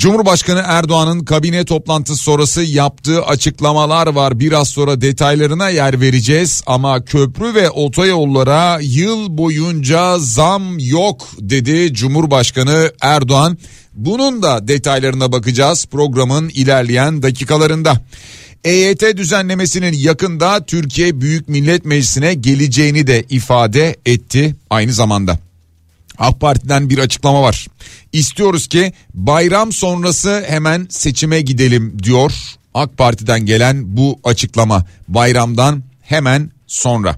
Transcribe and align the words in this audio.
Cumhurbaşkanı 0.00 0.62
Erdoğan'ın 0.66 1.24
kabine 1.24 1.64
toplantısı 1.64 2.22
sonrası 2.22 2.62
yaptığı 2.62 3.22
açıklamalar 3.22 4.06
var. 4.06 4.40
Biraz 4.40 4.68
sonra 4.68 5.00
detaylarına 5.00 5.68
yer 5.68 6.00
vereceğiz 6.00 6.62
ama 6.66 7.04
köprü 7.04 7.54
ve 7.54 7.70
otoyollara 7.70 8.78
yıl 8.82 9.38
boyunca 9.38 10.18
zam 10.18 10.78
yok 10.78 11.28
dedi 11.40 11.94
Cumhurbaşkanı 11.94 12.92
Erdoğan. 13.00 13.58
Bunun 13.94 14.42
da 14.42 14.68
detaylarına 14.68 15.32
bakacağız 15.32 15.86
programın 15.86 16.48
ilerleyen 16.48 17.22
dakikalarında. 17.22 18.00
EYT 18.64 19.16
düzenlemesinin 19.16 19.92
yakında 19.92 20.64
Türkiye 20.66 21.20
Büyük 21.20 21.48
Millet 21.48 21.84
Meclisi'ne 21.84 22.34
geleceğini 22.34 23.06
de 23.06 23.24
ifade 23.28 23.96
etti 24.06 24.56
aynı 24.70 24.92
zamanda. 24.92 25.49
AK 26.20 26.40
Parti'den 26.40 26.90
bir 26.90 26.98
açıklama 26.98 27.42
var. 27.42 27.66
İstiyoruz 28.12 28.66
ki 28.68 28.92
bayram 29.14 29.72
sonrası 29.72 30.44
hemen 30.48 30.86
seçime 30.90 31.40
gidelim 31.40 31.98
diyor. 32.02 32.32
AK 32.74 32.98
Parti'den 32.98 33.46
gelen 33.46 33.96
bu 33.96 34.20
açıklama 34.24 34.86
bayramdan 35.08 35.82
hemen 36.02 36.50
sonra. 36.66 37.16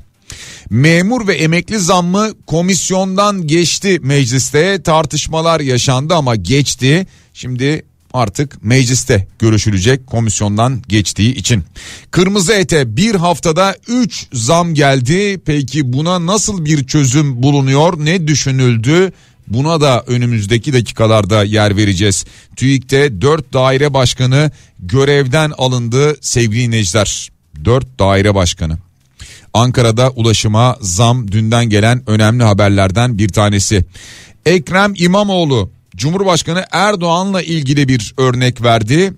Memur 0.70 1.26
ve 1.26 1.34
emekli 1.34 1.78
zammı 1.78 2.30
komisyondan 2.46 3.46
geçti 3.46 3.98
mecliste 4.02 4.82
tartışmalar 4.82 5.60
yaşandı 5.60 6.14
ama 6.14 6.36
geçti. 6.36 7.06
Şimdi 7.34 7.84
artık 8.12 8.64
mecliste 8.64 9.26
görüşülecek 9.38 10.06
komisyondan 10.06 10.82
geçtiği 10.88 11.34
için. 11.34 11.64
Kırmızı 12.10 12.52
ete 12.52 12.96
bir 12.96 13.14
haftada 13.14 13.76
3 13.88 14.26
zam 14.32 14.74
geldi. 14.74 15.40
Peki 15.46 15.92
buna 15.92 16.26
nasıl 16.26 16.64
bir 16.64 16.86
çözüm 16.86 17.42
bulunuyor? 17.42 18.04
Ne 18.04 18.26
düşünüldü? 18.26 19.12
Buna 19.48 19.80
da 19.80 20.04
önümüzdeki 20.06 20.72
dakikalarda 20.72 21.44
yer 21.44 21.76
vereceğiz. 21.76 22.24
TÜİK'te 22.56 23.20
4 23.20 23.52
daire 23.52 23.94
başkanı 23.94 24.50
görevden 24.78 25.52
alındı 25.58 26.16
sevgili 26.20 26.62
dinleyiciler. 26.62 27.28
4 27.64 27.98
daire 27.98 28.34
başkanı. 28.34 28.78
Ankara'da 29.54 30.10
ulaşıma 30.10 30.76
zam 30.80 31.32
dünden 31.32 31.64
gelen 31.64 32.02
önemli 32.06 32.42
haberlerden 32.42 33.18
bir 33.18 33.28
tanesi. 33.28 33.84
Ekrem 34.46 34.92
İmamoğlu 34.96 35.70
Cumhurbaşkanı 35.96 36.64
Erdoğan'la 36.72 37.42
ilgili 37.42 37.88
bir 37.88 38.14
örnek 38.16 38.62
verdi. 38.62 39.12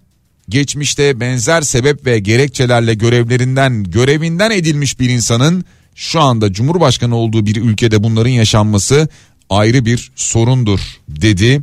Geçmişte 0.48 1.20
benzer 1.20 1.62
sebep 1.62 2.06
ve 2.06 2.18
gerekçelerle 2.18 2.94
görevlerinden 2.94 3.84
görevinden 3.84 4.50
edilmiş 4.50 5.00
bir 5.00 5.10
insanın 5.10 5.64
şu 5.94 6.20
anda 6.20 6.52
Cumhurbaşkanı 6.52 7.16
olduğu 7.16 7.46
bir 7.46 7.56
ülkede 7.56 8.02
bunların 8.02 8.30
yaşanması 8.30 9.08
ayrı 9.50 9.84
bir 9.84 10.12
sorundur 10.16 10.80
dedi. 11.08 11.62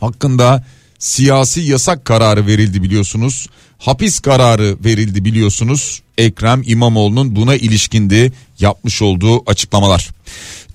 Hakkında 0.00 0.64
siyasi 0.98 1.60
yasak 1.60 2.04
kararı 2.04 2.46
verildi 2.46 2.82
biliyorsunuz. 2.82 3.46
Hapis 3.78 4.20
kararı 4.20 4.76
verildi 4.84 5.24
biliyorsunuz. 5.24 6.02
Ekrem 6.18 6.62
İmamoğlu'nun 6.66 7.36
buna 7.36 7.56
ilişkindi 7.56 8.32
yapmış 8.58 9.02
olduğu 9.02 9.50
açıklamalar. 9.50 10.08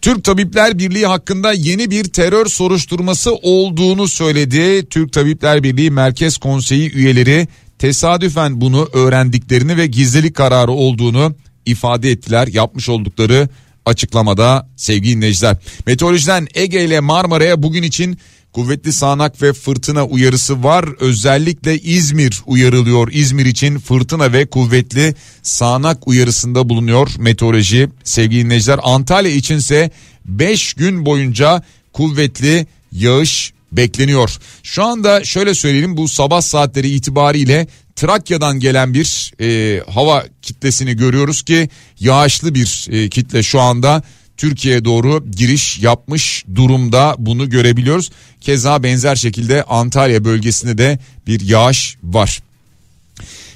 Türk 0.06 0.24
Tabipler 0.24 0.80
Birliği 0.80 1.06
hakkında 1.06 1.54
yeni 1.54 1.92
bir 1.92 2.04
terör 2.04 2.46
soruşturması 2.46 3.36
olduğunu 3.36 4.08
söyledi. 4.08 4.86
Türk 4.90 5.14
Tabipler 5.14 5.64
Birliği 5.64 5.92
Merkez 5.92 6.38
Konseyi 6.38 6.92
üyeleri 6.92 7.48
tesadüfen 7.80 8.62
bunu 8.62 8.90
öğrendiklerini 8.94 9.78
ve 9.78 9.86
gizlilik 9.86 10.36
kararı 10.36 10.72
olduğunu 10.72 11.36
ifade 11.66 12.12
ettiler. 12.12 12.48
Yapmış 12.48 12.90
oldukları 12.90 13.50
açıklamada 13.86 14.70
sevgili 14.76 15.16
dinleyiciler. 15.16 15.58
Meteorolojiden 15.88 16.48
Ege 16.56 16.86
ile 16.86 17.00
Marmara'ya 17.00 17.64
bugün 17.64 17.84
için 17.84 18.18
kuvvetli 18.56 18.94
sağanak 18.94 19.42
ve 19.42 19.54
fırtına 19.54 20.06
uyarısı 20.06 20.64
var. 20.64 20.86
Özellikle 21.00 21.80
İzmir 21.80 22.42
uyarılıyor. 22.46 23.12
İzmir 23.12 23.46
için 23.46 23.80
fırtına 23.80 24.34
ve 24.34 24.46
kuvvetli 24.46 25.16
sağanak 25.44 26.08
uyarısında 26.08 26.70
bulunuyor 26.70 27.10
meteoroloji. 27.18 27.90
Sevgili 28.04 28.46
dinleyiciler 28.46 28.80
Antalya 28.84 29.32
içinse 29.32 29.92
5 30.26 30.74
gün 30.74 31.06
boyunca 31.06 31.64
kuvvetli 31.94 32.68
yağış 32.92 33.54
bekleniyor. 33.72 34.38
Şu 34.64 34.84
anda 34.84 35.24
şöyle 35.24 35.54
söyleyelim 35.56 35.98
bu 35.98 36.08
sabah 36.08 36.42
saatleri 36.42 36.90
itibariyle 36.90 37.68
Trakya'dan 37.96 38.60
gelen 38.60 38.94
bir 38.94 39.34
e, 39.42 39.80
hava 39.92 40.26
kitlesini 40.42 40.98
görüyoruz 40.98 41.42
ki 41.42 41.70
yağışlı 42.00 42.56
bir 42.56 42.88
e, 42.92 43.10
kitle 43.10 43.44
şu 43.44 43.62
anda 43.62 44.04
Türkiye'ye 44.38 44.86
doğru 44.86 45.32
giriş 45.32 45.80
yapmış 45.80 46.46
durumda 46.56 47.16
bunu 47.18 47.50
görebiliyoruz. 47.50 48.12
Keza 48.42 48.84
benzer 48.84 49.16
şekilde 49.16 49.64
Antalya 49.64 50.26
bölgesinde 50.26 50.78
de 50.78 51.00
bir 51.28 51.42
yağış 51.42 51.98
var. 52.04 52.42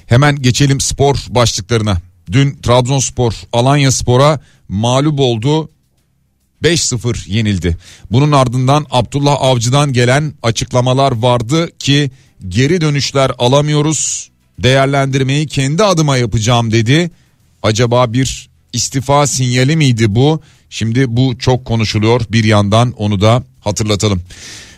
Hemen 0.06 0.42
geçelim 0.42 0.80
spor 0.80 1.16
başlıklarına. 1.28 2.00
Dün 2.32 2.58
Trabzonspor 2.62 3.34
Alanya 3.52 3.92
Spor'a 3.92 4.40
mağlup 4.68 5.20
oldu. 5.20 5.70
5-0 6.64 7.30
yenildi. 7.30 7.76
Bunun 8.10 8.32
ardından 8.32 8.86
Abdullah 8.90 9.36
Avcı'dan 9.40 9.92
gelen 9.92 10.34
açıklamalar 10.42 11.12
vardı 11.12 11.78
ki 11.78 12.10
geri 12.48 12.80
dönüşler 12.80 13.32
alamıyoruz. 13.38 14.30
Değerlendirmeyi 14.58 15.46
kendi 15.46 15.84
adıma 15.84 16.16
yapacağım 16.16 16.72
dedi. 16.72 17.10
Acaba 17.62 18.12
bir 18.12 18.48
istifa 18.72 19.26
sinyali 19.26 19.76
miydi 19.76 20.14
bu? 20.14 20.40
Şimdi 20.70 21.16
bu 21.16 21.38
çok 21.38 21.64
konuşuluyor 21.64 22.20
bir 22.30 22.44
yandan 22.44 22.92
onu 22.96 23.20
da 23.20 23.42
hatırlatalım. 23.60 24.22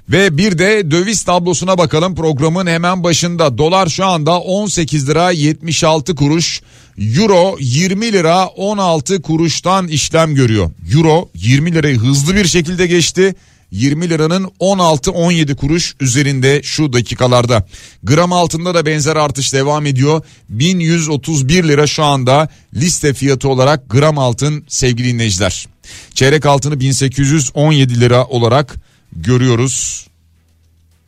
Ve 0.09 0.39
bir 0.39 0.59
de 0.59 0.91
döviz 0.91 1.23
tablosuna 1.23 1.79
bakalım 1.79 2.15
programın 2.15 2.67
hemen 2.67 3.05
başında. 3.05 3.59
Dolar 3.59 3.89
şu 3.89 4.05
anda 4.05 4.41
18 4.41 5.09
lira 5.09 5.31
76 5.31 6.15
kuruş. 6.15 6.63
Euro 6.99 7.57
20 7.61 8.13
lira 8.13 8.47
16 8.47 9.23
kuruştan 9.23 9.89
işlem 9.89 10.35
görüyor. 10.35 10.71
Euro 10.95 11.29
20 11.35 11.75
lirayı 11.75 11.99
hızlı 11.99 12.37
bir 12.37 12.45
şekilde 12.45 12.87
geçti. 12.87 13.35
20 13.71 14.11
liranın 14.11 14.51
16-17 14.61 15.55
kuruş 15.57 15.95
üzerinde 16.01 16.63
şu 16.63 16.93
dakikalarda. 16.93 17.67
Gram 18.03 18.33
altında 18.33 18.75
da 18.75 18.87
benzer 18.87 19.17
artış 19.17 19.53
devam 19.53 19.87
ediyor. 19.87 20.23
1131 20.49 21.65
lira 21.65 21.87
şu 21.87 22.05
anda 22.05 22.49
liste 22.75 23.15
fiyatı 23.15 23.49
olarak 23.49 23.91
gram 23.91 24.19
altın 24.19 24.65
sevgili 24.69 25.09
dinleyiciler. 25.09 25.72
Çeyrek 26.15 26.47
altını 26.47 26.81
1817 26.81 28.01
lira 28.01 28.27
olarak 28.27 28.75
görüyoruz. 29.13 30.07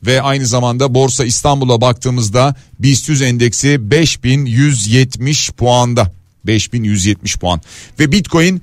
Ve 0.06 0.22
aynı 0.22 0.46
zamanda 0.46 0.94
Borsa 0.94 1.24
İstanbul'a 1.24 1.80
baktığımızda 1.80 2.54
BIST 2.78 3.08
100 3.08 3.22
endeksi 3.22 3.90
5170 3.90 5.50
puanda. 5.50 6.12
5170 6.46 7.36
puan. 7.36 7.60
Ve 7.98 8.12
Bitcoin 8.12 8.62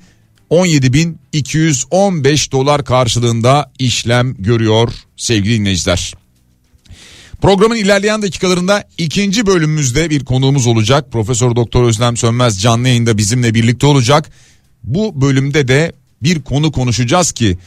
17.215 0.50 2.52
dolar 2.52 2.84
karşılığında 2.84 3.72
işlem 3.78 4.34
görüyor 4.38 4.92
sevgili 5.16 5.58
dinleyiciler. 5.58 6.14
Programın 7.42 7.76
ilerleyen 7.76 8.22
dakikalarında 8.22 8.84
ikinci 8.98 9.46
bölümümüzde 9.46 10.10
bir 10.10 10.24
konuğumuz 10.24 10.66
olacak. 10.66 11.12
Profesör 11.12 11.56
Doktor 11.56 11.84
Özlem 11.84 12.16
Sönmez 12.16 12.62
canlı 12.62 12.88
yayında 12.88 13.18
bizimle 13.18 13.54
birlikte 13.54 13.86
olacak. 13.86 14.30
Bu 14.84 15.20
bölümde 15.20 15.68
de 15.68 15.92
bir 16.22 16.42
konu 16.42 16.72
konuşacağız 16.72 17.32
ki 17.32 17.58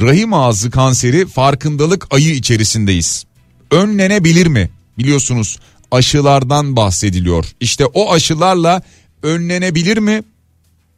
rahim 0.00 0.34
ağzı 0.34 0.70
kanseri 0.70 1.26
farkındalık 1.26 2.06
ayı 2.10 2.34
içerisindeyiz. 2.34 3.24
Önlenebilir 3.70 4.46
mi? 4.46 4.70
Biliyorsunuz 4.98 5.58
aşılardan 5.90 6.76
bahsediliyor. 6.76 7.44
İşte 7.60 7.86
o 7.86 8.12
aşılarla 8.12 8.82
önlenebilir 9.22 9.98
mi? 9.98 10.22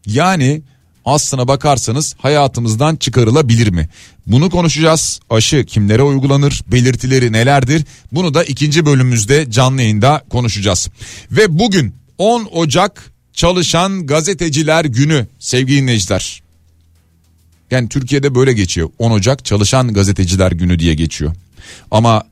Yani 0.06 0.62
aslına 1.04 1.48
bakarsanız 1.48 2.14
hayatımızdan 2.18 2.96
çıkarılabilir 2.96 3.68
mi? 3.68 3.88
Bunu 4.26 4.50
konuşacağız. 4.50 5.20
Aşı 5.30 5.64
kimlere 5.64 6.02
uygulanır? 6.02 6.62
Belirtileri 6.66 7.32
nelerdir? 7.32 7.84
Bunu 8.12 8.34
da 8.34 8.44
ikinci 8.44 8.86
bölümümüzde 8.86 9.50
canlı 9.50 9.82
yayında 9.82 10.24
konuşacağız. 10.30 10.88
Ve 11.30 11.58
bugün 11.58 11.94
10 12.18 12.48
Ocak 12.52 13.12
Çalışan 13.32 14.06
Gazeteciler 14.06 14.84
Günü 14.84 15.26
sevgili 15.38 15.82
dinleyiciler. 15.82 16.42
Yani 17.70 17.88
Türkiye'de 17.88 18.34
böyle 18.34 18.52
geçiyor. 18.52 18.90
10 18.98 19.10
Ocak 19.10 19.44
Çalışan 19.44 19.92
Gazeteciler 19.92 20.52
Günü 20.52 20.78
diye 20.78 20.94
geçiyor. 20.94 21.34
Ama 21.90 22.24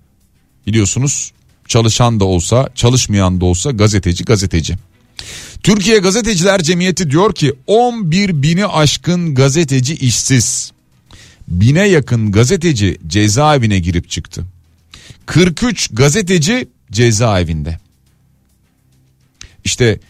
biliyorsunuz 0.66 1.32
çalışan 1.68 2.20
da 2.20 2.24
olsa 2.24 2.68
çalışmayan 2.74 3.40
da 3.40 3.44
olsa 3.44 3.70
gazeteci 3.70 4.24
gazeteci. 4.24 4.74
Türkiye 5.62 5.98
Gazeteciler 5.98 6.62
Cemiyeti 6.62 7.10
diyor 7.10 7.34
ki 7.34 7.54
11 7.66 8.42
bini 8.42 8.66
aşkın 8.66 9.34
gazeteci 9.34 9.94
işsiz. 9.94 10.72
Bine 11.48 11.88
yakın 11.88 12.32
gazeteci 12.32 12.98
cezaevine 13.06 13.78
girip 13.78 14.10
çıktı. 14.10 14.44
43 15.26 15.88
gazeteci 15.92 16.68
cezaevinde. 16.90 17.78
İşte 19.64 20.00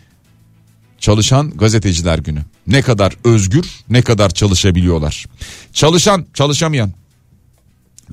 çalışan 0.99 1.51
gazeteciler 1.51 2.19
günü. 2.19 2.41
Ne 2.69 2.82
kadar 2.82 3.17
özgür, 3.25 3.67
ne 3.91 4.03
kadar 4.03 4.31
çalışabiliyorlar. 4.31 5.26
Çalışan, 5.73 6.26
çalışamayan 6.35 6.93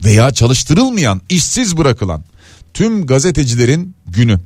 veya 0.03 0.31
çalıştırılmayan, 0.31 1.21
işsiz 1.29 1.77
bırakılan 1.77 2.23
tüm 2.73 3.05
gazetecilerin 3.05 3.95
günü. 4.07 4.39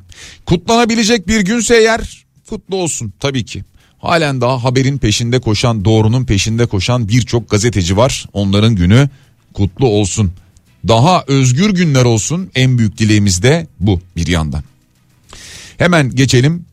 Kutlanabilecek 0.46 1.28
bir 1.28 1.42
günse 1.42 1.76
eğer 1.76 2.26
kutlu 2.50 2.76
olsun 2.76 3.14
tabii 3.20 3.46
ki. 3.46 3.64
Halen 4.00 4.42
daha 4.42 4.64
haberin 4.64 4.98
peşinde 4.98 5.40
koşan, 5.40 5.86
doğrunun 5.86 6.26
peşinde 6.26 6.66
koşan 6.66 7.08
birçok 7.08 7.50
gazeteci 7.50 7.98
var. 7.98 8.26
Onların 8.34 8.76
günü 8.76 9.10
kutlu 9.54 9.88
olsun. 9.88 10.32
Daha 10.88 11.24
özgür 11.28 11.70
günler 11.70 12.06
olsun 12.06 12.52
en 12.56 12.78
büyük 12.78 12.98
dileğimiz 12.98 13.44
de 13.44 13.68
bu 13.80 14.02
bir 14.16 14.28
yandan. 14.28 14.64
Hemen 15.78 16.16
geçelim 16.16 16.66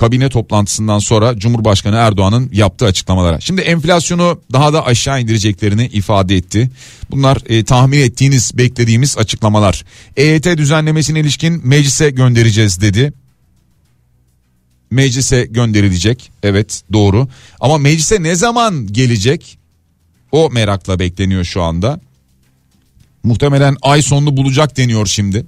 kabine 0.00 0.28
toplantısından 0.28 0.98
sonra 0.98 1.38
Cumhurbaşkanı 1.38 1.96
Erdoğan'ın 1.96 2.50
yaptığı 2.52 2.86
açıklamalara. 2.86 3.40
Şimdi 3.40 3.60
enflasyonu 3.60 4.40
daha 4.52 4.72
da 4.72 4.86
aşağı 4.86 5.20
indireceklerini 5.20 5.86
ifade 5.86 6.36
etti. 6.36 6.70
Bunlar 7.10 7.38
e, 7.46 7.64
tahmin 7.64 7.98
ettiğiniz, 7.98 8.58
beklediğimiz 8.58 9.18
açıklamalar. 9.18 9.84
EYT 10.16 10.44
düzenlemesine 10.44 11.20
ilişkin 11.20 11.68
meclise 11.68 12.10
göndereceğiz 12.10 12.80
dedi. 12.80 13.12
Meclise 14.90 15.44
gönderilecek. 15.44 16.30
Evet, 16.42 16.82
doğru. 16.92 17.28
Ama 17.60 17.78
meclise 17.78 18.22
ne 18.22 18.34
zaman 18.34 18.86
gelecek? 18.86 19.58
O 20.32 20.50
merakla 20.50 20.98
bekleniyor 20.98 21.44
şu 21.44 21.62
anda. 21.62 22.00
Muhtemelen 23.22 23.76
ay 23.82 24.02
sonunu 24.02 24.36
bulacak 24.36 24.76
deniyor 24.76 25.06
şimdi 25.06 25.46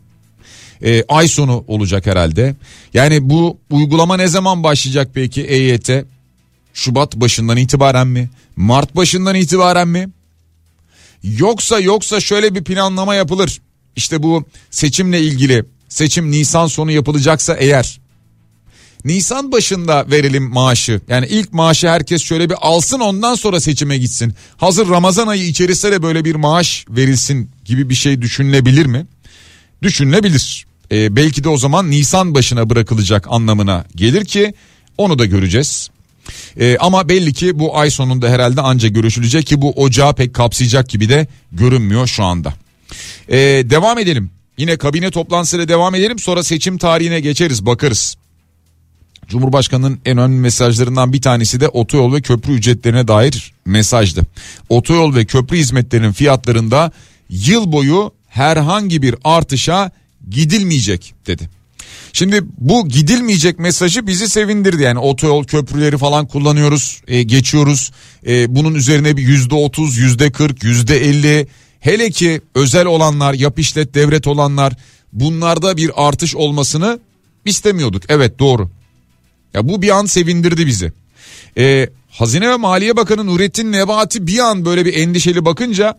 e, 0.84 1.05
ay 1.08 1.29
sonu 1.29 1.64
olacak 1.67 2.06
herhalde. 2.06 2.56
Yani 2.94 3.31
bu 3.31 3.58
uygulama 3.70 4.17
ne 4.17 4.29
zaman 4.29 4.62
başlayacak 4.62 5.11
peki 5.14 5.43
EYT? 5.43 5.90
Şubat 6.75 7.17
başından 7.17 7.56
itibaren 7.56 8.06
mi? 8.06 8.31
Mart 8.56 8.96
başından 8.96 9.34
itibaren 9.34 9.88
mi? 9.88 10.08
Yoksa 11.23 11.81
yoksa 11.81 12.20
şöyle 12.20 12.55
bir 12.55 12.64
planlama 12.64 13.14
yapılır. 13.14 13.61
İşte 13.96 14.23
bu 14.23 14.44
seçimle 14.70 15.20
ilgili 15.20 15.64
seçim 15.88 16.31
Nisan 16.31 16.67
sonu 16.67 16.90
yapılacaksa 16.90 17.55
eğer 17.55 18.00
Nisan 19.05 19.52
başında 19.52 20.11
verelim 20.11 20.43
maaşı. 20.43 21.00
Yani 21.08 21.26
ilk 21.26 21.52
maaşı 21.52 21.88
herkes 21.88 22.23
şöyle 22.23 22.50
bir 22.50 22.56
alsın 22.61 23.00
ondan 23.00 23.34
sonra 23.34 23.61
seçime 23.61 23.99
gitsin. 23.99 24.34
Hazır 24.56 24.88
Ramazan 24.88 25.26
ayı 25.26 25.46
içerisinde 25.46 25.93
de 25.93 26.02
böyle 26.02 26.25
bir 26.25 26.34
maaş 26.34 26.84
verilsin 26.88 27.50
gibi 27.64 27.88
bir 27.88 27.94
şey 27.94 28.23
düşünülebilir 28.23 28.87
mi? 28.87 29.06
Düşünülebilir 29.82 30.67
e, 30.92 31.16
belki 31.16 31.44
de 31.44 31.48
o 31.48 31.56
zaman 31.56 31.90
Nisan 31.90 32.34
başına 32.34 32.70
bırakılacak 32.70 33.26
anlamına 33.30 33.84
gelir 33.96 34.24
ki 34.24 34.54
onu 34.98 35.18
da 35.18 35.24
göreceğiz. 35.24 35.90
E, 36.60 36.76
ama 36.80 37.08
belli 37.08 37.32
ki 37.32 37.58
bu 37.58 37.78
ay 37.78 37.90
sonunda 37.90 38.28
herhalde 38.28 38.60
anca 38.60 38.88
görüşülecek 38.88 39.46
ki 39.46 39.62
bu 39.62 39.70
ocağı 39.70 40.14
pek 40.14 40.34
kapsayacak 40.34 40.88
gibi 40.88 41.08
de 41.08 41.26
görünmüyor 41.52 42.06
şu 42.06 42.24
anda. 42.24 42.54
E, 43.28 43.38
devam 43.70 43.98
edelim. 43.98 44.30
Yine 44.58 44.76
kabine 44.76 45.10
toplantısıyla 45.10 45.68
devam 45.68 45.94
edelim 45.94 46.18
sonra 46.18 46.42
seçim 46.42 46.78
tarihine 46.78 47.20
geçeriz 47.20 47.66
bakarız. 47.66 48.16
Cumhurbaşkanının 49.28 50.00
en 50.04 50.18
önemli 50.18 50.40
mesajlarından 50.40 51.12
bir 51.12 51.22
tanesi 51.22 51.60
de 51.60 51.68
otoyol 51.68 52.14
ve 52.14 52.20
köprü 52.20 52.52
ücretlerine 52.52 53.08
dair 53.08 53.52
mesajdı. 53.64 54.22
Otoyol 54.68 55.14
ve 55.14 55.24
köprü 55.24 55.56
hizmetlerinin 55.56 56.12
fiyatlarında 56.12 56.92
yıl 57.28 57.72
boyu 57.72 58.12
herhangi 58.28 59.02
bir 59.02 59.14
artışa 59.24 59.90
gidilmeyecek 60.30 61.14
dedi. 61.26 61.48
Şimdi 62.12 62.42
bu 62.58 62.88
gidilmeyecek 62.88 63.58
mesajı 63.58 64.06
bizi 64.06 64.28
sevindirdi. 64.28 64.82
Yani 64.82 64.98
otoyol 64.98 65.44
köprüleri 65.44 65.98
falan 65.98 66.26
kullanıyoruz 66.26 67.02
e, 67.08 67.22
geçiyoruz. 67.22 67.92
E, 68.26 68.54
bunun 68.56 68.74
üzerine 68.74 69.16
bir 69.16 69.22
yüzde 69.22 69.54
otuz 69.54 69.96
yüzde 69.96 70.32
kırk 70.32 70.64
yüzde 70.64 71.04
elli. 71.04 71.46
Hele 71.80 72.10
ki 72.10 72.40
özel 72.54 72.86
olanlar 72.86 73.34
yap 73.34 73.58
işlet 73.58 73.94
devlet 73.94 74.26
olanlar 74.26 74.72
bunlarda 75.12 75.76
bir 75.76 75.90
artış 75.96 76.36
olmasını 76.36 77.00
istemiyorduk. 77.44 78.02
Evet 78.08 78.38
doğru. 78.38 78.70
Ya 79.54 79.69
bu 79.69 79.82
bir 79.82 79.90
an 79.90 80.06
sevindirdi 80.06 80.66
bizi. 80.66 80.92
E, 81.58 81.88
Hazine 82.10 82.50
ve 82.50 82.56
Maliye 82.56 82.96
Bakanı 82.96 83.26
Nurettin 83.26 83.72
Nebati 83.72 84.26
bir 84.26 84.38
an 84.38 84.64
böyle 84.64 84.86
bir 84.86 84.94
endişeli 84.94 85.44
bakınca 85.44 85.98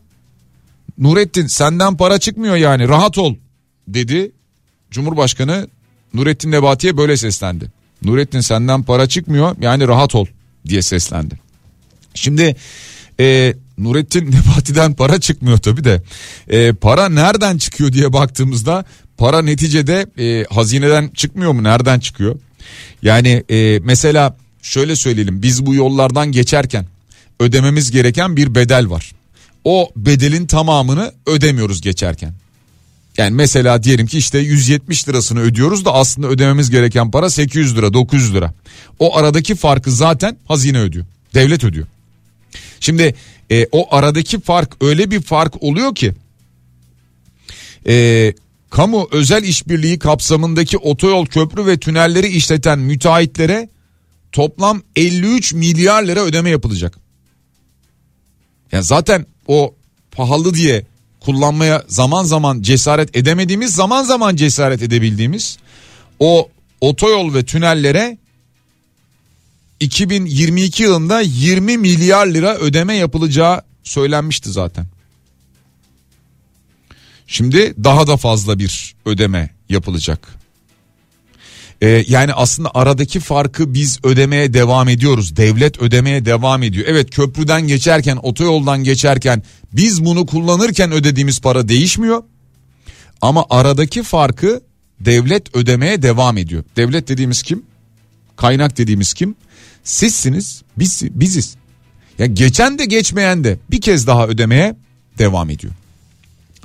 Nurettin 0.97 1.47
senden 1.47 1.97
para 1.97 2.19
çıkmıyor 2.19 2.55
yani 2.55 2.87
rahat 2.87 3.17
ol 3.17 3.35
dedi. 3.87 4.31
Cumhurbaşkanı 4.91 5.67
Nurettin 6.13 6.51
Nebati'ye 6.51 6.97
böyle 6.97 7.17
seslendi. 7.17 7.71
Nurettin 8.03 8.39
senden 8.41 8.83
para 8.83 9.07
çıkmıyor 9.07 9.55
yani 9.61 9.87
rahat 9.87 10.15
ol 10.15 10.25
diye 10.67 10.81
seslendi. 10.81 11.39
Şimdi 12.13 12.55
e, 13.19 13.53
Nurettin 13.77 14.31
Nebati'den 14.31 14.93
para 14.93 15.19
çıkmıyor 15.19 15.57
tabi 15.57 15.83
de 15.83 16.01
e, 16.47 16.73
para 16.73 17.09
nereden 17.09 17.57
çıkıyor 17.57 17.93
diye 17.93 18.13
baktığımızda 18.13 18.85
para 19.17 19.41
neticede 19.41 20.05
e, 20.17 20.45
hazineden 20.49 21.07
çıkmıyor 21.07 21.51
mu 21.51 21.63
nereden 21.63 21.99
çıkıyor? 21.99 22.39
Yani 23.01 23.43
e, 23.49 23.79
mesela 23.83 24.37
şöyle 24.61 24.95
söyleyelim 24.95 25.41
biz 25.41 25.65
bu 25.65 25.75
yollardan 25.75 26.31
geçerken 26.31 26.85
ödememiz 27.39 27.91
gereken 27.91 28.37
bir 28.37 28.55
bedel 28.55 28.89
var. 28.89 29.11
O 29.63 29.89
bedelin 29.95 30.47
tamamını 30.47 31.13
ödemiyoruz 31.25 31.81
geçerken. 31.81 32.33
Yani 33.17 33.35
mesela 33.35 33.83
diyelim 33.83 34.07
ki 34.07 34.17
işte 34.17 34.39
170 34.39 35.09
lirasını 35.09 35.39
ödüyoruz 35.39 35.85
da 35.85 35.93
aslında 35.93 36.27
ödememiz 36.27 36.69
gereken 36.69 37.11
para 37.11 37.29
800 37.29 37.77
lira 37.77 37.93
900 37.93 38.33
lira. 38.33 38.53
O 38.99 39.17
aradaki 39.17 39.55
farkı 39.55 39.91
zaten 39.91 40.37
hazine 40.47 40.79
ödüyor. 40.79 41.05
Devlet 41.33 41.63
ödüyor. 41.63 41.87
Şimdi 42.79 43.15
e, 43.51 43.67
o 43.71 43.95
aradaki 43.95 44.41
fark 44.41 44.83
öyle 44.83 45.11
bir 45.11 45.21
fark 45.21 45.63
oluyor 45.63 45.95
ki 45.95 46.13
e, 47.87 48.33
kamu 48.69 49.07
özel 49.11 49.43
işbirliği 49.43 49.99
kapsamındaki 49.99 50.77
otoyol 50.77 51.25
köprü 51.25 51.65
ve 51.65 51.77
tünelleri 51.77 52.27
işleten 52.27 52.79
müteahhitlere 52.79 53.69
toplam 54.31 54.81
53 54.95 55.53
milyar 55.53 56.03
lira 56.03 56.19
ödeme 56.19 56.49
yapılacak. 56.49 56.97
Yani 58.71 58.83
zaten 58.83 59.25
o 59.47 59.75
pahalı 60.11 60.53
diye 60.53 60.85
kullanmaya 61.25 61.83
zaman 61.87 62.23
zaman 62.23 62.61
cesaret 62.61 63.17
edemediğimiz 63.17 63.75
zaman 63.75 64.03
zaman 64.03 64.35
cesaret 64.35 64.81
edebildiğimiz 64.81 65.57
o 66.19 66.49
otoyol 66.81 67.33
ve 67.33 67.45
tünellere 67.45 68.17
2022 69.79 70.83
yılında 70.83 71.21
20 71.21 71.77
milyar 71.77 72.27
lira 72.27 72.55
ödeme 72.55 72.95
yapılacağı 72.95 73.61
söylenmişti 73.83 74.51
zaten. 74.51 74.85
Şimdi 77.27 77.73
daha 77.83 78.07
da 78.07 78.17
fazla 78.17 78.59
bir 78.59 78.95
ödeme 79.05 79.49
yapılacak. 79.69 80.42
Ee, 81.83 82.05
yani 82.07 82.33
aslında 82.33 82.71
aradaki 82.73 83.19
farkı 83.19 83.73
biz 83.73 83.99
ödemeye 84.03 84.53
devam 84.53 84.89
ediyoruz. 84.89 85.35
Devlet 85.35 85.81
ödemeye 85.81 86.25
devam 86.25 86.63
ediyor. 86.63 86.85
Evet 86.89 87.09
köprüden 87.09 87.67
geçerken 87.67 88.19
otoyoldan 88.21 88.83
geçerken 88.83 89.43
biz 89.73 90.05
bunu 90.05 90.25
kullanırken 90.25 90.91
ödediğimiz 90.91 91.41
para 91.41 91.67
değişmiyor. 91.67 92.23
Ama 93.21 93.45
aradaki 93.49 94.03
farkı 94.03 94.61
devlet 94.99 95.55
ödemeye 95.55 96.01
devam 96.01 96.37
ediyor. 96.37 96.63
Devlet 96.75 97.07
dediğimiz 97.07 97.43
kim? 97.43 97.63
Kaynak 98.35 98.77
dediğimiz 98.77 99.13
kim? 99.13 99.35
Sizsiniz, 99.83 100.61
biz, 100.77 101.03
biziz. 101.03 101.55
Ya 102.19 102.25
geçen 102.25 102.79
de 102.79 102.85
geçmeyen 102.85 103.43
de 103.43 103.59
bir 103.71 103.81
kez 103.81 104.07
daha 104.07 104.27
ödemeye 104.27 104.75
devam 105.17 105.49
ediyor. 105.49 105.73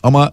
Ama 0.03 0.33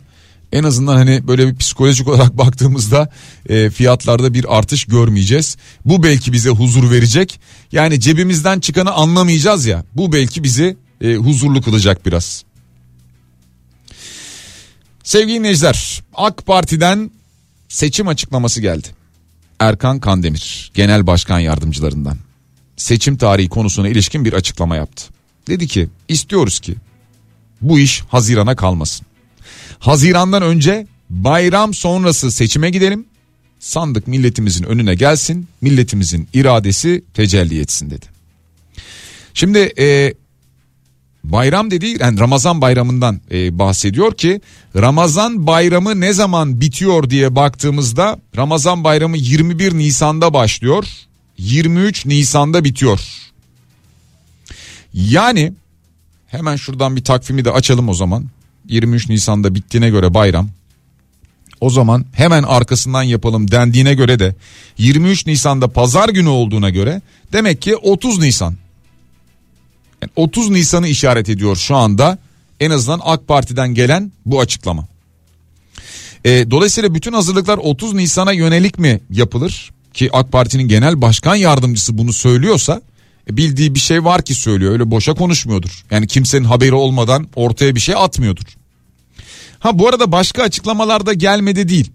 En 0.56 0.64
azından 0.64 0.96
hani 0.96 1.28
böyle 1.28 1.48
bir 1.48 1.56
psikolojik 1.56 2.08
olarak 2.08 2.38
baktığımızda 2.38 3.10
e, 3.50 3.70
fiyatlarda 3.70 4.34
bir 4.34 4.58
artış 4.58 4.86
görmeyeceğiz. 4.86 5.58
Bu 5.86 6.04
belki 6.04 6.34
bize 6.34 6.50
huzur 6.50 6.92
verecek. 6.92 7.40
Yani 7.72 8.00
cebimizden 8.00 8.60
çıkanı 8.60 8.92
anlamayacağız 8.92 9.66
ya. 9.66 9.86
Bu 9.96 10.14
belki 10.14 10.44
bizi 10.44 10.78
e, 11.02 11.16
huzurlu 11.16 11.62
kılacak 11.62 12.06
biraz. 12.06 12.44
Sevgili 15.04 15.40
dinleyiciler 15.40 16.04
AK 16.14 16.46
Parti'den 16.46 17.12
seçim 17.70 18.08
açıklaması 18.08 18.62
geldi. 18.62 18.88
Erkan 19.60 20.00
Kandemir 20.00 20.72
genel 20.74 21.08
başkan 21.08 21.40
yardımcılarından 21.40 22.18
seçim 22.78 23.18
tarihi 23.18 23.50
konusuna 23.50 23.90
ilişkin 23.90 24.26
bir 24.26 24.34
açıklama 24.34 24.76
yaptı. 24.76 25.04
Dedi 25.48 25.68
ki 25.68 25.90
istiyoruz 26.08 26.60
ki 26.60 26.76
bu 27.62 27.80
iş 27.80 28.02
Haziran'a 28.02 28.56
kalmasın. 28.56 29.05
Haziran'dan 29.80 30.42
önce 30.42 30.88
bayram 31.10 31.74
sonrası 31.74 32.32
seçime 32.32 32.70
gidelim. 32.70 33.06
Sandık 33.60 34.08
milletimizin 34.08 34.64
önüne 34.64 34.96
gelsin. 34.96 35.48
Milletimizin 35.62 36.28
iradesi 36.34 37.04
tecelli 37.14 37.60
etsin 37.60 37.90
dedi. 37.90 38.06
Şimdi 39.34 39.74
e, 39.80 40.14
bayram 41.24 41.72
dediği 41.72 41.98
yani 42.00 42.20
Ramazan 42.20 42.62
bayramından 42.62 43.22
e, 43.32 43.60
bahsediyor 43.60 44.14
ki 44.14 44.42
Ramazan 44.76 45.48
bayramı 45.48 46.02
ne 46.02 46.14
zaman 46.14 46.62
bitiyor 46.62 47.10
diye 47.10 47.36
baktığımızda 47.36 48.20
Ramazan 48.38 48.84
bayramı 48.84 49.18
21 49.18 49.74
Nisan'da 49.74 50.34
başlıyor 50.34 50.86
23 51.38 52.06
Nisan'da 52.06 52.64
bitiyor. 52.64 53.00
Yani 54.94 55.54
hemen 56.28 56.56
şuradan 56.56 56.96
bir 56.96 57.04
takvimi 57.04 57.46
de 57.46 57.52
açalım 57.52 57.90
o 57.90 57.94
zaman 57.94 58.26
23 58.68 59.10
Nisan'da 59.10 59.56
bittiğine 59.56 59.90
göre 59.90 60.14
bayram 60.14 60.50
o 61.62 61.70
zaman 61.70 62.06
hemen 62.14 62.44
arkasından 62.44 63.04
yapalım 63.04 63.52
dendiğine 63.52 63.94
göre 63.94 64.20
de 64.20 64.36
23 64.78 65.26
Nisan'da 65.26 65.68
pazar 65.68 66.10
günü 66.10 66.30
olduğuna 66.30 66.70
göre 66.70 67.02
demek 67.34 67.62
ki 67.62 67.76
30 67.76 68.20
Nisan 68.20 68.56
yani 70.02 70.12
30 70.16 70.50
Nisan'ı 70.50 70.88
işaret 70.88 71.30
ediyor 71.30 71.56
şu 71.56 71.76
anda 71.76 72.18
en 72.60 72.72
azından 72.72 73.02
AK 73.04 73.28
Parti'den 73.28 73.74
gelen 73.74 74.12
bu 74.26 74.40
açıklama. 74.40 74.88
E, 76.26 76.52
dolayısıyla 76.52 76.96
bütün 76.96 77.14
hazırlıklar 77.14 77.58
30 77.58 77.94
Nisan'a 77.94 78.32
yönelik 78.32 78.80
mi 78.80 79.00
yapılır? 79.10 79.72
Ki 79.94 80.10
AK 80.14 80.32
Parti'nin 80.32 80.68
genel 80.68 81.02
başkan 81.02 81.36
yardımcısı 81.36 81.98
bunu 81.98 82.14
söylüyorsa 82.14 82.82
bildiği 83.30 83.76
bir 83.76 83.80
şey 83.80 84.04
var 84.04 84.22
ki 84.22 84.36
söylüyor 84.36 84.72
öyle 84.72 84.92
boşa 84.92 85.14
konuşmuyordur. 85.14 85.86
Yani 85.92 86.08
kimsenin 86.08 86.44
haberi 86.44 86.76
olmadan 86.76 87.28
ortaya 87.36 87.76
bir 87.76 87.80
şey 87.80 87.96
atmıyordur. 87.96 88.46
Ha 89.60 89.80
bu 89.80 89.88
arada 89.88 90.12
başka 90.12 90.44
açıklamalar 90.44 91.06
da 91.06 91.14
gelmedi 91.14 91.70
değil. 91.70 91.92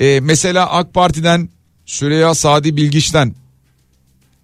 E, 0.00 0.20
mesela 0.20 0.70
AK 0.70 0.94
Parti'den 0.94 1.48
Süreyya 1.86 2.34
Sadi 2.34 2.76
Bilgiç'ten 2.76 3.34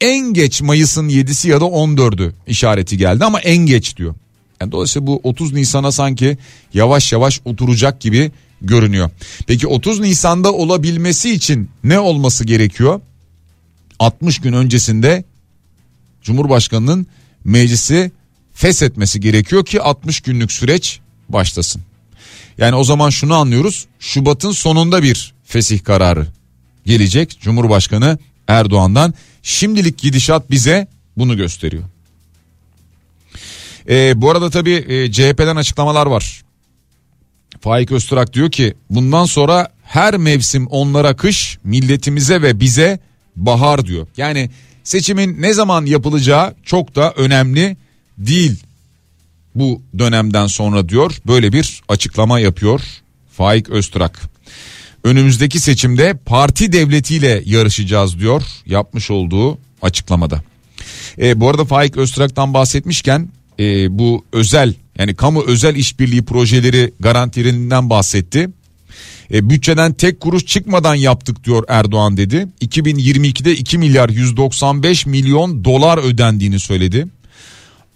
en 0.01 0.35
geç 0.35 0.63
Mayıs'ın 0.63 1.09
7'si 1.09 1.49
ya 1.49 1.61
da 1.61 1.65
14'ü 1.65 2.33
işareti 2.47 2.97
geldi 2.97 3.25
ama 3.25 3.41
en 3.41 3.57
geç 3.57 3.97
diyor. 3.97 4.15
Yani 4.61 4.73
dolayısıyla 4.73 5.07
bu 5.07 5.21
30 5.23 5.53
Nisan'a 5.53 5.93
sanki 5.93 6.39
yavaş 6.75 7.13
yavaş 7.13 7.41
oturacak 7.45 8.01
gibi 8.01 8.31
görünüyor. 8.61 9.11
Peki 9.47 9.67
30 9.67 10.01
Nisan'da 10.01 10.53
olabilmesi 10.53 11.31
için 11.31 11.71
ne 11.85 11.99
olması 11.99 12.45
gerekiyor? 12.45 13.01
60 13.99 14.41
gün 14.41 14.53
öncesinde 14.53 15.25
Cumhurbaşkanı'nın 16.23 17.07
meclisi 17.45 18.13
feshetmesi 18.55 19.21
gerekiyor 19.21 19.65
ki 19.65 19.81
60 19.81 20.21
günlük 20.21 20.53
süreç 20.53 21.01
başlasın. 21.29 21.83
Yani 22.59 22.77
o 22.77 22.85
zaman 22.85 23.11
şunu 23.11 23.35
anlıyoruz. 23.35 23.87
Şubat'ın 23.99 24.51
sonunda 24.51 25.03
bir 25.03 25.35
fesih 25.45 25.85
kararı 25.85 26.27
gelecek 26.87 27.39
Cumhurbaşkanı 27.41 28.19
Erdoğan'dan. 28.49 29.15
Şimdilik 29.43 29.99
gidişat 29.99 30.51
bize 30.51 30.89
bunu 31.17 31.37
gösteriyor. 31.37 31.85
Ee, 33.89 34.13
bu 34.17 34.31
arada 34.31 34.51
tabii 34.51 34.85
e, 34.89 35.13
CHP'den 35.13 35.57
açıklamalar 35.57 36.07
var. 36.07 36.43
Faik 37.61 37.93
Öztürk 37.93 38.33
diyor 38.33 38.51
ki 38.51 38.75
bundan 38.91 39.25
sonra 39.25 39.69
her 39.85 40.17
mevsim 40.17 40.67
onlara 40.67 41.17
kış 41.17 41.59
milletimize 41.65 42.43
ve 42.43 42.61
bize 42.61 42.99
bahar 43.37 43.87
diyor. 43.87 44.07
Yani 44.17 44.51
seçimin 44.85 45.43
ne 45.43 45.53
zaman 45.55 45.87
yapılacağı 45.87 46.55
çok 46.65 46.95
da 46.95 47.13
önemli 47.13 47.77
değil 48.19 48.57
bu 49.55 49.83
dönemden 49.99 50.47
sonra 50.47 50.89
diyor 50.89 51.13
böyle 51.27 51.53
bir 51.53 51.83
açıklama 51.89 52.41
yapıyor 52.41 52.81
Faik 53.33 53.69
Öztürk. 53.69 54.19
Önümüzdeki 55.05 55.61
seçimde 55.61 56.15
parti 56.27 56.73
devletiyle 56.73 57.43
yarışacağız 57.45 58.19
diyor 58.19 58.43
yapmış 58.67 59.11
olduğu 59.11 59.59
açıklamada. 59.83 60.43
E, 61.19 61.41
bu 61.41 61.49
arada 61.49 61.65
Faik 61.65 61.97
Öztürk'ten 61.97 62.55
bahsetmişken 62.55 63.29
e, 63.59 63.99
bu 63.99 64.25
özel 64.33 64.75
yani 64.99 65.15
kamu 65.15 65.45
özel 65.47 65.77
işbirliği 65.77 66.25
projeleri 66.25 66.93
garantilerinden 67.01 67.91
bahsetti. 67.91 68.51
E, 69.33 69.51
bütçeden 69.51 69.93
tek 69.93 70.21
kuruş 70.21 70.47
çıkmadan 70.47 70.95
yaptık 70.95 71.45
diyor 71.45 71.65
Erdoğan 71.69 72.17
dedi. 72.17 72.49
2022'de 72.61 73.57
2 73.57 73.79
milyar 73.79 74.09
195 74.09 75.07
milyon 75.07 75.65
dolar 75.65 75.99
ödendiğini 75.99 76.61
söyledi. 76.61 77.07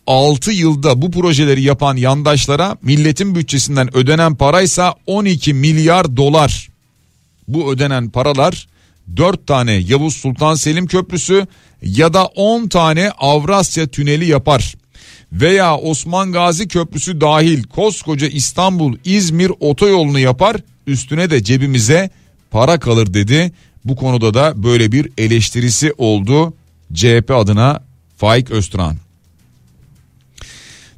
6 0.07 0.53
yılda 0.53 1.03
bu 1.03 1.11
projeleri 1.11 1.63
yapan 1.63 1.97
yandaşlara 1.97 2.77
milletin 2.83 3.35
bütçesinden 3.35 3.97
ödenen 3.97 4.35
paraysa 4.35 4.95
12 5.07 5.55
milyar 5.55 6.17
dolar. 6.17 6.69
Bu 7.49 7.73
ödenen 7.73 8.11
paralar 8.11 8.69
4 9.17 9.47
tane 9.47 9.73
Yavuz 9.73 10.17
Sultan 10.17 10.55
Selim 10.55 10.87
Köprüsü 10.87 11.47
ya 11.83 12.15
da 12.15 12.27
10 12.27 12.69
tane 12.69 13.11
Avrasya 13.11 13.87
Tüneli 13.87 14.27
yapar 14.27 14.75
veya 15.33 15.77
Osman 15.77 16.33
Gazi 16.33 16.69
Köprüsü 16.69 17.21
dahil 17.21 17.63
koskoca 17.63 18.27
İstanbul 18.27 18.97
İzmir 19.05 19.53
otoyolunu 19.61 20.19
yapar 20.19 20.57
üstüne 20.87 21.31
de 21.31 21.45
cebimize 21.45 22.11
para 22.51 22.79
kalır 22.79 23.15
dedi. 23.15 23.53
Bu 23.85 23.97
konuda 23.97 24.35
da 24.35 24.63
böyle 24.63 24.93
bir 24.93 25.09
eleştirisi 25.19 25.93
oldu 25.99 26.55
CHP 26.95 27.31
adına 27.31 27.83
Faik 28.17 28.51
Öztürk'ün. 28.51 28.99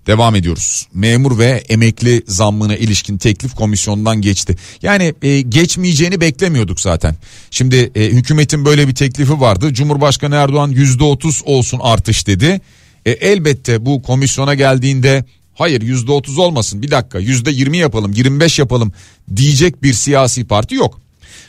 Devam 0.06 0.34
ediyoruz. 0.34 0.86
Memur 0.94 1.38
ve 1.38 1.64
emekli 1.68 2.22
zammına 2.26 2.76
ilişkin 2.76 3.18
teklif 3.18 3.54
komisyondan 3.54 4.20
geçti. 4.20 4.56
Yani 4.82 5.14
e, 5.22 5.40
geçmeyeceğini 5.40 6.20
beklemiyorduk 6.20 6.80
zaten. 6.80 7.14
Şimdi 7.50 7.90
e, 7.94 8.04
hükümetin 8.04 8.64
böyle 8.64 8.88
bir 8.88 8.94
teklifi 8.94 9.40
vardı. 9.40 9.74
Cumhurbaşkanı 9.74 10.34
Erdoğan 10.34 10.68
yüzde 10.68 11.04
otuz 11.04 11.42
olsun 11.44 11.80
artış 11.82 12.26
dedi. 12.26 12.60
E, 13.06 13.10
elbette 13.10 13.86
bu 13.86 14.02
komisyona 14.02 14.54
geldiğinde 14.54 15.24
hayır 15.58 15.82
yüzde 15.82 16.12
otuz 16.12 16.38
olmasın 16.38 16.82
bir 16.82 16.90
dakika 16.90 17.18
yüzde 17.18 17.50
yirmi 17.50 17.78
yapalım 17.78 18.12
yirmi 18.12 18.40
beş 18.40 18.58
yapalım 18.58 18.92
diyecek 19.36 19.82
bir 19.82 19.92
siyasi 19.92 20.44
parti 20.44 20.74
yok. 20.74 21.00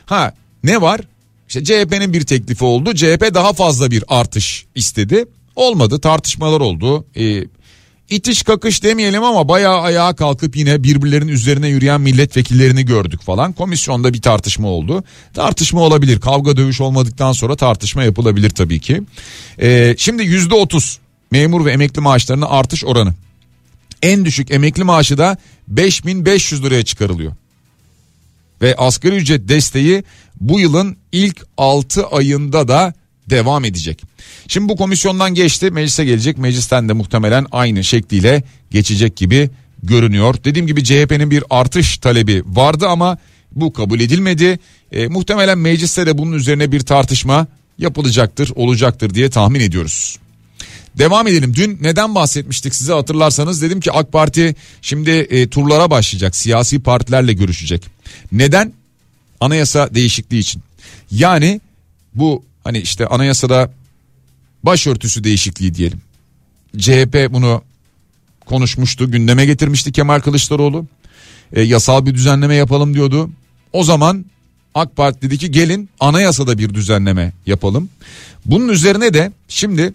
Ha 0.05 0.33
ne 0.63 0.81
var? 0.81 1.01
İşte 1.47 1.63
CHP'nin 1.63 2.13
bir 2.13 2.21
teklifi 2.21 2.63
oldu. 2.63 2.95
CHP 2.95 3.33
daha 3.33 3.53
fazla 3.53 3.91
bir 3.91 4.03
artış 4.07 4.65
istedi. 4.75 5.25
Olmadı 5.55 5.99
tartışmalar 5.99 6.59
oldu. 6.59 7.05
Ee, 7.15 7.43
itiş 8.09 8.43
kakış 8.43 8.83
demeyelim 8.83 9.23
ama 9.23 9.47
bayağı 9.47 9.81
ayağa 9.81 10.15
kalkıp 10.15 10.55
yine 10.55 10.83
birbirlerinin 10.83 11.31
üzerine 11.31 11.67
yürüyen 11.67 12.01
milletvekillerini 12.01 12.85
gördük 12.85 13.21
falan. 13.21 13.53
Komisyonda 13.53 14.13
bir 14.13 14.21
tartışma 14.21 14.67
oldu. 14.67 15.03
Tartışma 15.33 15.81
olabilir. 15.81 16.19
Kavga 16.19 16.57
dövüş 16.57 16.81
olmadıktan 16.81 17.31
sonra 17.31 17.55
tartışma 17.55 18.03
yapılabilir 18.03 18.49
tabii 18.49 18.79
ki. 18.79 19.01
Ee, 19.61 19.95
şimdi 19.97 20.23
yüzde 20.23 20.55
otuz 20.55 20.99
memur 21.31 21.65
ve 21.65 21.71
emekli 21.71 22.01
maaşlarına 22.01 22.47
artış 22.47 22.85
oranı. 22.85 23.13
En 24.01 24.25
düşük 24.25 24.51
emekli 24.51 24.83
maaşı 24.83 25.17
da 25.17 25.37
5500 25.67 26.63
liraya 26.63 26.85
çıkarılıyor. 26.85 27.33
Ve 28.61 28.75
asgari 28.75 29.15
ücret 29.15 29.49
desteği 29.49 30.03
bu 30.39 30.59
yılın 30.59 30.97
ilk 31.11 31.45
6 31.57 32.07
ayında 32.07 32.67
da 32.67 32.93
devam 33.29 33.65
edecek. 33.65 34.01
Şimdi 34.47 34.69
bu 34.69 34.75
komisyondan 34.75 35.33
geçti 35.33 35.71
meclise 35.71 36.05
gelecek 36.05 36.37
meclisten 36.37 36.89
de 36.89 36.93
muhtemelen 36.93 37.45
aynı 37.51 37.83
şekliyle 37.83 38.43
geçecek 38.71 39.15
gibi 39.15 39.49
görünüyor. 39.83 40.35
Dediğim 40.43 40.67
gibi 40.67 40.83
CHP'nin 40.83 41.31
bir 41.31 41.43
artış 41.49 41.97
talebi 41.97 42.43
vardı 42.45 42.87
ama 42.87 43.17
bu 43.51 43.73
kabul 43.73 43.99
edilmedi. 43.99 44.59
E, 44.91 45.07
muhtemelen 45.07 45.57
mecliste 45.57 46.05
de 46.05 46.17
bunun 46.17 46.31
üzerine 46.31 46.71
bir 46.71 46.79
tartışma 46.79 47.47
yapılacaktır 47.77 48.51
olacaktır 48.55 49.13
diye 49.13 49.29
tahmin 49.29 49.59
ediyoruz. 49.59 50.19
Devam 50.99 51.27
edelim. 51.27 51.53
Dün 51.55 51.77
neden 51.81 52.15
bahsetmiştik 52.15 52.75
size 52.75 52.93
hatırlarsanız 52.93 53.61
dedim 53.61 53.79
ki 53.79 53.91
AK 53.91 54.11
Parti 54.11 54.55
şimdi 54.81 55.09
e, 55.09 55.49
turlara 55.49 55.91
başlayacak. 55.91 56.35
Siyasi 56.35 56.79
partilerle 56.79 57.33
görüşecek. 57.33 57.85
Neden? 58.31 58.73
Anayasa 59.39 59.95
değişikliği 59.95 60.39
için. 60.39 60.63
Yani 61.11 61.61
bu 62.15 62.43
hani 62.63 62.79
işte 62.79 63.07
anayasada 63.07 63.71
başörtüsü 64.63 65.23
değişikliği 65.23 65.75
diyelim. 65.75 66.01
CHP 66.77 67.27
bunu 67.33 67.61
konuşmuştu, 68.45 69.11
gündeme 69.11 69.45
getirmişti 69.45 69.91
Kemal 69.91 70.19
Kılıçdaroğlu. 70.19 70.85
e, 71.53 71.61
yasal 71.61 72.05
bir 72.05 72.13
düzenleme 72.13 72.55
yapalım 72.55 72.93
diyordu. 72.93 73.29
O 73.73 73.83
zaman 73.83 74.25
AK 74.75 74.95
Parti 74.95 75.21
dedi 75.21 75.37
ki 75.37 75.51
gelin 75.51 75.89
anayasada 75.99 76.57
bir 76.57 76.73
düzenleme 76.73 77.33
yapalım. 77.45 77.89
Bunun 78.45 78.69
üzerine 78.69 79.13
de 79.13 79.31
şimdi 79.47 79.93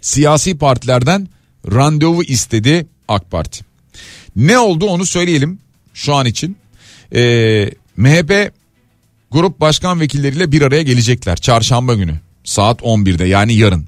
siyasi 0.00 0.58
partilerden 0.58 1.28
randevu 1.72 2.22
istedi 2.22 2.86
AK 3.08 3.30
Parti. 3.30 3.64
Ne 4.36 4.58
oldu 4.58 4.86
onu 4.86 5.06
söyleyelim 5.06 5.58
şu 5.94 6.14
an 6.14 6.26
için. 6.26 6.56
Ee, 7.14 7.70
MHP 7.96 8.52
grup 9.30 9.60
başkan 9.60 10.00
vekilleriyle 10.00 10.52
bir 10.52 10.62
araya 10.62 10.82
gelecekler 10.82 11.36
çarşamba 11.36 11.94
günü 11.94 12.14
saat 12.44 12.80
11'de 12.80 13.24
yani 13.24 13.54
yarın. 13.54 13.86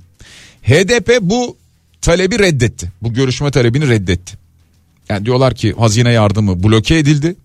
HDP 0.62 1.18
bu 1.20 1.56
talebi 2.00 2.38
reddetti. 2.38 2.92
Bu 3.02 3.14
görüşme 3.14 3.50
talebini 3.50 3.88
reddetti. 3.88 4.38
Yani 5.08 5.26
diyorlar 5.26 5.54
ki 5.54 5.74
hazine 5.78 6.12
yardımı 6.12 6.62
bloke 6.62 6.98
edildi. 6.98 7.36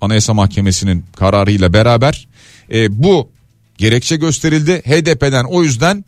Anayasa 0.00 0.34
Mahkemesi'nin 0.34 1.04
kararıyla 1.16 1.72
beraber 1.72 2.26
e, 2.72 3.02
bu 3.02 3.28
gerekçe 3.78 4.16
gösterildi. 4.16 4.82
HDP'den 4.86 5.44
o 5.44 5.62
yüzden 5.62 6.04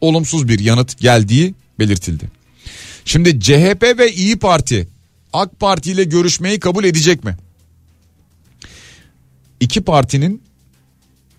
olumsuz 0.00 0.48
bir 0.48 0.58
yanıt 0.58 0.98
geldiği 0.98 1.54
belirtildi. 1.78 2.24
Şimdi 3.04 3.40
CHP 3.40 3.98
ve 3.98 4.12
İyi 4.12 4.38
Parti 4.38 4.88
AK 5.32 5.60
Parti 5.60 5.92
ile 5.92 6.04
görüşmeyi 6.04 6.60
kabul 6.60 6.84
edecek 6.84 7.24
mi? 7.24 7.36
İki 9.60 9.80
partinin 9.80 10.42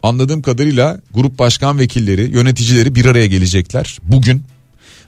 anladığım 0.03 0.41
kadarıyla 0.41 1.01
grup 1.13 1.39
başkan 1.39 1.79
vekilleri, 1.79 2.31
yöneticileri 2.31 2.95
bir 2.95 3.05
araya 3.05 3.25
gelecekler. 3.25 3.97
Bugün 4.03 4.43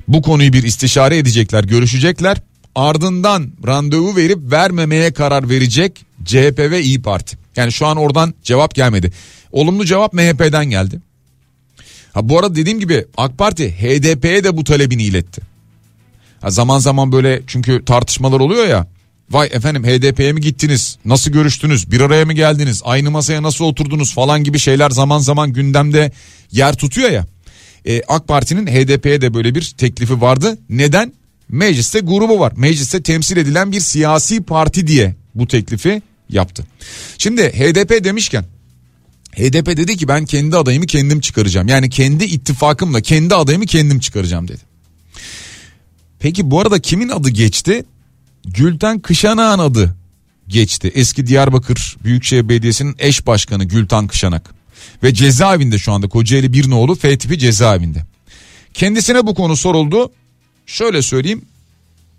bu 0.08 0.22
konuyu 0.22 0.54
bir 0.54 0.64
istişare 0.64 1.18
edecekler, 1.18 1.64
görüşecekler. 1.64 2.38
Ardından 2.76 3.52
randevu 3.68 4.16
verip 4.16 4.52
vermemeye 4.52 5.14
karar 5.14 5.50
verecek 5.50 6.06
CHP 6.26 6.60
ve 6.60 6.82
İyi 6.82 7.02
Parti. 7.02 7.38
Yani 7.56 7.72
şu 7.72 7.86
an 7.86 7.98
oradan 7.98 8.34
cevap 8.44 8.76
gelmedi. 8.76 9.12
Olumlu 9.52 9.86
cevap 9.86 10.14
MHP'den 10.14 10.66
geldi. 10.66 11.00
Ha 12.14 12.30
bu 12.30 12.40
arada 12.40 12.56
dediğim 12.56 12.80
gibi 12.80 13.06
AK 13.18 13.38
Parti 13.38 13.72
HDP'ye 13.72 14.44
de 14.44 14.58
bu 14.58 14.64
talebini 14.64 15.04
iletti. 15.04 15.42
Ha 16.42 16.50
zaman 16.50 16.80
zaman 16.80 17.12
böyle 17.12 17.42
çünkü 17.48 17.86
tartışmalar 17.86 18.40
oluyor 18.40 18.68
ya. 18.68 18.88
Vay 19.32 19.50
efendim 19.52 19.84
HDP'ye 19.84 20.34
mi 20.34 20.42
gittiniz? 20.42 20.98
Nasıl 21.06 21.32
görüştünüz? 21.32 21.92
Bir 21.92 22.02
araya 22.02 22.26
mı 22.26 22.34
geldiniz? 22.34 22.82
Aynı 22.86 23.12
masaya 23.12 23.44
nasıl 23.44 23.66
oturdunuz 23.66 24.14
falan 24.14 24.44
gibi 24.44 24.60
şeyler 24.60 24.90
zaman 24.90 25.20
zaman 25.20 25.54
gündemde 25.54 26.12
yer 26.52 26.76
tutuyor 26.76 27.10
ya. 27.10 27.26
Ee, 27.86 28.02
AK 28.08 28.28
Parti'nin 28.28 28.68
HDP'ye 28.68 29.22
de 29.22 29.34
böyle 29.34 29.56
bir 29.56 29.74
teklifi 29.78 30.22
vardı. 30.22 30.58
Neden? 30.70 31.14
Mecliste 31.50 32.00
grubu 32.00 32.40
var. 32.40 32.54
Mecliste 32.56 33.04
temsil 33.04 33.38
edilen 33.38 33.72
bir 33.72 33.80
siyasi 33.80 34.44
parti 34.44 34.88
diye 34.88 35.16
bu 35.36 35.48
teklifi 35.48 36.02
yaptı. 36.30 36.64
Şimdi 37.18 37.42
HDP 37.42 38.04
demişken 38.04 38.46
HDP 39.36 39.68
dedi 39.78 39.98
ki 39.98 40.08
ben 40.08 40.26
kendi 40.26 40.58
adayımı 40.58 40.86
kendim 40.86 41.20
çıkaracağım. 41.20 41.68
Yani 41.68 41.90
kendi 41.90 42.24
ittifakımla 42.24 43.02
kendi 43.02 43.36
adayımı 43.36 43.66
kendim 43.66 44.00
çıkaracağım 44.00 44.48
dedi. 44.48 44.62
Peki 46.20 46.52
bu 46.52 46.60
arada 46.60 46.80
kimin 46.80 47.10
adı 47.10 47.30
geçti? 47.30 47.86
Gülten 48.46 49.00
Kışanak'ın 49.00 49.64
adı 49.64 49.96
geçti. 50.48 50.92
Eski 50.96 51.28
Diyarbakır 51.28 51.98
Büyükşehir 52.04 52.50
Belediyesi'nin 52.50 52.96
eş 53.00 53.28
başkanı 53.28 53.64
Gülten 53.64 54.08
Kışanak. 54.08 54.54
Ve 55.04 55.14
cezaevinde 55.14 55.78
şu 55.78 55.92
anda 55.92 56.10
Kocaeli 56.10 56.54
bir 56.54 56.70
nolu 56.70 56.96
F 56.96 57.18
tipi 57.18 57.40
cezaevinde. 57.40 58.06
Kendisine 58.74 59.28
bu 59.28 59.36
konu 59.36 59.56
soruldu. 59.56 60.12
Şöyle 60.66 61.02
söyleyeyim 61.02 61.42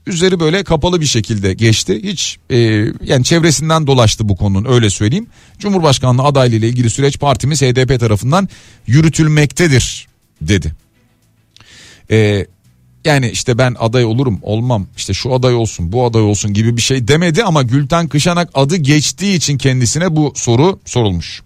üzeri 0.07 0.41
böyle 0.41 0.65
kapalı 0.65 1.01
bir 1.01 1.07
şekilde 1.07 1.55
geçti. 1.55 2.01
Hiç 2.03 2.39
e, 2.51 2.57
yani 3.05 3.25
çevresinden 3.25 3.87
dolaştı 3.87 4.29
bu 4.29 4.37
konunun 4.37 4.73
öyle 4.73 4.91
söyleyeyim. 4.91 5.27
Cumhurbaşkanlığı 5.59 6.23
adaylığı 6.23 6.57
ile 6.57 6.69
ilgili 6.69 6.91
süreç 6.91 7.19
partimiz 7.19 7.63
HDP 7.63 8.01
tarafından 8.01 8.49
yürütülmektedir 8.87 10.07
dedi. 10.41 10.73
E, 12.11 12.47
yani 13.05 13.31
işte 13.31 13.59
ben 13.59 13.77
aday 13.79 14.05
olurum 14.05 14.39
olmam 14.43 14.87
işte 14.97 15.15
şu 15.15 15.35
aday 15.35 15.55
olsun 15.55 15.93
bu 15.93 16.05
aday 16.07 16.23
olsun 16.23 16.55
gibi 16.55 16.77
bir 16.77 16.83
şey 16.83 17.09
demedi 17.09 17.45
ama 17.45 17.63
Gülten 17.63 18.09
Kışanak 18.09 18.51
adı 18.55 18.77
geçtiği 18.77 19.37
için 19.37 19.59
kendisine 19.59 20.17
bu 20.17 20.33
soru 20.37 20.81
sorulmuş. 20.85 21.43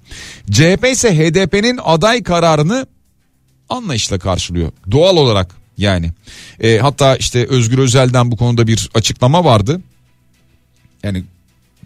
CHP 0.51 0.87
ise 0.93 1.19
HDP'nin 1.19 1.81
aday 1.85 2.23
kararını 2.23 2.87
anlayışla 3.69 4.19
karşılıyor 4.19 4.73
doğal 4.91 5.17
olarak 5.17 5.66
yani. 5.79 6.11
E, 6.61 6.79
hatta 6.79 7.17
işte 7.17 7.47
Özgür 7.47 7.79
Özel'den 7.79 8.31
bu 8.31 8.37
konuda 8.37 8.67
bir 8.67 8.91
açıklama 8.95 9.45
vardı. 9.45 9.81
Yani 11.03 11.25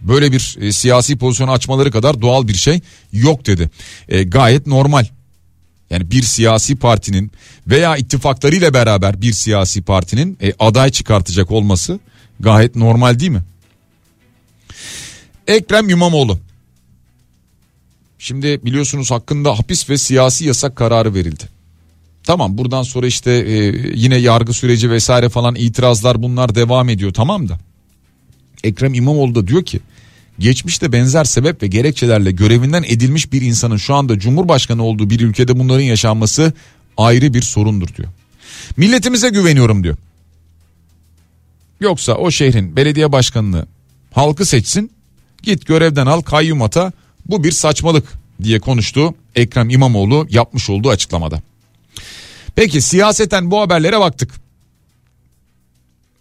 böyle 0.00 0.33
bir 0.33 0.57
e, 0.61 0.72
siyasi 0.72 1.16
pozisyonu 1.16 1.50
açmaları 1.50 1.90
kadar 1.90 2.22
doğal 2.22 2.48
bir 2.48 2.55
şey 2.55 2.81
yok 3.12 3.46
dedi. 3.46 3.70
E, 4.09 4.22
gayet 4.22 4.66
normal. 4.66 5.07
Yani 5.90 6.11
bir 6.11 6.22
siyasi 6.22 6.76
partinin 6.76 7.33
veya 7.66 7.96
ittifaklarıyla 7.96 8.74
beraber 8.74 9.22
bir 9.22 9.33
siyasi 9.33 9.83
partinin 9.83 10.38
e, 10.42 10.53
aday 10.59 10.90
çıkartacak 10.90 11.50
olması 11.50 12.00
gayet 12.40 12.76
normal 12.76 13.18
değil 13.18 13.31
mi? 13.31 13.42
Ekrem 15.46 15.88
İmamoğlu. 15.88 16.38
Şimdi 18.18 18.64
biliyorsunuz 18.64 19.11
hakkında 19.11 19.59
hapis 19.59 19.90
ve 19.90 19.98
siyasi 19.98 20.44
yasak 20.44 20.76
kararı 20.76 21.14
verildi. 21.14 21.60
Tamam 22.24 22.59
buradan 22.59 22.83
sonra 22.83 23.06
işte 23.06 23.30
e, 23.30 23.54
yine 23.94 24.16
yargı 24.16 24.52
süreci 24.52 24.90
vesaire 24.90 25.28
falan 25.28 25.54
itirazlar 25.54 26.22
bunlar 26.22 26.54
devam 26.54 26.88
ediyor 26.88 27.12
tamam 27.14 27.48
da. 27.48 27.59
Ekrem 28.64 28.94
İmamoğlu 28.94 29.35
da 29.35 29.46
diyor 29.46 29.64
ki 29.64 29.80
geçmişte 30.38 30.92
benzer 30.92 31.24
sebep 31.24 31.62
ve 31.62 31.66
gerekçelerle 31.66 32.30
görevinden 32.30 32.85
edilmiş 32.87 33.33
bir 33.33 33.42
insanın 33.42 33.76
şu 33.76 33.94
anda 33.94 34.18
cumhurbaşkanı 34.18 34.85
olduğu 34.85 35.11
bir 35.11 35.20
ülkede 35.20 35.59
bunların 35.59 35.85
yaşanması 35.85 36.52
ayrı 36.96 37.35
bir 37.35 37.42
sorundur 37.42 37.94
diyor. 37.94 38.09
Milletimize 38.76 39.28
güveniyorum 39.28 39.85
diyor. 39.85 39.96
Yoksa 41.80 42.14
o 42.14 42.30
şehrin 42.30 42.76
belediye 42.76 43.12
başkanını 43.12 43.66
halkı 44.12 44.46
seçsin 44.46 44.90
git 45.42 45.66
görevden 45.66 46.06
al 46.06 46.20
kayyum 46.20 46.62
ata 46.62 46.92
bu 47.26 47.44
bir 47.44 47.52
saçmalık 47.52 48.12
diye 48.42 48.61
konuştu 48.61 49.14
Ekrem 49.35 49.70
İmamoğlu 49.70 50.26
yapmış 50.30 50.70
olduğu 50.70 50.90
açıklamada. 50.90 51.42
Peki 52.61 52.81
siyaseten 52.81 53.51
bu 53.51 53.61
haberlere 53.61 54.01
baktık. 54.01 54.31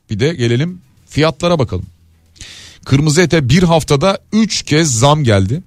Bir 0.09 0.19
de 0.19 0.33
gelelim 0.33 0.81
fiyatlara 1.09 1.59
bakalım. 1.59 1.85
Kırmızı 2.85 3.21
ete 3.21 3.49
bir 3.49 3.63
haftada 3.63 4.19
3 4.33 4.63
kez 4.63 4.99
zam 4.99 5.23
geldi. 5.23 5.63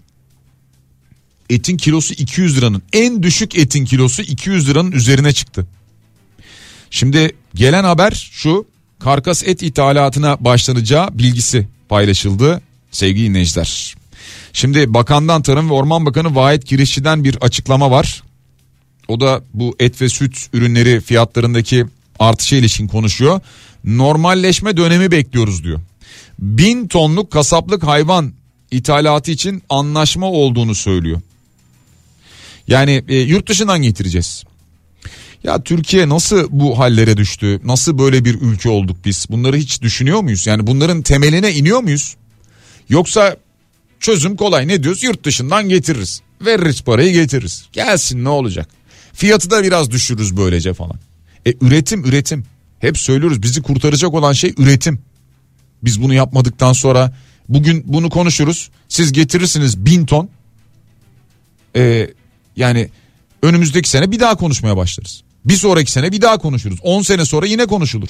Etin 1.51 1.77
kilosu 1.77 2.15
200 2.15 2.57
liranın 2.57 2.83
en 2.93 3.23
düşük 3.23 3.59
etin 3.59 3.85
kilosu 3.85 4.23
200 4.23 4.69
liranın 4.69 4.93
üzerine 4.93 5.33
çıktı. 5.33 5.67
Şimdi 6.91 7.37
gelen 7.55 7.85
haber 7.85 8.31
şu 8.33 8.67
karkas 8.99 9.43
et 9.43 9.63
ithalatına 9.63 10.37
başlanacağı 10.41 11.19
bilgisi 11.19 11.69
paylaşıldı 11.89 12.63
sevgili 12.91 13.29
dinleyiciler. 13.29 13.95
Şimdi 14.53 14.95
bakandan 14.95 15.43
Tarım 15.43 15.71
ve 15.71 15.75
Orman 15.75 16.07
Bakanı 16.07 16.35
Vahit 16.35 16.65
Kirişçi'den 16.65 17.25
bir 17.25 17.37
açıklama 17.37 17.91
var. 17.91 18.23
O 19.09 19.21
da 19.21 19.43
bu 19.55 19.77
et 19.79 20.03
ve 20.03 20.09
süt 20.09 20.49
ürünleri 20.53 21.01
fiyatlarındaki 21.01 21.87
artışa 22.19 22.57
ilişkin 22.57 22.89
konuşuyor. 22.89 23.41
Normalleşme 23.85 24.77
dönemi 24.77 25.11
bekliyoruz 25.11 25.65
diyor. 25.65 25.81
Bin 26.39 26.89
tonluk 26.89 27.31
kasaplık 27.31 27.83
hayvan 27.83 28.33
ithalatı 28.71 29.31
için 29.31 29.63
anlaşma 29.69 30.27
olduğunu 30.27 30.75
söylüyor. 30.75 31.21
Yani 32.69 33.05
e, 33.09 33.17
yurt 33.17 33.49
dışından 33.49 33.83
getireceğiz. 33.83 34.45
Ya 35.45 35.63
Türkiye 35.63 36.09
nasıl 36.09 36.49
bu 36.51 36.79
hallere 36.79 37.17
düştü? 37.17 37.61
Nasıl 37.65 37.99
böyle 37.99 38.25
bir 38.25 38.41
ülke 38.41 38.69
olduk 38.69 38.97
biz? 39.05 39.27
Bunları 39.31 39.57
hiç 39.57 39.83
düşünüyor 39.83 40.21
muyuz? 40.21 40.47
Yani 40.47 40.67
bunların 40.67 41.03
temeline 41.03 41.53
iniyor 41.53 41.81
muyuz? 41.81 42.17
Yoksa 42.89 43.37
çözüm 44.01 44.37
kolay 44.37 44.69
ne 44.69 44.83
diyoruz? 44.83 45.03
Yurt 45.03 45.25
dışından 45.25 45.69
getiririz. 45.69 46.21
Veririz 46.41 46.83
parayı 46.83 47.13
getiririz. 47.13 47.65
Gelsin 47.73 48.25
ne 48.25 48.29
olacak? 48.29 48.69
Fiyatı 49.13 49.51
da 49.51 49.63
biraz 49.63 49.91
düşürürüz 49.91 50.37
böylece 50.37 50.75
falan. 50.75 50.97
E 51.47 51.55
üretim 51.61 52.05
üretim. 52.05 52.45
Hep 52.79 52.99
söylüyoruz 52.99 53.43
bizi 53.43 53.63
kurtaracak 53.63 54.15
olan 54.15 54.33
şey 54.33 54.55
üretim. 54.59 55.03
Biz 55.83 56.03
bunu 56.03 56.15
yapmadıktan 56.15 56.73
sonra 56.73 57.15
bugün 57.49 57.85
bunu 57.87 58.11
konuşuruz. 58.11 58.71
Siz 58.89 59.13
getirirsiniz 59.13 59.87
bin 59.87 60.07
ton. 60.07 60.29
E, 61.77 62.11
yani 62.57 62.89
önümüzdeki 63.43 63.89
sene 63.89 64.11
bir 64.11 64.21
daha 64.21 64.35
konuşmaya 64.35 64.77
başlarız. 64.77 65.23
Bir 65.45 65.57
sonraki 65.57 65.93
sene 65.93 66.13
bir 66.13 66.21
daha 66.21 66.39
konuşuruz. 66.39 66.79
10 66.83 67.03
sene 67.03 67.25
sonra 67.25 67.47
yine 67.47 67.67
konuşulur. 67.67 68.09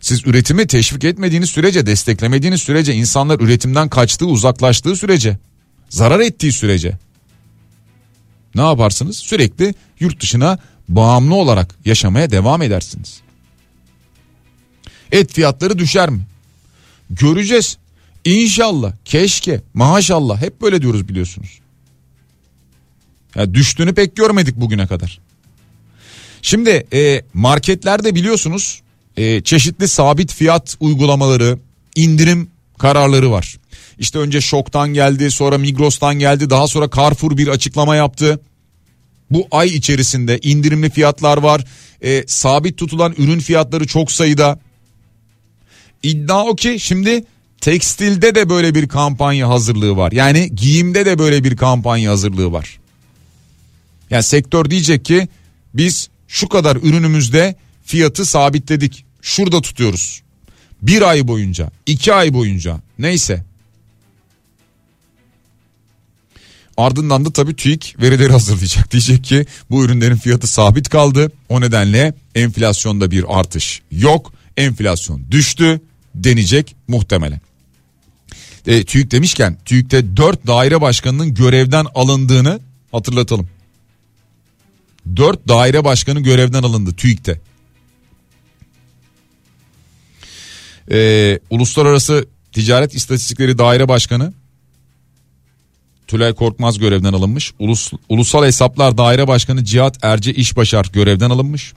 Siz 0.00 0.26
üretimi 0.26 0.66
teşvik 0.66 1.04
etmediğiniz 1.04 1.50
sürece, 1.50 1.86
desteklemediğiniz 1.86 2.62
sürece, 2.62 2.94
insanlar 2.94 3.40
üretimden 3.40 3.88
kaçtığı, 3.88 4.26
uzaklaştığı 4.26 4.96
sürece, 4.96 5.38
zarar 5.88 6.20
ettiği 6.20 6.52
sürece 6.52 6.98
ne 8.54 8.62
yaparsınız? 8.62 9.18
Sürekli 9.18 9.74
yurt 10.00 10.20
dışına 10.20 10.58
bağımlı 10.88 11.34
olarak 11.34 11.74
yaşamaya 11.84 12.30
devam 12.30 12.62
edersiniz. 12.62 13.20
Et 15.12 15.32
fiyatları 15.32 15.78
düşer 15.78 16.10
mi? 16.10 16.26
Göreceğiz. 17.10 17.78
İnşallah, 18.24 18.92
keşke, 19.04 19.62
maşallah 19.74 20.42
hep 20.42 20.60
böyle 20.60 20.82
diyoruz 20.82 21.08
biliyorsunuz. 21.08 21.58
Ya 23.34 23.54
düştüğünü 23.54 23.94
pek 23.94 24.16
görmedik 24.16 24.56
bugüne 24.56 24.86
kadar. 24.86 25.20
Şimdi 26.42 26.86
e, 26.92 27.22
marketlerde 27.34 28.14
biliyorsunuz 28.14 28.82
e, 29.16 29.40
çeşitli 29.40 29.88
sabit 29.88 30.34
fiyat 30.34 30.76
uygulamaları, 30.80 31.58
indirim 31.94 32.50
kararları 32.78 33.30
var. 33.30 33.56
İşte 34.02 34.18
önce 34.18 34.40
Şok'tan 34.40 34.94
geldi, 34.94 35.30
sonra 35.30 35.58
Migros'tan 35.58 36.18
geldi, 36.18 36.50
daha 36.50 36.68
sonra 36.68 36.90
Carrefour 36.96 37.36
bir 37.36 37.48
açıklama 37.48 37.96
yaptı. 37.96 38.40
Bu 39.30 39.48
ay 39.50 39.68
içerisinde 39.68 40.38
indirimli 40.42 40.90
fiyatlar 40.90 41.38
var. 41.38 41.64
E, 42.04 42.24
sabit 42.26 42.78
tutulan 42.78 43.14
ürün 43.18 43.38
fiyatları 43.38 43.86
çok 43.86 44.12
sayıda. 44.12 44.58
İddia 46.02 46.44
o 46.44 46.56
ki 46.56 46.76
şimdi 46.80 47.24
tekstilde 47.60 48.34
de 48.34 48.48
böyle 48.48 48.74
bir 48.74 48.88
kampanya 48.88 49.48
hazırlığı 49.48 49.96
var. 49.96 50.12
Yani 50.12 50.50
giyimde 50.54 51.06
de 51.06 51.18
böyle 51.18 51.44
bir 51.44 51.56
kampanya 51.56 52.10
hazırlığı 52.10 52.52
var. 52.52 52.78
Yani 54.10 54.22
sektör 54.22 54.70
diyecek 54.70 55.04
ki 55.04 55.28
biz 55.74 56.08
şu 56.28 56.48
kadar 56.48 56.76
ürünümüzde 56.76 57.54
fiyatı 57.84 58.26
sabitledik. 58.26 59.04
Şurada 59.22 59.60
tutuyoruz. 59.60 60.22
Bir 60.82 61.02
ay 61.02 61.28
boyunca, 61.28 61.70
iki 61.86 62.14
ay 62.14 62.34
boyunca 62.34 62.80
neyse. 62.98 63.51
Ardından 66.82 67.24
da 67.24 67.32
tabii 67.32 67.56
TÜİK 67.56 67.96
verileri 68.00 68.32
hazırlayacak. 68.32 68.92
Diyecek 68.92 69.24
ki 69.24 69.46
bu 69.70 69.84
ürünlerin 69.84 70.16
fiyatı 70.16 70.46
sabit 70.46 70.88
kaldı. 70.88 71.32
O 71.48 71.60
nedenle 71.60 72.14
enflasyonda 72.34 73.10
bir 73.10 73.24
artış 73.28 73.82
yok. 73.90 74.32
Enflasyon 74.56 75.30
düştü 75.30 75.80
denecek 76.14 76.76
muhtemelen. 76.88 77.40
E, 78.66 78.84
TÜİK 78.84 79.10
demişken 79.10 79.58
TÜİK'te 79.64 80.16
4 80.16 80.46
daire 80.46 80.80
başkanının 80.80 81.34
görevden 81.34 81.86
alındığını 81.94 82.60
hatırlatalım. 82.92 83.48
4 85.16 85.48
daire 85.48 85.84
başkanı 85.84 86.20
görevden 86.20 86.62
alındı 86.62 86.92
TÜİK'te. 86.92 87.40
Ee, 90.90 91.40
Uluslararası 91.50 92.26
Ticaret 92.52 92.94
İstatistikleri 92.94 93.58
Daire 93.58 93.88
Başkanı 93.88 94.32
Tülay 96.12 96.34
Korkmaz 96.34 96.78
görevden 96.78 97.12
alınmış. 97.12 97.52
Ulus, 97.58 97.92
Ulusal 98.08 98.44
Hesaplar 98.44 98.98
Daire 98.98 99.28
Başkanı 99.28 99.64
Cihat 99.64 100.04
Erce 100.04 100.34
İşbaşar 100.34 100.90
görevden 100.92 101.30
alınmış. 101.30 101.72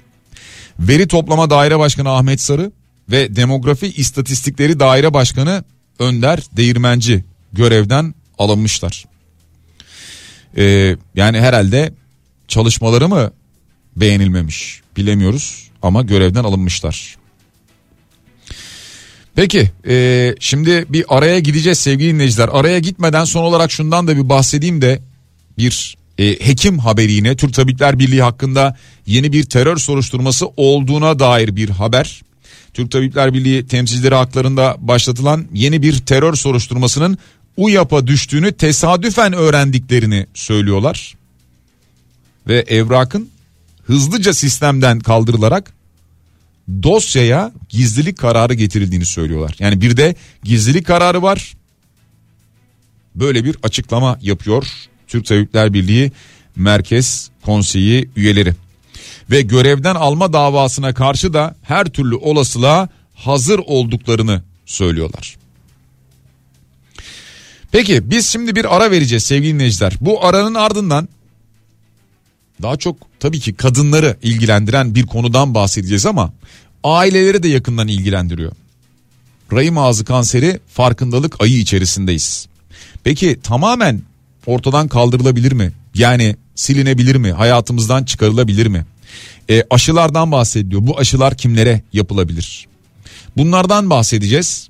Veri 0.79 1.07
Toplama 1.07 1.49
Daire 1.49 1.79
Başkanı 1.79 2.09
Ahmet 2.09 2.41
Sarı 2.41 2.71
ve 3.11 3.35
Demografi 3.35 3.87
İstatistikleri 3.87 4.79
Daire 4.79 5.13
Başkanı 5.13 5.63
Önder 5.99 6.39
Değirmenci 6.57 7.23
görevden 7.53 8.15
alınmışlar. 8.37 9.05
Ee, 10.57 10.95
yani 11.15 11.39
herhalde 11.39 11.93
çalışmaları 12.47 13.09
mı 13.09 13.31
beğenilmemiş 13.95 14.81
bilemiyoruz 14.97 15.69
ama 15.81 16.01
görevden 16.01 16.43
alınmışlar. 16.43 17.15
Peki 19.35 19.71
e, 19.87 20.35
şimdi 20.39 20.85
bir 20.89 21.05
araya 21.07 21.39
gideceğiz 21.39 21.79
sevgili 21.79 22.13
dinleyiciler. 22.13 22.49
Araya 22.51 22.79
gitmeden 22.79 23.23
son 23.23 23.43
olarak 23.43 23.71
şundan 23.71 24.07
da 24.07 24.17
bir 24.17 24.29
bahsedeyim 24.29 24.81
de 24.81 25.01
bir 25.57 25.97
e, 26.17 26.47
hekim 26.47 26.79
haberi 26.79 27.11
yine 27.11 27.35
Türk 27.35 27.53
Tabipler 27.53 27.99
Birliği 27.99 28.21
hakkında 28.21 28.77
yeni 29.05 29.33
bir 29.33 29.43
terör 29.43 29.77
soruşturması 29.77 30.47
olduğuna 30.57 31.19
dair 31.19 31.55
bir 31.55 31.69
haber. 31.69 32.21
Türk 32.73 32.91
Tabipler 32.91 33.33
Birliği 33.33 33.67
temsilcileri 33.67 34.15
haklarında 34.15 34.75
başlatılan 34.79 35.45
yeni 35.53 35.81
bir 35.81 35.99
terör 35.99 36.35
soruşturmasının 36.35 37.17
UYAP'a 37.57 38.07
düştüğünü 38.07 38.51
tesadüfen 38.51 39.33
öğrendiklerini 39.33 40.27
söylüyorlar. 40.33 41.15
Ve 42.47 42.65
evrakın 42.67 43.29
hızlıca 43.83 44.33
sistemden 44.33 44.99
kaldırılarak 44.99 45.74
dosyaya 46.83 47.51
gizlilik 47.69 48.17
kararı 48.17 48.53
getirildiğini 48.53 49.05
söylüyorlar. 49.05 49.55
Yani 49.59 49.81
bir 49.81 49.97
de 49.97 50.15
gizlilik 50.43 50.87
kararı 50.87 51.21
var. 51.21 51.53
Böyle 53.15 53.43
bir 53.43 53.55
açıklama 53.63 54.19
yapıyor 54.21 54.67
Türk 55.07 55.25
Tabipler 55.25 55.73
Birliği 55.73 56.11
Merkez 56.55 57.29
Konseyi 57.41 58.09
üyeleri. 58.15 58.53
Ve 59.31 59.41
görevden 59.41 59.95
alma 59.95 60.33
davasına 60.33 60.93
karşı 60.93 61.33
da 61.33 61.55
her 61.61 61.85
türlü 61.85 62.15
olasılığa 62.15 62.89
hazır 63.13 63.59
olduklarını 63.59 64.43
söylüyorlar. 64.65 65.37
Peki 67.71 68.09
biz 68.09 68.27
şimdi 68.27 68.55
bir 68.55 68.75
ara 68.75 68.91
vereceğiz 68.91 69.23
sevgili 69.23 69.53
dinleyiciler. 69.53 69.93
Bu 70.01 70.25
aranın 70.25 70.53
ardından 70.53 71.09
daha 72.61 72.77
çok 72.77 72.97
tabii 73.19 73.39
ki 73.39 73.53
kadınları 73.53 74.17
ilgilendiren 74.23 74.95
bir 74.95 75.05
konudan 75.05 75.53
bahsedeceğiz 75.53 76.05
ama 76.05 76.33
aileleri 76.83 77.43
de 77.43 77.47
yakından 77.47 77.87
ilgilendiriyor. 77.87 78.51
Rahim 79.51 79.77
ağzı 79.77 80.05
kanseri 80.05 80.59
farkındalık 80.67 81.41
ayı 81.41 81.57
içerisindeyiz. 81.57 82.47
Peki 83.03 83.39
tamamen 83.43 84.01
ortadan 84.45 84.87
kaldırılabilir 84.87 85.51
mi? 85.51 85.71
Yani 85.95 86.35
silinebilir 86.55 87.15
mi? 87.15 87.31
Hayatımızdan 87.31 88.03
çıkarılabilir 88.03 88.67
mi? 88.67 88.85
E, 89.49 89.63
aşılardan 89.69 90.31
bahsediliyor. 90.31 90.87
Bu 90.87 90.99
aşılar 90.99 91.37
kimlere 91.37 91.81
yapılabilir? 91.93 92.67
Bunlardan 93.37 93.89
bahsedeceğiz. 93.89 94.67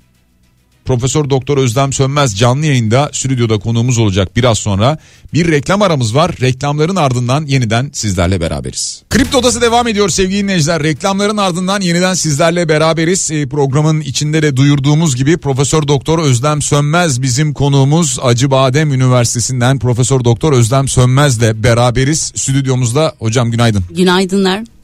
Profesör 0.86 1.30
Doktor 1.30 1.58
Özlem 1.58 1.92
Sönmez 1.92 2.38
canlı 2.38 2.66
yayında 2.66 3.10
stüdyoda 3.12 3.58
konuğumuz 3.58 3.98
olacak 3.98 4.36
biraz 4.36 4.58
sonra. 4.58 4.98
Bir 5.32 5.50
reklam 5.50 5.82
aramız 5.82 6.14
var. 6.14 6.34
Reklamların 6.40 6.96
ardından 6.96 7.46
yeniden 7.46 7.90
sizlerle 7.92 8.40
beraberiz. 8.40 9.02
Kripto 9.10 9.38
Odası 9.38 9.60
devam 9.60 9.88
ediyor 9.88 10.08
sevgili 10.08 10.42
dinleyiciler. 10.42 10.82
Reklamların 10.82 11.36
ardından 11.36 11.80
yeniden 11.80 12.14
sizlerle 12.14 12.68
beraberiz. 12.68 13.30
E, 13.30 13.48
programın 13.48 14.00
içinde 14.00 14.42
de 14.42 14.56
duyurduğumuz 14.56 15.16
gibi 15.16 15.36
Profesör 15.36 15.88
Doktor 15.88 16.18
Özlem 16.18 16.62
Sönmez 16.62 17.22
bizim 17.22 17.54
konuğumuz. 17.54 18.18
Acıbadem 18.22 18.92
Üniversitesi'nden 18.92 19.78
Profesör 19.78 20.24
Doktor 20.24 20.52
Özlem 20.52 20.88
Sönmez'le 20.88 21.62
beraberiz. 21.62 22.32
Stüdyomuzda 22.36 23.14
hocam 23.18 23.50
günaydın. 23.50 23.84
Günaydınlar. 23.90 24.75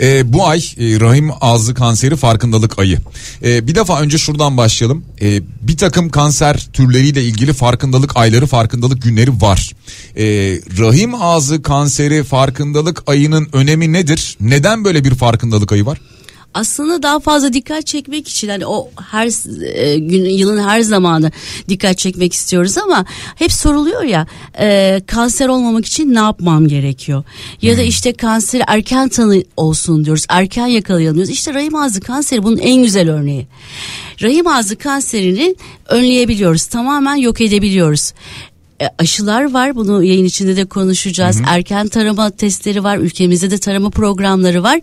E, 0.00 0.32
bu 0.32 0.46
ay 0.46 0.58
e, 0.58 1.00
rahim 1.00 1.30
ağzı 1.40 1.74
kanseri 1.74 2.16
farkındalık 2.16 2.78
ayı. 2.78 2.98
E, 3.44 3.66
bir 3.66 3.74
defa 3.74 4.00
önce 4.00 4.18
şuradan 4.18 4.56
başlayalım. 4.56 5.04
E, 5.20 5.42
bir 5.62 5.76
takım 5.76 6.08
kanser 6.08 6.68
türleriyle 6.72 7.24
ilgili 7.24 7.52
farkındalık 7.52 8.16
ayları, 8.16 8.46
farkındalık 8.46 9.02
günleri 9.02 9.30
var. 9.40 9.72
E, 10.16 10.24
rahim 10.78 11.14
ağzı 11.14 11.62
kanseri 11.62 12.24
farkındalık 12.24 13.02
ayının 13.06 13.48
önemi 13.52 13.92
nedir? 13.92 14.36
Neden 14.40 14.84
böyle 14.84 15.04
bir 15.04 15.14
farkındalık 15.14 15.72
ayı 15.72 15.86
var? 15.86 15.98
Aslında 16.54 17.02
daha 17.02 17.20
fazla 17.20 17.52
dikkat 17.52 17.86
çekmek 17.86 18.28
için 18.28 18.48
hani 18.48 18.66
o 18.66 18.90
her 19.10 19.26
e, 19.62 19.98
gün 19.98 20.24
yılın 20.24 20.68
her 20.68 20.80
zamanı 20.80 21.32
dikkat 21.68 21.98
çekmek 21.98 22.32
istiyoruz 22.32 22.78
ama 22.78 23.04
hep 23.34 23.52
soruluyor 23.52 24.02
ya 24.02 24.26
e, 24.60 25.00
kanser 25.06 25.48
olmamak 25.48 25.86
için 25.86 26.14
ne 26.14 26.18
yapmam 26.18 26.68
gerekiyor? 26.68 27.24
Ya 27.62 27.76
da 27.76 27.80
hmm. 27.80 27.88
işte 27.88 28.12
kanseri 28.12 28.62
erken 28.66 29.08
tanı 29.08 29.42
olsun 29.56 30.04
diyoruz 30.04 30.26
erken 30.28 30.66
yakalayalım 30.66 31.16
diyoruz. 31.16 31.32
İşte 31.32 31.54
rahim 31.54 31.74
ağzı 31.74 32.00
kanseri 32.00 32.42
bunun 32.42 32.58
en 32.58 32.82
güzel 32.82 33.10
örneği. 33.10 33.46
Rahim 34.22 34.46
ağzı 34.46 34.76
kanserini 34.76 35.54
önleyebiliyoruz 35.88 36.66
tamamen 36.66 37.16
yok 37.16 37.40
edebiliyoruz 37.40 38.12
aşılar 38.98 39.52
var. 39.52 39.76
Bunu 39.76 40.04
yayın 40.04 40.24
içinde 40.24 40.56
de 40.56 40.64
konuşacağız. 40.64 41.38
Hı 41.38 41.40
hı. 41.40 41.46
Erken 41.48 41.88
tarama 41.88 42.30
testleri 42.30 42.84
var. 42.84 42.98
Ülkemizde 42.98 43.50
de 43.50 43.58
tarama 43.58 43.90
programları 43.90 44.62
var. 44.62 44.80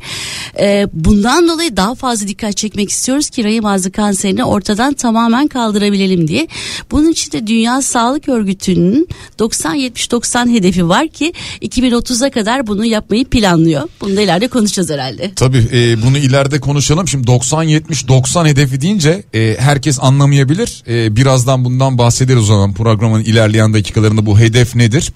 E, 0.60 0.88
bundan 0.94 1.48
dolayı 1.48 1.78
daha 1.78 1.96
fazla 1.96 2.28
dikkat 2.28 2.58
çekmek 2.58 2.90
istiyoruz 2.90 3.30
ki 3.30 3.44
rahim 3.44 3.66
ağzı 3.66 3.92
kanserini 3.92 4.44
ortadan 4.44 4.94
tamamen 4.94 5.48
kaldırabilelim 5.48 6.28
diye. 6.28 6.48
Bunun 6.92 7.12
için 7.12 7.32
de 7.32 7.48
Dünya 7.48 7.82
Sağlık 7.82 8.30
Örgütü'nün 8.30 9.08
90-70-90 9.40 10.52
hedefi 10.54 10.90
var 10.90 11.08
ki 11.08 11.34
2030'a 11.62 12.30
kadar 12.30 12.68
bunu 12.68 12.86
yapmayı 12.86 13.26
planlıyor. 13.26 13.90
Bunu 14.02 14.18
da 14.18 14.22
ileride 14.22 14.48
konuşacağız 14.48 14.90
herhalde. 14.90 15.32
Tabii 15.36 15.68
e, 15.74 16.02
bunu 16.02 16.18
ileride 16.18 16.60
konuşalım. 16.60 17.08
Şimdi 17.08 17.28
90-70-90 17.28 18.48
hedefi 18.48 18.82
deyince 18.82 19.24
e, 19.34 19.56
herkes 19.60 20.00
anlamayabilir. 20.02 20.84
E, 20.88 21.16
birazdan 21.16 21.66
bundan 21.66 21.98
bahsederiz 21.98 22.42
o 22.42 22.46
zaman 22.46 22.74
programın 22.74 23.24
ilerleyen 23.24 23.74
dakikalarında 23.74 23.85
bu 24.26 24.40
hedef 24.40 24.76
nedir? 24.76 25.14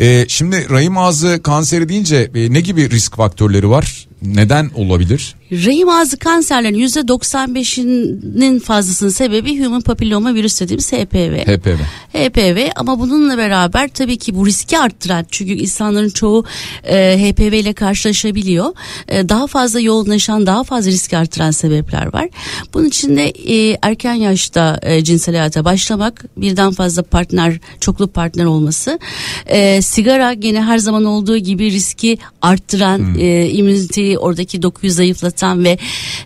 E, 0.00 0.24
şimdi 0.28 0.70
rahim 0.70 0.98
ağzı 0.98 1.40
kanseri 1.42 1.88
deyince 1.88 2.30
e, 2.34 2.52
ne 2.52 2.60
gibi 2.60 2.90
risk 2.90 3.16
faktörleri 3.16 3.68
var? 3.70 4.06
Neden 4.22 4.70
olabilir? 4.74 5.34
Rahim 5.52 5.88
ağzı 5.88 6.16
kanserlerin 6.16 6.78
%95'inin 6.78 8.58
fazlasının 8.58 9.10
sebebi 9.10 9.64
human 9.64 9.80
papilloma 9.80 10.34
virüs 10.34 10.60
dediğimiz 10.60 10.92
HPV. 10.92 11.36
HPV. 11.36 11.78
HPV 12.12 12.70
ama 12.76 13.00
bununla 13.00 13.38
beraber 13.38 13.88
tabii 13.88 14.16
ki 14.18 14.36
bu 14.36 14.46
riski 14.46 14.78
arttıran 14.78 15.26
çünkü 15.30 15.52
insanların 15.52 16.08
çoğu 16.08 16.44
e, 16.84 17.18
HPV 17.18 17.52
ile 17.52 17.72
karşılaşabiliyor. 17.72 18.66
E, 19.08 19.28
daha 19.28 19.46
fazla 19.46 19.80
yoğunlaşan 19.80 20.46
daha 20.46 20.64
fazla 20.64 20.90
risk 20.90 21.12
arttıran 21.12 21.50
sebepler 21.50 22.12
var. 22.12 22.28
Bunun 22.74 22.86
için 22.86 23.16
de 23.16 23.28
e, 23.28 23.78
erken 23.82 24.14
yaşta 24.14 24.80
e, 24.82 25.04
cinsel 25.04 25.36
hayata 25.36 25.64
başlamak, 25.64 26.24
birden 26.36 26.72
fazla 26.72 27.02
partner, 27.02 27.58
çoklu 27.80 28.08
partner 28.08 28.44
olması, 28.44 28.98
e, 29.46 29.82
sigara 29.82 30.32
gene 30.34 30.62
her 30.62 30.78
zaman 30.78 31.04
olduğu 31.04 31.36
gibi 31.36 31.70
riski 31.70 32.18
arttıran, 32.42 32.98
hmm. 32.98 33.20
e, 33.20 33.48
immüniteyi 33.48 34.11
oradaki 34.18 34.62
dokuyu 34.62 34.92
zayıflatan 34.92 35.64
ve 35.64 35.78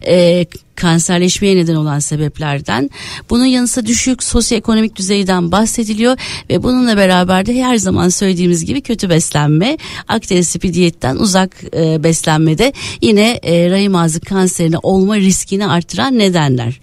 e, 0.07 0.47
kanserleşmeye 0.77 1.57
neden 1.57 1.75
olan 1.75 1.99
sebeplerden. 1.99 2.91
Bunun 3.31 3.45
yanı 3.45 3.69
sıra 3.69 3.87
düşük 3.87 4.23
sosyoekonomik 4.23 4.97
düzeyden 4.97 5.53
bahsediliyor 5.53 6.17
ve 6.51 6.63
bununla 6.63 6.97
beraber 6.97 7.47
de 7.47 7.65
her 7.65 7.77
zaman 7.77 8.09
söylediğimiz 8.09 8.65
gibi 8.65 8.81
kötü 8.81 9.11
beslenme, 9.11 9.79
akdeniz 10.09 10.53
tipi 10.53 10.75
diyetten 10.75 11.17
uzak 11.17 11.57
e, 11.77 12.03
beslenmede 12.05 12.73
yine 13.03 13.41
e, 13.43 13.71
rahim 13.71 13.95
ağzı 13.95 14.21
kanserine 14.21 14.77
olma 14.83 15.17
riskini 15.17 15.67
artıran 15.67 16.19
nedenler. 16.19 16.81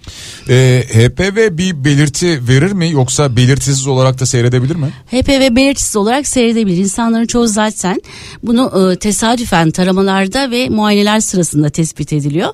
E, 0.49 0.83
HPV 0.93 1.57
bir 1.57 1.83
belirti 1.83 2.47
verir 2.47 2.71
mi 2.71 2.91
yoksa 2.91 3.35
belirtisiz 3.35 3.87
olarak 3.87 4.19
da 4.19 4.25
seyredebilir 4.25 4.75
mi? 4.75 4.87
HPV 5.11 5.55
belirtisiz 5.55 5.95
olarak 5.95 6.27
seyredebilir. 6.27 6.77
İnsanların 6.77 7.25
çoğu 7.25 7.47
zaten 7.47 8.01
bunu 8.43 8.91
e, 8.91 8.95
tesadüfen 8.95 9.71
taramalarda 9.71 10.51
ve 10.51 10.69
muayeneler 10.69 11.19
sırasında 11.19 11.69
tespit 11.69 12.13
ediliyor. 12.13 12.49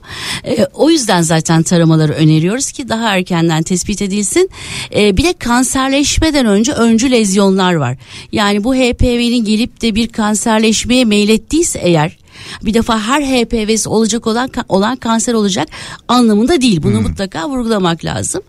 E, 0.45 0.65
o 0.73 0.89
yüzden 0.89 1.21
zaten 1.29 1.63
taramaları 1.63 2.13
öneriyoruz 2.13 2.71
ki 2.71 2.89
daha 2.89 3.15
erkenden 3.15 3.63
tespit 3.63 4.01
edilsin. 4.01 4.49
E, 4.95 5.17
bir 5.17 5.23
de 5.23 5.33
kanserleşmeden 5.33 6.45
önce 6.45 6.71
öncü 6.71 7.11
lezyonlar 7.11 7.73
var. 7.73 7.97
Yani 8.31 8.63
bu 8.63 8.75
HPV'nin 8.75 9.45
gelip 9.45 9.81
de 9.81 9.95
bir 9.95 10.07
kanserleşmeye 10.07 11.05
meylettiyse 11.05 11.79
eğer 11.79 12.17
bir 12.63 12.73
defa 12.73 12.99
her 12.99 13.21
HPV'si 13.21 13.89
olacak 13.89 14.27
olan 14.27 14.49
olan 14.69 14.95
kanser 14.95 15.33
olacak 15.33 15.67
anlamında 16.07 16.61
değil. 16.61 16.83
Bunu 16.83 16.95
hmm. 16.95 17.03
mutlaka 17.03 17.49
vurgulamak 17.49 18.05
lazım. 18.05 18.41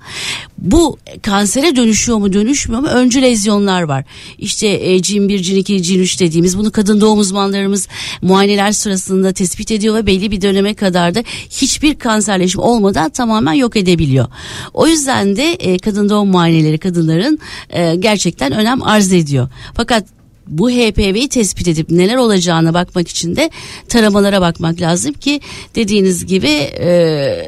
Bu 0.58 0.98
kansere 1.22 1.76
dönüşüyor 1.76 2.18
mu 2.18 2.32
dönüşmüyor 2.32 2.80
mu? 2.80 2.88
Öncü 2.88 3.22
lezyonlar 3.22 3.82
var. 3.82 4.04
İşte 4.38 4.68
e, 4.68 5.02
cin 5.02 5.28
1, 5.28 5.42
cin 5.42 5.56
2, 5.56 5.82
cin 5.82 6.00
3 6.00 6.20
dediğimiz 6.20 6.58
bunu 6.58 6.72
kadın 6.72 7.00
doğum 7.00 7.18
uzmanlarımız 7.18 7.88
muayeneler 8.22 8.72
sırasında 8.72 9.32
tespit 9.32 9.70
ediyor 9.70 9.94
ve 9.94 10.06
belli 10.06 10.30
bir 10.30 10.40
döneme 10.40 10.74
kadar 10.74 11.14
da 11.14 11.24
hiçbir 11.50 11.94
kanserleşme 11.94 12.62
olmadan 12.62 13.10
tamamen 13.10 13.52
yok 13.52 13.76
edebiliyor. 13.76 14.26
O 14.74 14.86
yüzden 14.86 15.36
de 15.36 15.52
e, 15.52 15.78
kadın 15.78 16.08
doğum 16.08 16.28
muayeneleri 16.28 16.78
kadınların 16.78 17.38
e, 17.70 17.96
gerçekten 17.96 18.52
önem 18.52 18.82
arz 18.82 19.12
ediyor. 19.12 19.48
Fakat 19.74 20.19
bu 20.50 20.70
HPV'yi 20.70 21.28
tespit 21.28 21.68
edip 21.68 21.90
neler 21.90 22.16
olacağına 22.16 22.74
bakmak 22.74 23.08
için 23.08 23.36
de 23.36 23.50
taramalara 23.88 24.40
bakmak 24.40 24.80
lazım 24.80 25.12
ki 25.12 25.40
dediğiniz 25.74 26.26
gibi 26.26 26.48
e, 26.48 27.44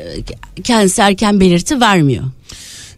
kendisi 0.65 1.03
erken 1.03 1.41
belirti 1.41 1.81
vermiyor. 1.81 2.25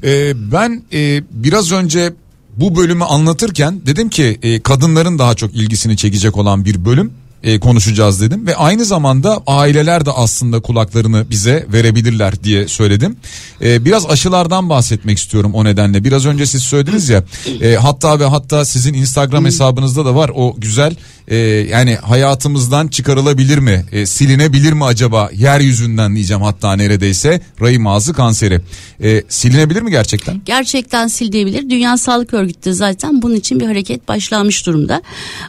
Ee, 0.05 0.33
ben 0.53 0.83
e, 0.93 1.23
biraz 1.31 1.73
önce 1.73 2.12
bu 2.57 2.77
bölümü 2.77 3.05
anlatırken 3.05 3.81
dedim 3.87 4.09
ki 4.09 4.38
e, 4.43 4.61
kadınların 4.61 5.19
daha 5.19 5.35
çok 5.35 5.55
ilgisini 5.55 5.97
çekecek 5.97 6.37
olan 6.37 6.64
bir 6.64 6.85
bölüm 6.85 7.12
e, 7.45 7.61
konuşacağız 7.61 8.21
dedim 8.21 8.47
ve 8.47 8.57
aynı 8.57 8.85
zamanda 8.85 9.43
aileler 9.47 10.07
de 10.07 10.11
aslında 10.11 10.61
kulaklarını 10.61 11.31
bize 11.31 11.67
verebilirler 11.73 12.45
diye 12.45 12.69
söyledim. 12.69 13.17
E, 13.63 13.85
biraz 13.85 14.07
aşılardan 14.07 14.69
bahsetmek 14.69 15.19
istiyorum 15.19 15.55
o 15.55 15.65
nedenle. 15.65 16.05
Biraz 16.05 16.27
önce 16.27 16.47
siz 16.47 16.63
söylediniz 16.63 17.09
ya 17.09 17.25
e, 17.61 17.75
hatta 17.75 18.21
ve 18.21 18.25
hatta 18.25 18.65
sizin 18.65 18.95
Instagram 18.95 19.45
hesabınızda 19.45 20.05
da 20.05 20.15
var 20.15 20.31
o 20.35 20.55
güzel 20.59 20.97
e, 21.29 21.37
yani 21.71 21.95
hayatımızdan 21.95 22.89
çıkarılabilir 22.89 23.59
mi 23.59 23.85
e, 23.93 24.07
silinebilir 24.07 24.73
mi 24.73 24.85
acaba 24.85 25.31
yeryüzünden 25.33 26.15
diyeceğim 26.15 26.43
hatta 26.43 26.77
neredeyse 26.77 27.41
rahim 27.61 27.87
ağzı 27.87 28.13
kanseri. 28.13 28.61
E, 29.03 29.23
silinebilir 29.29 29.83
mi 29.83 29.91
gerçekten? 29.91 30.41
Gerçekten 30.45 31.07
silinebilir. 31.07 31.71
Dünya 31.71 31.97
Sağlık 31.97 32.35
Örgütü 32.35 32.65
de 32.65 32.73
zaten 32.73 33.23
bunun 33.23 33.35
için 33.35 33.61
bir 33.61 33.67
hareket 33.67 34.09
başlamış 34.09 34.67
durumda. 34.67 35.03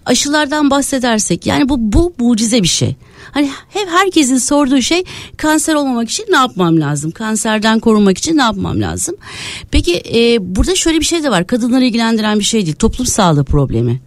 Aşılardan 0.05 0.71
bahsedersek 0.71 1.45
yani 1.45 1.69
bu 1.69 1.75
bu 1.79 2.13
mucize 2.19 2.63
bir 2.63 2.67
şey. 2.67 2.95
Hani 3.31 3.49
hep 3.69 3.87
herkesin 3.89 4.37
sorduğu 4.37 4.81
şey 4.81 5.03
kanser 5.37 5.75
olmamak 5.75 6.09
için 6.09 6.25
ne 6.29 6.35
yapmam 6.35 6.79
lazım? 6.79 7.11
Kanserden 7.11 7.79
korunmak 7.79 8.17
için 8.17 8.37
ne 8.37 8.41
yapmam 8.41 8.81
lazım? 8.81 9.15
Peki 9.71 10.03
e, 10.15 10.37
burada 10.55 10.75
şöyle 10.75 10.99
bir 10.99 11.05
şey 11.05 11.23
de 11.23 11.31
var. 11.31 11.47
Kadınları 11.47 11.85
ilgilendiren 11.85 12.39
bir 12.39 12.43
şey 12.43 12.65
değil. 12.65 12.75
Toplum 12.75 13.07
sağlığı 13.07 13.43
problemi. 13.43 14.01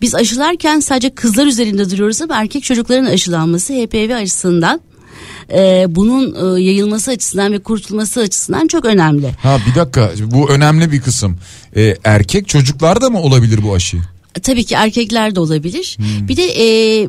Biz 0.00 0.14
aşılarken 0.14 0.80
sadece 0.80 1.10
kızlar 1.10 1.46
üzerinde 1.46 1.90
duruyoruz 1.90 2.22
ama 2.22 2.36
erkek 2.36 2.62
çocukların 2.62 3.06
aşılanması 3.06 3.72
HPV 3.72 4.14
açısından 4.14 4.80
e, 5.52 5.86
bunun 5.88 6.56
e, 6.56 6.62
yayılması 6.62 7.10
açısından 7.10 7.52
ve 7.52 7.58
kurtulması 7.58 8.20
açısından 8.20 8.66
çok 8.66 8.84
önemli. 8.84 9.30
Ha 9.42 9.58
bir 9.70 9.80
dakika 9.80 10.10
bu 10.24 10.50
önemli 10.50 10.92
bir 10.92 11.00
kısım. 11.00 11.36
E, 11.76 11.96
erkek 12.04 12.48
çocuklar 12.48 13.00
da 13.00 13.10
mı 13.10 13.20
olabilir 13.20 13.62
bu 13.62 13.74
aşı? 13.74 13.96
Tabii 14.42 14.64
ki 14.64 14.74
erkekler 14.74 15.34
de 15.34 15.40
olabilir. 15.40 15.96
Hmm. 15.98 16.28
Bir 16.28 16.36
de 16.36 16.44
e, 16.44 17.08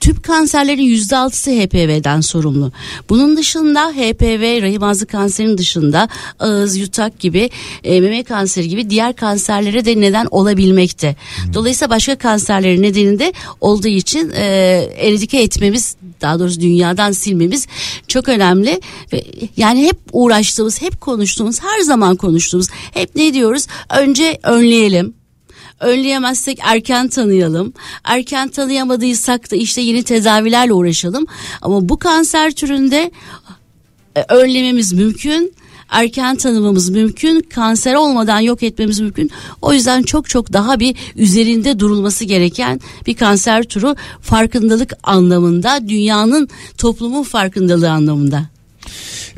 tüp 0.00 0.24
kanserlerin 0.24 0.82
yüzde 0.82 1.16
altısı 1.16 1.50
HPV'den 1.50 2.20
sorumlu. 2.20 2.72
Bunun 3.08 3.36
dışında 3.36 3.90
HPV, 3.90 4.62
rahim 4.62 4.82
ağzı 4.82 5.06
kanserinin 5.06 5.58
dışında 5.58 6.08
ağız, 6.38 6.76
yutak 6.76 7.20
gibi, 7.20 7.50
e, 7.84 8.00
meme 8.00 8.22
kanseri 8.22 8.68
gibi 8.68 8.90
diğer 8.90 9.16
kanserlere 9.16 9.84
de 9.84 10.00
neden 10.00 10.26
olabilmekte. 10.30 11.16
Hmm. 11.44 11.54
Dolayısıyla 11.54 11.90
başka 11.90 12.16
kanserlerin 12.16 12.82
nedeni 12.82 13.32
olduğu 13.60 13.88
için 13.88 14.30
e, 14.30 14.44
eradike 14.96 15.42
etmemiz 15.42 15.96
daha 16.20 16.38
doğrusu 16.38 16.60
dünyadan 16.60 17.12
silmemiz 17.12 17.66
çok 18.08 18.28
önemli 18.28 18.80
ve 19.12 19.24
yani 19.56 19.86
hep 19.86 19.98
uğraştığımız, 20.12 20.82
hep 20.82 21.00
konuştuğumuz, 21.00 21.62
her 21.62 21.80
zaman 21.80 22.16
konuştuğumuz, 22.16 22.66
hep 22.70 23.16
ne 23.16 23.34
diyoruz? 23.34 23.66
Önce 23.98 24.38
önleyelim 24.42 25.19
Önleyemezsek 25.80 26.58
erken 26.62 27.08
tanıyalım. 27.08 27.72
Erken 28.04 28.48
tanıyamadıysak 28.48 29.50
da 29.50 29.56
işte 29.56 29.80
yeni 29.80 30.02
tedavilerle 30.02 30.72
uğraşalım. 30.72 31.26
Ama 31.62 31.88
bu 31.88 31.98
kanser 31.98 32.50
türünde 32.50 33.10
e, 34.16 34.24
önlememiz 34.28 34.92
mümkün 34.92 35.54
erken 35.90 36.36
tanımamız 36.36 36.90
mümkün. 36.90 37.40
Kanser 37.40 37.94
olmadan 37.94 38.40
yok 38.40 38.62
etmemiz 38.62 39.00
mümkün. 39.00 39.30
O 39.62 39.72
yüzden 39.72 40.02
çok 40.02 40.28
çok 40.28 40.52
daha 40.52 40.80
bir 40.80 40.96
üzerinde 41.16 41.78
durulması 41.78 42.24
gereken 42.24 42.80
bir 43.06 43.14
kanser 43.14 43.62
türü 43.62 43.94
farkındalık 44.20 44.92
anlamında, 45.02 45.88
dünyanın 45.88 46.48
toplumun 46.78 47.22
farkındalığı 47.22 47.90
anlamında. 47.90 48.44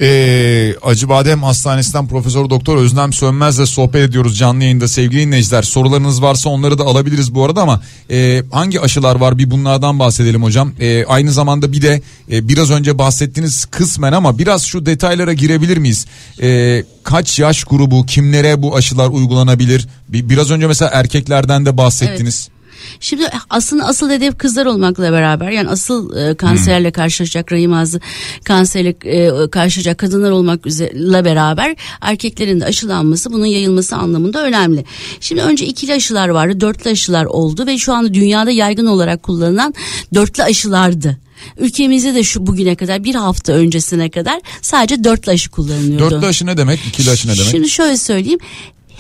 Ee, 0.01 0.75
Acıbadem 0.83 1.43
Hastanesi'nden 1.43 2.09
Profesör 2.09 2.51
Doktor 2.51 2.77
Özlem 2.77 3.13
Sönmez'le 3.13 3.67
sohbet 3.67 4.09
ediyoruz 4.09 4.39
canlı 4.39 4.63
yayında 4.63 4.89
sevgili 4.89 5.27
dinleyiciler. 5.27 5.63
Sorularınız 5.63 6.23
varsa 6.23 6.49
onları 6.49 6.79
da 6.79 6.85
alabiliriz 6.85 7.35
bu 7.35 7.45
arada 7.45 7.63
ama 7.63 7.83
e, 8.11 8.43
hangi 8.51 8.81
aşılar 8.81 9.17
var 9.17 9.39
bir 9.39 9.51
bunlardan 9.51 9.99
bahsedelim 9.99 10.43
hocam. 10.43 10.73
E, 10.81 11.05
aynı 11.05 11.33
zamanda 11.33 11.73
bir 11.73 11.83
de 11.83 12.03
e, 12.31 12.49
biraz 12.49 12.71
önce 12.71 12.99
bahsettiğiniz 12.99 13.65
kısmen 13.65 14.13
ama 14.13 14.39
biraz 14.39 14.63
şu 14.63 14.87
detaylara 14.87 15.33
girebilir 15.33 15.77
miyiz? 15.77 16.07
E, 16.43 16.85
kaç 17.03 17.39
yaş 17.39 17.65
grubu 17.65 18.07
kimlere 18.07 18.63
bu 18.63 18.77
aşılar 18.77 19.09
uygulanabilir? 19.09 19.89
Bir, 20.09 20.29
biraz 20.29 20.51
önce 20.51 20.67
mesela 20.67 20.91
erkeklerden 20.95 21.67
de 21.67 21.77
bahsettiniz. 21.77 22.49
Evet. 22.51 22.62
Şimdi 23.01 23.29
aslında 23.51 23.85
asıl 23.85 24.11
hedef 24.11 24.39
kızlar 24.39 24.67
olmakla 24.67 25.13
beraber 25.13 25.51
yani 25.51 25.69
asıl 25.69 26.17
e, 26.17 26.35
kanserle 26.35 26.89
hmm. 26.89 26.93
karşılaşacak 26.93 27.53
rahim 27.53 27.73
ağzı 27.73 28.01
kanserle 28.45 28.95
e, 29.05 29.51
karşılaşacak 29.51 29.99
kadınlar 29.99 30.31
olmakla 30.31 31.25
beraber 31.25 31.77
erkeklerin 32.01 32.61
de 32.61 32.65
aşılanması 32.65 33.33
bunun 33.33 33.47
yayılması 33.47 33.97
anlamında 33.97 34.45
önemli. 34.45 34.85
Şimdi 35.21 35.43
önce 35.43 35.67
ikili 35.67 35.95
aşılar 35.95 36.29
vardı 36.29 36.61
dörtlü 36.61 36.91
aşılar 36.91 37.25
oldu 37.25 37.67
ve 37.67 37.79
şu 37.79 37.93
anda 37.93 38.15
dünyada 38.15 38.51
yaygın 38.51 38.87
olarak 38.87 39.23
kullanılan 39.23 39.75
dörtlü 40.15 40.43
aşılardı. 40.43 41.19
Ülkemizde 41.59 42.15
de 42.15 42.23
şu 42.23 42.47
bugüne 42.47 42.75
kadar 42.75 43.05
bir 43.05 43.15
hafta 43.15 43.53
öncesine 43.53 44.11
kadar 44.11 44.41
sadece 44.63 45.05
dörtlü 45.05 45.33
aşı 45.33 45.51
kullanılıyordu. 45.51 46.11
Dörtlü 46.11 46.27
aşı 46.27 46.47
ne 46.47 46.57
demek? 46.57 46.81
İkili 46.87 47.11
aşı 47.11 47.29
ne 47.29 47.35
demek? 47.35 47.51
Şimdi 47.51 47.69
şöyle 47.69 47.97
söyleyeyim 47.97 48.39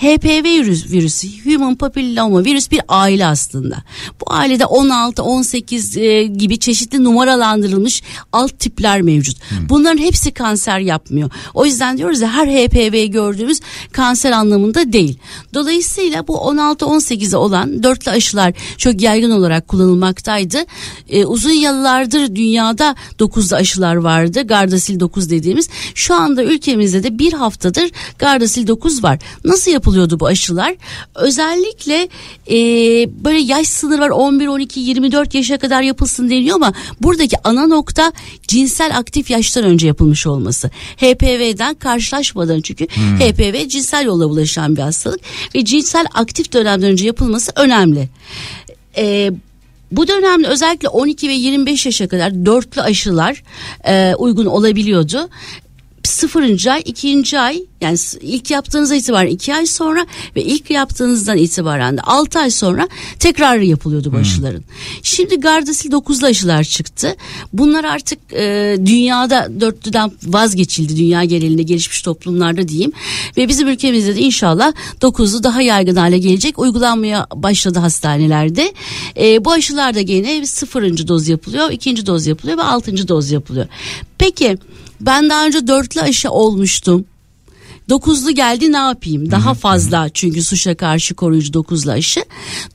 HPV 0.02 0.44
virüs, 0.44 0.90
virüsü, 0.90 1.28
Human 1.44 1.74
Papilloma 1.74 2.44
virüs 2.44 2.70
bir 2.70 2.80
aile 2.88 3.26
aslında. 3.26 3.76
Bu 4.20 4.32
ailede 4.32 4.66
16, 4.66 5.22
18 5.22 5.96
e, 5.96 6.22
gibi 6.22 6.58
çeşitli 6.58 7.04
numaralandırılmış 7.04 8.02
alt 8.32 8.58
tipler 8.58 9.02
mevcut. 9.02 9.36
Hmm. 9.48 9.68
Bunların 9.68 9.98
hepsi 9.98 10.32
kanser 10.32 10.78
yapmıyor. 10.78 11.30
O 11.54 11.66
yüzden 11.66 11.98
diyoruz 11.98 12.20
ya 12.20 12.32
her 12.32 12.46
HPV 12.46 13.12
gördüğümüz 13.12 13.60
kanser 13.92 14.32
anlamında 14.32 14.92
değil. 14.92 15.18
Dolayısıyla 15.54 16.28
bu 16.28 16.34
16-18'e 16.34 17.36
olan 17.36 17.82
dörtlü 17.82 18.10
aşılar 18.10 18.52
çok 18.78 19.00
yaygın 19.00 19.30
olarak 19.30 19.68
kullanılmaktaydı. 19.68 20.58
E, 21.08 21.24
uzun 21.24 21.50
yıllardır 21.50 22.36
dünyada 22.36 22.94
9'lu 23.18 23.56
aşılar 23.56 23.94
vardı. 23.94 24.42
Gardasil 24.42 25.00
9 25.00 25.30
dediğimiz. 25.30 25.68
Şu 25.94 26.14
anda 26.14 26.44
ülkemizde 26.44 27.02
de 27.02 27.18
bir 27.18 27.32
haftadır 27.32 27.90
Gardasil 28.18 28.66
9 28.66 29.02
var. 29.02 29.18
Nasıl 29.44 29.70
yapılıyordu 29.92 30.20
bu 30.20 30.26
aşılar? 30.26 30.74
Özellikle 31.14 32.08
e, 32.50 32.56
böyle 33.24 33.38
yaş 33.38 33.68
sınırı 33.68 34.00
var 34.00 34.10
11, 34.10 34.46
12, 34.46 34.80
24 34.80 35.34
yaşa 35.34 35.58
kadar 35.58 35.82
yapılsın 35.82 36.30
deniyor 36.30 36.56
ama 36.56 36.72
buradaki 37.00 37.36
ana 37.44 37.66
nokta 37.66 38.12
cinsel 38.48 38.96
aktif 38.96 39.30
yaştan 39.30 39.64
önce 39.64 39.86
yapılmış 39.86 40.26
olması. 40.26 40.70
HPV'den 40.96 41.74
karşılaşmadan 41.74 42.60
çünkü 42.60 42.86
hmm. 42.86 43.18
HPV 43.18 43.68
cinsel 43.68 44.06
yolla 44.06 44.30
bulaşan 44.30 44.76
bir 44.76 44.82
hastalık 44.82 45.20
ve 45.54 45.64
cinsel 45.64 46.06
aktif 46.14 46.52
dönemden 46.52 46.90
önce 46.90 47.06
yapılması 47.06 47.52
önemli. 47.56 48.08
Ee, 48.96 49.30
bu 49.92 50.08
dönemde 50.08 50.48
özellikle 50.48 50.88
12 50.88 51.28
ve 51.28 51.32
25 51.32 51.86
yaşa 51.86 52.08
kadar 52.08 52.46
dörtlü 52.46 52.82
aşılar 52.82 53.42
e, 53.84 54.14
uygun 54.14 54.46
olabiliyordu 54.46 55.28
sıfırıncı 56.08 56.72
ay, 56.72 56.82
ikinci 56.84 57.38
ay 57.38 57.62
yani 57.80 57.98
ilk 58.20 58.50
yaptığınızda 58.50 58.94
itibaren 58.94 59.30
iki 59.30 59.54
ay 59.54 59.66
sonra 59.66 60.06
ve 60.36 60.44
ilk 60.44 60.70
yaptığınızdan 60.70 61.38
itibaren 61.38 61.96
de 61.96 62.00
altı 62.00 62.38
ay 62.38 62.50
sonra 62.50 62.88
tekrar 63.18 63.56
yapılıyordu 63.56 64.08
bu 64.08 64.12
hmm. 64.12 64.20
aşıların. 64.20 64.64
Şimdi 65.02 65.40
Gardasil 65.40 65.90
9'lu 65.90 66.26
aşılar 66.26 66.64
çıktı. 66.64 67.16
Bunlar 67.52 67.84
artık 67.84 68.18
e, 68.32 68.76
dünyada 68.86 69.48
dörtlüden 69.60 70.12
vazgeçildi 70.26 70.96
dünya 70.96 71.24
genelinde 71.24 71.62
gelişmiş 71.62 72.02
toplumlarda 72.02 72.68
diyeyim. 72.68 72.92
Ve 73.36 73.48
bizim 73.48 73.68
ülkemizde 73.68 74.16
de 74.16 74.20
inşallah 74.20 74.72
9'lu 75.00 75.42
daha 75.42 75.62
yaygın 75.62 75.96
hale 75.96 76.18
gelecek 76.18 76.58
uygulanmaya 76.58 77.26
başladı 77.34 77.78
hastanelerde. 77.78 78.72
E, 79.16 79.44
bu 79.44 79.52
aşılar 79.52 79.94
da 79.94 80.02
gene 80.02 80.46
sıfırıncı 80.46 81.08
doz 81.08 81.28
yapılıyor, 81.28 81.70
ikinci 81.70 82.06
doz 82.06 82.26
yapılıyor 82.26 82.58
ve 82.58 82.62
altıncı 82.62 83.08
doz 83.08 83.30
yapılıyor. 83.30 83.66
Peki 84.22 84.58
ben 85.00 85.30
daha 85.30 85.46
önce 85.46 85.66
dörtlü 85.66 86.00
aşı 86.00 86.30
olmuştum. 86.30 87.04
Dokuzlu 87.88 88.34
geldi 88.34 88.72
ne 88.72 88.76
yapayım? 88.76 89.30
Daha 89.30 89.54
fazla 89.54 90.08
çünkü 90.14 90.42
suça 90.42 90.74
karşı 90.74 91.14
koruyucu 91.14 91.52
dokuzlu 91.52 91.90
aşı. 91.90 92.24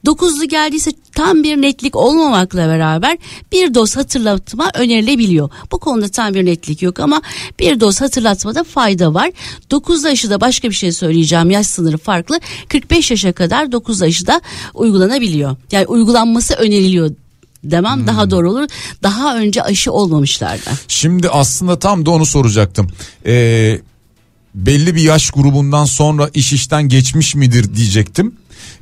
Dokuzlu 0.06 0.46
geldiyse 0.46 0.92
tam 1.16 1.44
bir 1.44 1.62
netlik 1.62 1.96
olmamakla 1.96 2.68
beraber 2.68 3.18
bir 3.52 3.74
doz 3.74 3.98
hatırlatma 3.98 4.72
önerilebiliyor. 4.74 5.50
Bu 5.72 5.80
konuda 5.80 6.08
tam 6.08 6.34
bir 6.34 6.46
netlik 6.46 6.82
yok 6.82 7.00
ama 7.00 7.22
bir 7.60 7.80
doz 7.80 8.02
hatırlatmada 8.02 8.64
fayda 8.64 9.14
var. 9.14 9.32
Dokuzlu 9.72 10.08
aşıda 10.08 10.42
başka 10.42 10.70
bir 10.70 10.76
şey 10.76 10.92
söyleyeceğim. 10.92 11.52
Yaş 11.52 11.68
sınırı 11.68 11.98
farklı. 11.98 12.40
45 12.70 13.12
yaşa 13.12 13.32
kadar 13.34 13.72
dokuzlu 13.72 14.06
aşıda 14.06 14.42
uygulanabiliyor. 14.74 15.56
Yani 15.72 15.86
uygulanması 15.86 16.54
öneriliyor 16.54 17.12
demem 17.63 18.00
hmm. 18.00 18.08
daha 18.08 18.32
doğru 18.32 18.52
olur. 18.52 18.67
Daha 19.04 19.38
önce 19.38 19.63
aşı 19.63 19.91
olmamışlardı. 19.91 20.70
Şimdi 20.88 21.30
aslında 21.30 21.80
tam 21.80 22.06
da 22.06 22.12
onu 22.12 22.26
soracaktım. 22.26 22.91
Ee, 23.26 23.80
belli 24.56 24.96
bir 24.96 25.02
yaş 25.02 25.32
grubundan 25.32 25.86
sonra 25.86 26.30
iş 26.34 26.54
işten 26.54 26.89
geçmiş 26.89 27.36
midir 27.36 27.76
diyecektim. 27.76 28.36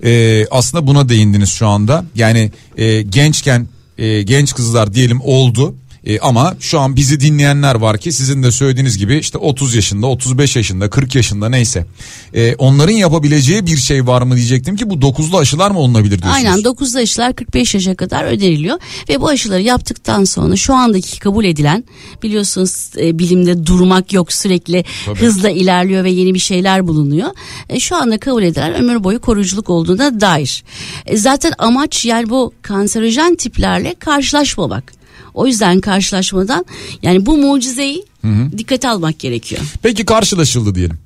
Ee, 0.04 0.46
aslında 0.52 0.88
buna 0.88 1.10
değindiniz 1.10 1.50
şu 1.50 1.68
anda. 1.68 2.06
Yani 2.16 2.52
e, 2.78 3.02
gençken 3.02 3.68
e, 3.98 4.22
genç 4.22 4.54
kızlar 4.54 4.94
diyelim 4.94 5.22
oldu 5.22 5.76
e, 6.06 6.20
ama 6.20 6.56
şu 6.60 6.80
an 6.80 6.96
bizi 6.96 7.20
dinleyenler 7.20 7.76
var 7.76 7.98
ki 7.98 8.12
sizin 8.12 8.44
de 8.44 8.52
söylediğiniz 8.52 8.98
gibi 8.98 9.18
işte 9.18 9.38
30 9.38 9.76
yaşında, 9.76 10.08
35 10.08 10.56
yaşında, 10.56 10.90
40 10.90 11.16
yaşında 11.16 11.50
neyse. 11.50 11.86
E, 12.34 12.56
onların 12.56 12.94
yapabileceği 12.94 13.66
bir 13.66 13.78
şey 13.78 14.08
var 14.08 14.22
mı 14.22 14.36
diyecektim 14.36 14.76
ki 14.76 14.90
bu 14.90 14.94
9'lu 14.94 15.38
aşılar 15.38 15.72
mı 15.72 15.80
olunabilir 15.80 16.22
diyorsunuz? 16.22 16.46
Aynen 16.46 16.60
9'lu 16.60 17.00
aşılar 17.00 17.36
45 17.36 17.74
yaşa 17.74 17.96
kadar 17.96 18.24
öneriliyor 18.24 18.80
ve 19.10 19.22
bu 19.22 19.28
aşıları 19.28 19.62
yaptıktan 19.62 20.24
sonra 20.24 20.56
şu 20.56 20.74
andaki 20.74 21.20
kabul 21.20 21.46
edilen 21.46 21.84
biliyorsunuz 22.24 22.90
e, 22.98 23.20
bilimde 23.20 23.66
durmak 23.66 24.14
yok 24.14 24.34
sürekli 24.34 24.86
Tabii. 25.06 25.20
hızla 25.20 25.50
ilerliyor 25.50 26.04
ve 26.04 26.12
yeni 26.12 26.34
bir 26.34 26.40
şeyler 26.40 26.88
bulunuyor. 26.88 27.30
E, 27.70 27.80
şu 27.80 27.96
anda 27.96 28.18
kabul 28.18 28.44
edilen 28.44 28.74
ömür 28.74 29.04
boyu 29.04 29.22
koruyuculuk 29.22 29.70
olduğuna 29.70 30.22
dair. 30.22 30.64
E, 31.06 31.18
zaten 31.18 31.54
amaç 31.58 32.06
yani 32.06 32.30
bu 32.30 32.54
kanserojen 32.62 33.36
tiplerle 33.36 33.96
karşılaşmamak. 34.00 35.05
O 35.34 35.48
yüzden 35.48 35.82
karşılaşmadan 35.82 36.66
yani 37.02 37.26
bu 37.26 37.38
mucizeyi 37.38 38.06
hı 38.22 38.28
hı. 38.28 38.58
dikkate 38.58 38.90
almak 38.90 39.20
gerekiyor. 39.20 39.62
Peki 39.84 40.06
karşılaşıldı 40.06 40.76
diyelim. 40.76 40.98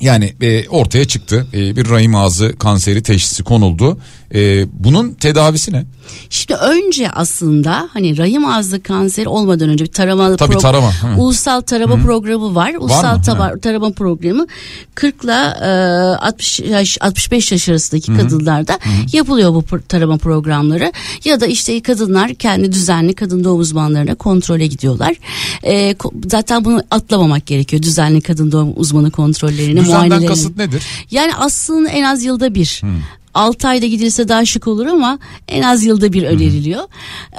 Yani 0.00 0.34
e, 0.40 0.68
ortaya 0.68 1.04
çıktı 1.04 1.46
e, 1.54 1.76
bir 1.76 1.90
rahim 1.90 2.14
ağzı 2.14 2.58
kanseri 2.58 3.02
teşhisi 3.02 3.42
konuldu. 3.44 3.98
E, 4.34 4.66
bunun 4.84 5.12
tedavisi 5.12 5.72
ne? 5.72 5.84
Şimdi 6.30 6.54
önce 6.60 7.10
aslında 7.10 7.88
hani 7.92 8.18
rahim 8.18 8.44
ağzı 8.44 8.82
kanseri 8.82 9.28
olmadan 9.28 9.68
önce 9.68 9.84
bir 9.84 9.90
taramalı 9.92 10.36
Tabii, 10.36 10.54
pro- 10.54 10.60
tarama. 10.60 10.92
Hı. 10.92 11.20
ulusal 11.20 11.60
tarama 11.60 11.98
Hı. 11.98 12.02
programı 12.02 12.54
var. 12.54 12.74
Ulusal 12.78 13.02
var 13.02 13.22
taba- 13.22 13.60
tarama 13.60 13.90
programı 13.90 14.46
40 14.94 15.24
ile 15.24 15.32
60 15.32 16.60
yaş 16.60 16.98
65 17.00 17.52
yaş 17.52 17.68
arasındaki 17.68 18.12
Hı. 18.12 18.16
kadınlarda 18.16 18.72
Hı. 18.72 19.16
yapılıyor 19.16 19.54
bu 19.54 19.64
tarama 19.88 20.16
programları. 20.16 20.92
Ya 21.24 21.40
da 21.40 21.46
işte 21.46 21.82
kadınlar 21.82 22.34
kendi 22.34 22.72
düzenli 22.72 23.14
kadın 23.14 23.44
doğum 23.44 23.60
uzmanlarına 23.60 24.14
kontrole 24.14 24.66
gidiyorlar. 24.66 25.16
E, 25.64 25.94
zaten 26.28 26.64
bunu 26.64 26.82
atlamamak 26.90 27.46
gerekiyor. 27.46 27.82
Düzenli 27.82 28.20
kadın 28.20 28.52
doğum 28.52 28.72
uzmanı 28.76 29.10
kontrollerini, 29.10 29.80
Düzenden 29.90 30.08
muayenelerini. 30.08 30.28
kasıt 30.28 30.56
nedir? 30.56 30.82
Yani 31.10 31.34
aslında 31.34 31.88
en 31.88 32.04
az 32.04 32.24
yılda 32.24 32.54
bir. 32.54 32.80
Hı. 32.84 32.86
6 33.34 33.68
ayda 33.68 33.86
gidilse 33.86 34.28
daha 34.28 34.44
şık 34.44 34.66
olur 34.66 34.86
ama 34.86 35.18
en 35.48 35.62
az 35.62 35.84
yılda 35.84 36.12
bir 36.12 36.22
öneriliyor. 36.22 36.84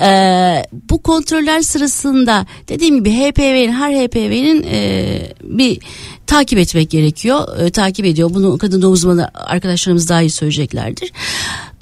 Ee, 0.01 0.63
bu 0.89 1.01
kontroller 1.01 1.61
sırasında 1.61 2.45
dediğim 2.67 2.95
gibi 2.95 3.11
HPV'nin 3.11 3.71
her 3.71 3.93
HPV'nin 3.93 4.63
e, 4.71 5.33
bir 5.43 5.79
takip 6.27 6.59
etmek 6.59 6.89
gerekiyor. 6.89 7.59
E, 7.59 7.69
takip 7.69 8.05
ediyor. 8.05 8.29
Bunu 8.33 8.57
kadın 8.57 8.81
doğum 8.81 8.93
uzmanı 8.93 9.31
arkadaşlarımız 9.33 10.09
daha 10.09 10.21
iyi 10.21 10.29
söyleyeceklerdir. 10.29 11.11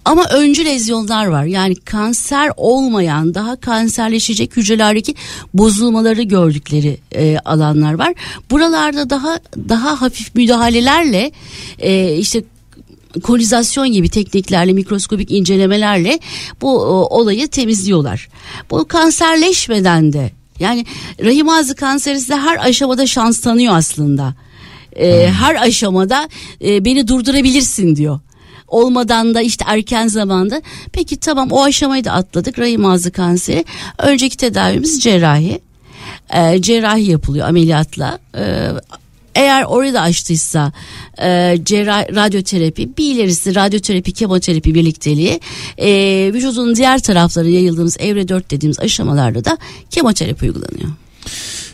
Ama 0.06 0.26
öncü 0.26 0.66
lezyonlar 0.66 1.26
var. 1.26 1.46
Yani 1.46 1.76
kanser 1.76 2.52
olmayan 2.58 3.34
daha 3.34 3.56
kanserleşecek 3.56 4.58
hücrelerdeki 4.58 5.16
bozulmaları 5.54 6.22
gördükleri 6.22 6.98
e, 7.16 7.38
alanlar 7.46 7.94
var. 7.94 8.14
Buralarda 8.52 9.10
daha 9.10 9.40
daha 9.70 10.02
hafif 10.02 10.36
müdahalelerle 10.36 11.32
e, 11.80 12.16
işte 12.18 12.44
kolizasyon 13.24 13.92
gibi 13.92 14.10
tekniklerle 14.10 14.74
mikroskobik 14.74 15.32
incelemelerle 15.32 16.20
bu 16.62 16.82
o, 16.82 17.20
olayı 17.20 17.48
temizliyorlar. 17.48 18.30
Bu 18.72 18.88
kanserleşmeden 18.88 20.14
de 20.14 20.32
yani 20.60 20.86
rahim 21.24 21.50
ağzı 21.50 21.76
kanseri 21.76 22.20
size 22.20 22.36
her 22.36 22.68
aşamada 22.68 23.08
şans 23.08 23.42
tanıyor 23.42 23.78
aslında. 23.78 24.36
Ee, 24.96 25.28
hmm. 25.28 25.34
Her 25.34 25.56
aşamada 25.56 26.30
e, 26.66 26.86
beni 26.86 27.08
durdurabilirsin 27.08 27.96
diyor 27.96 28.20
olmadan 28.70 29.34
da 29.34 29.42
işte 29.42 29.66
erken 29.68 30.08
zamanda. 30.08 30.62
Peki 30.92 31.18
tamam 31.18 31.52
o 31.52 31.64
aşamayı 31.64 32.04
da 32.04 32.12
atladık. 32.12 32.60
Rahim 32.60 32.86
ağzı 32.86 33.12
kanseri. 33.12 33.66
Önceki 33.98 34.38
tedavimiz 34.38 35.04
cerrahi. 35.04 35.62
E, 36.34 36.62
cerrahi 36.62 37.12
yapılıyor 37.12 37.48
ameliyatla. 37.48 38.20
E, 38.38 38.70
eğer 39.36 39.64
orayı 39.64 39.94
da 39.94 40.02
açtıysa 40.02 40.72
e, 41.22 41.58
cerrah, 41.64 42.16
radyoterapi 42.16 42.98
bir 42.98 43.16
ilerisi 43.16 43.56
radyoterapi 43.56 44.12
kemoterapi 44.12 44.76
birlikteliği 44.76 45.40
e, 45.78 45.90
vücudun 46.34 46.76
diğer 46.76 47.00
tarafları 47.00 47.50
yayıldığımız 47.50 47.98
evre 48.00 48.28
4 48.28 48.52
dediğimiz 48.52 48.80
aşamalarda 48.80 49.46
da 49.46 49.58
kemoterapi 49.90 50.46
uygulanıyor. 50.46 50.90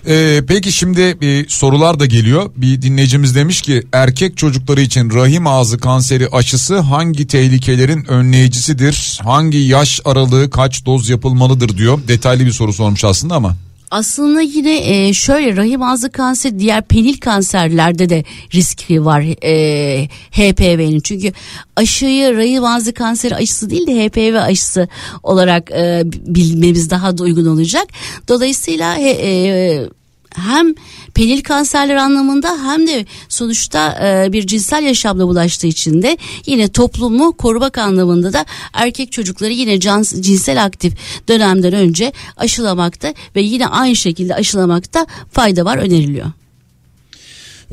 Ee, 0.07 0.41
peki 0.47 0.71
şimdi 0.71 1.21
bir 1.21 1.49
sorular 1.49 1.99
da 1.99 2.05
geliyor. 2.05 2.51
Bir 2.55 2.81
dinleyicimiz 2.81 3.35
demiş 3.35 3.61
ki 3.61 3.83
erkek 3.93 4.37
çocukları 4.37 4.81
için 4.81 5.13
rahim 5.13 5.47
ağzı 5.47 5.77
kanseri 5.77 6.27
aşısı 6.27 6.79
hangi 6.79 7.27
tehlikelerin 7.27 8.05
önleyicisidir? 8.05 9.19
Hangi 9.23 9.57
yaş 9.57 10.01
aralığı 10.05 10.49
kaç 10.49 10.85
doz 10.85 11.09
yapılmalıdır 11.09 11.77
diyor. 11.77 11.99
Detaylı 12.07 12.45
bir 12.45 12.51
soru 12.51 12.73
sormuş 12.73 13.03
aslında 13.03 13.35
ama. 13.35 13.55
Aslında 13.91 14.41
yine 14.41 15.07
e, 15.07 15.13
şöyle 15.13 15.57
rahim 15.57 15.83
ağzı 15.83 16.11
kanseri 16.11 16.59
diğer 16.59 16.81
penil 16.81 17.17
kanserlerde 17.17 18.09
de 18.09 18.23
riski 18.53 19.05
var 19.05 19.21
e, 19.43 20.07
HPV'nin. 20.31 20.99
Çünkü 20.99 21.31
aşıyı 21.75 22.37
rahim 22.37 22.63
ağzı 22.63 22.93
kanseri 22.93 23.35
aşısı 23.35 23.69
değil 23.69 23.87
de 23.87 24.07
HPV 24.07 24.35
aşısı 24.35 24.87
olarak 25.23 25.71
e, 25.71 26.01
bilmemiz 26.05 26.89
daha 26.89 27.17
da 27.17 27.23
uygun 27.23 27.45
olacak. 27.45 27.87
Dolayısıyla 28.27 28.97
e, 28.97 29.89
hem 30.37 30.73
penil 31.13 31.41
kanserler 31.41 31.95
anlamında 31.95 32.57
hem 32.63 32.87
de 32.87 33.05
sonuçta 33.29 33.99
e, 34.03 34.33
bir 34.33 34.47
cinsel 34.47 34.83
yaşamla 34.83 35.27
bulaştığı 35.27 35.67
için 35.67 36.01
de 36.01 36.17
yine 36.45 36.67
toplumu 36.67 37.37
korumak 37.37 37.77
anlamında 37.77 38.33
da 38.33 38.45
erkek 38.73 39.11
çocukları 39.11 39.53
yine 39.53 39.79
can, 39.79 40.01
cinsel 40.01 40.63
aktif 40.63 40.93
dönemden 41.27 41.73
önce 41.73 42.11
aşılamakta 42.37 43.13
ve 43.35 43.41
yine 43.41 43.67
aynı 43.67 43.95
şekilde 43.95 44.35
aşılamakta 44.35 45.05
fayda 45.31 45.65
var 45.65 45.77
öneriliyor. 45.77 46.31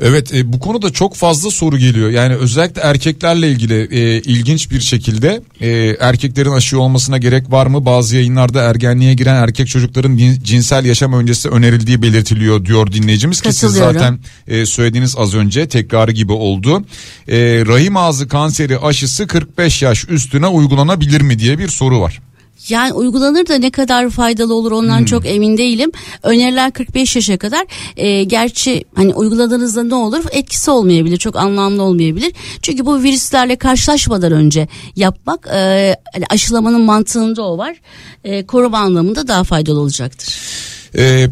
Evet 0.01 0.33
e, 0.33 0.53
bu 0.53 0.59
konuda 0.59 0.89
çok 0.89 1.15
fazla 1.15 1.51
soru 1.51 1.77
geliyor. 1.77 2.09
Yani 2.09 2.35
özellikle 2.35 2.81
erkeklerle 2.81 3.51
ilgili 3.51 3.87
e, 3.91 4.21
ilginç 4.21 4.71
bir 4.71 4.81
şekilde 4.81 5.41
e, 5.61 5.69
erkeklerin 5.99 6.51
aşı 6.51 6.79
olmasına 6.79 7.17
gerek 7.17 7.51
var 7.51 7.67
mı? 7.67 7.85
Bazı 7.85 8.15
yayınlarda 8.15 8.61
ergenliğe 8.61 9.13
giren 9.13 9.35
erkek 9.35 9.67
çocukların 9.67 10.19
cinsel 10.43 10.85
yaşam 10.85 11.13
öncesi 11.13 11.49
önerildiği 11.49 12.01
belirtiliyor 12.01 12.65
diyor 12.65 12.91
dinleyicimiz 12.91 13.41
ki 13.41 13.53
siz 13.53 13.71
zaten 13.71 14.19
e, 14.47 14.65
söylediğiniz 14.65 15.15
az 15.17 15.35
önce 15.35 15.67
tekrarı 15.67 16.11
gibi 16.11 16.31
oldu. 16.31 16.85
E, 17.27 17.37
rahim 17.67 17.97
ağzı 17.97 18.27
kanseri 18.27 18.79
aşısı 18.79 19.27
45 19.27 19.81
yaş 19.81 20.09
üstüne 20.09 20.47
uygulanabilir 20.47 21.21
mi 21.21 21.39
diye 21.39 21.59
bir 21.59 21.67
soru 21.67 22.01
var. 22.01 22.21
Yani 22.69 22.93
uygulanır 22.93 23.47
da 23.47 23.55
ne 23.55 23.71
kadar 23.71 24.09
faydalı 24.09 24.53
olur 24.53 24.71
ondan 24.71 24.99
hmm. 24.99 25.05
çok 25.05 25.25
emin 25.25 25.57
değilim. 25.57 25.91
Öneriler 26.23 26.71
45 26.71 27.15
yaşa 27.15 27.37
kadar. 27.37 27.65
E, 27.97 28.23
gerçi 28.23 28.83
hani 28.95 29.13
uyguladığınızda 29.13 29.83
ne 29.83 29.95
olur? 29.95 30.23
Etkisi 30.31 30.71
olmayabilir. 30.71 31.17
Çok 31.17 31.35
anlamlı 31.35 31.83
olmayabilir. 31.83 32.33
Çünkü 32.61 32.85
bu 32.85 33.03
virüslerle 33.03 33.55
karşılaşmadan 33.55 34.31
önce 34.31 34.67
yapmak 34.95 35.47
e, 35.47 35.95
hani 36.13 36.25
aşılamanın 36.29 36.81
mantığında 36.81 37.43
o 37.43 37.57
var. 37.57 37.75
E, 38.23 38.45
koruma 38.45 38.77
anlamında 38.77 39.27
daha 39.27 39.43
faydalı 39.43 39.79
olacaktır. 39.79 40.35
Ee, 40.97 41.27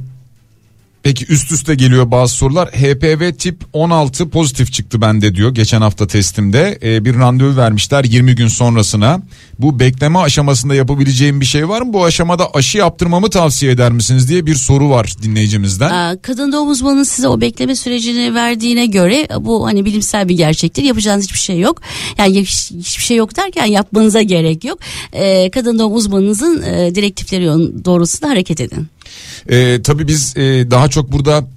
Peki 1.03 1.25
üst 1.29 1.51
üste 1.51 1.75
geliyor 1.75 2.11
bazı 2.11 2.33
sorular. 2.33 2.69
HPV 2.69 3.33
tip 3.33 3.63
16 3.73 4.29
pozitif 4.29 4.73
çıktı 4.73 5.01
bende 5.01 5.35
diyor 5.35 5.55
geçen 5.55 5.81
hafta 5.81 6.07
testimde. 6.07 6.79
Ee, 6.83 7.05
bir 7.05 7.15
randevu 7.15 7.57
vermişler 7.57 8.03
20 8.03 8.35
gün 8.35 8.47
sonrasına. 8.47 9.21
Bu 9.59 9.79
bekleme 9.79 10.19
aşamasında 10.19 10.75
yapabileceğim 10.75 11.41
bir 11.41 11.45
şey 11.45 11.69
var 11.69 11.81
mı? 11.81 11.93
Bu 11.93 12.03
aşamada 12.03 12.51
aşı 12.53 12.77
yaptırmamı 12.77 13.29
tavsiye 13.29 13.71
eder 13.71 13.91
misiniz 13.91 14.29
diye 14.29 14.45
bir 14.45 14.55
soru 14.55 14.89
var 14.89 15.13
dinleyicimizden. 15.23 16.17
kadın 16.17 16.51
doğum 16.51 16.69
uzmanının 16.69 17.03
size 17.03 17.27
o 17.27 17.41
bekleme 17.41 17.75
sürecini 17.75 18.35
verdiğine 18.35 18.85
göre 18.85 19.27
bu 19.39 19.65
hani 19.65 19.85
bilimsel 19.85 20.29
bir 20.29 20.37
gerçektir. 20.37 20.83
Yapacağınız 20.83 21.23
hiçbir 21.23 21.39
şey 21.39 21.59
yok. 21.59 21.81
Yani 22.17 22.41
hiçbir 22.41 23.03
şey 23.03 23.17
yok 23.17 23.37
derken 23.37 23.65
yapmanıza 23.65 24.21
gerek 24.21 24.63
yok. 24.65 24.79
Ee, 25.13 25.51
kadın 25.51 25.79
doğum 25.79 25.95
uzmanınızın 25.95 26.61
e, 26.61 26.95
direktifleri 26.95 27.45
doğrultusunda 27.85 28.29
hareket 28.31 28.61
edin. 28.61 28.87
E, 29.49 29.81
tabii 29.81 30.07
biz 30.07 30.37
e, 30.37 30.71
daha 30.71 30.87
çok 30.87 31.11
burada 31.11 31.47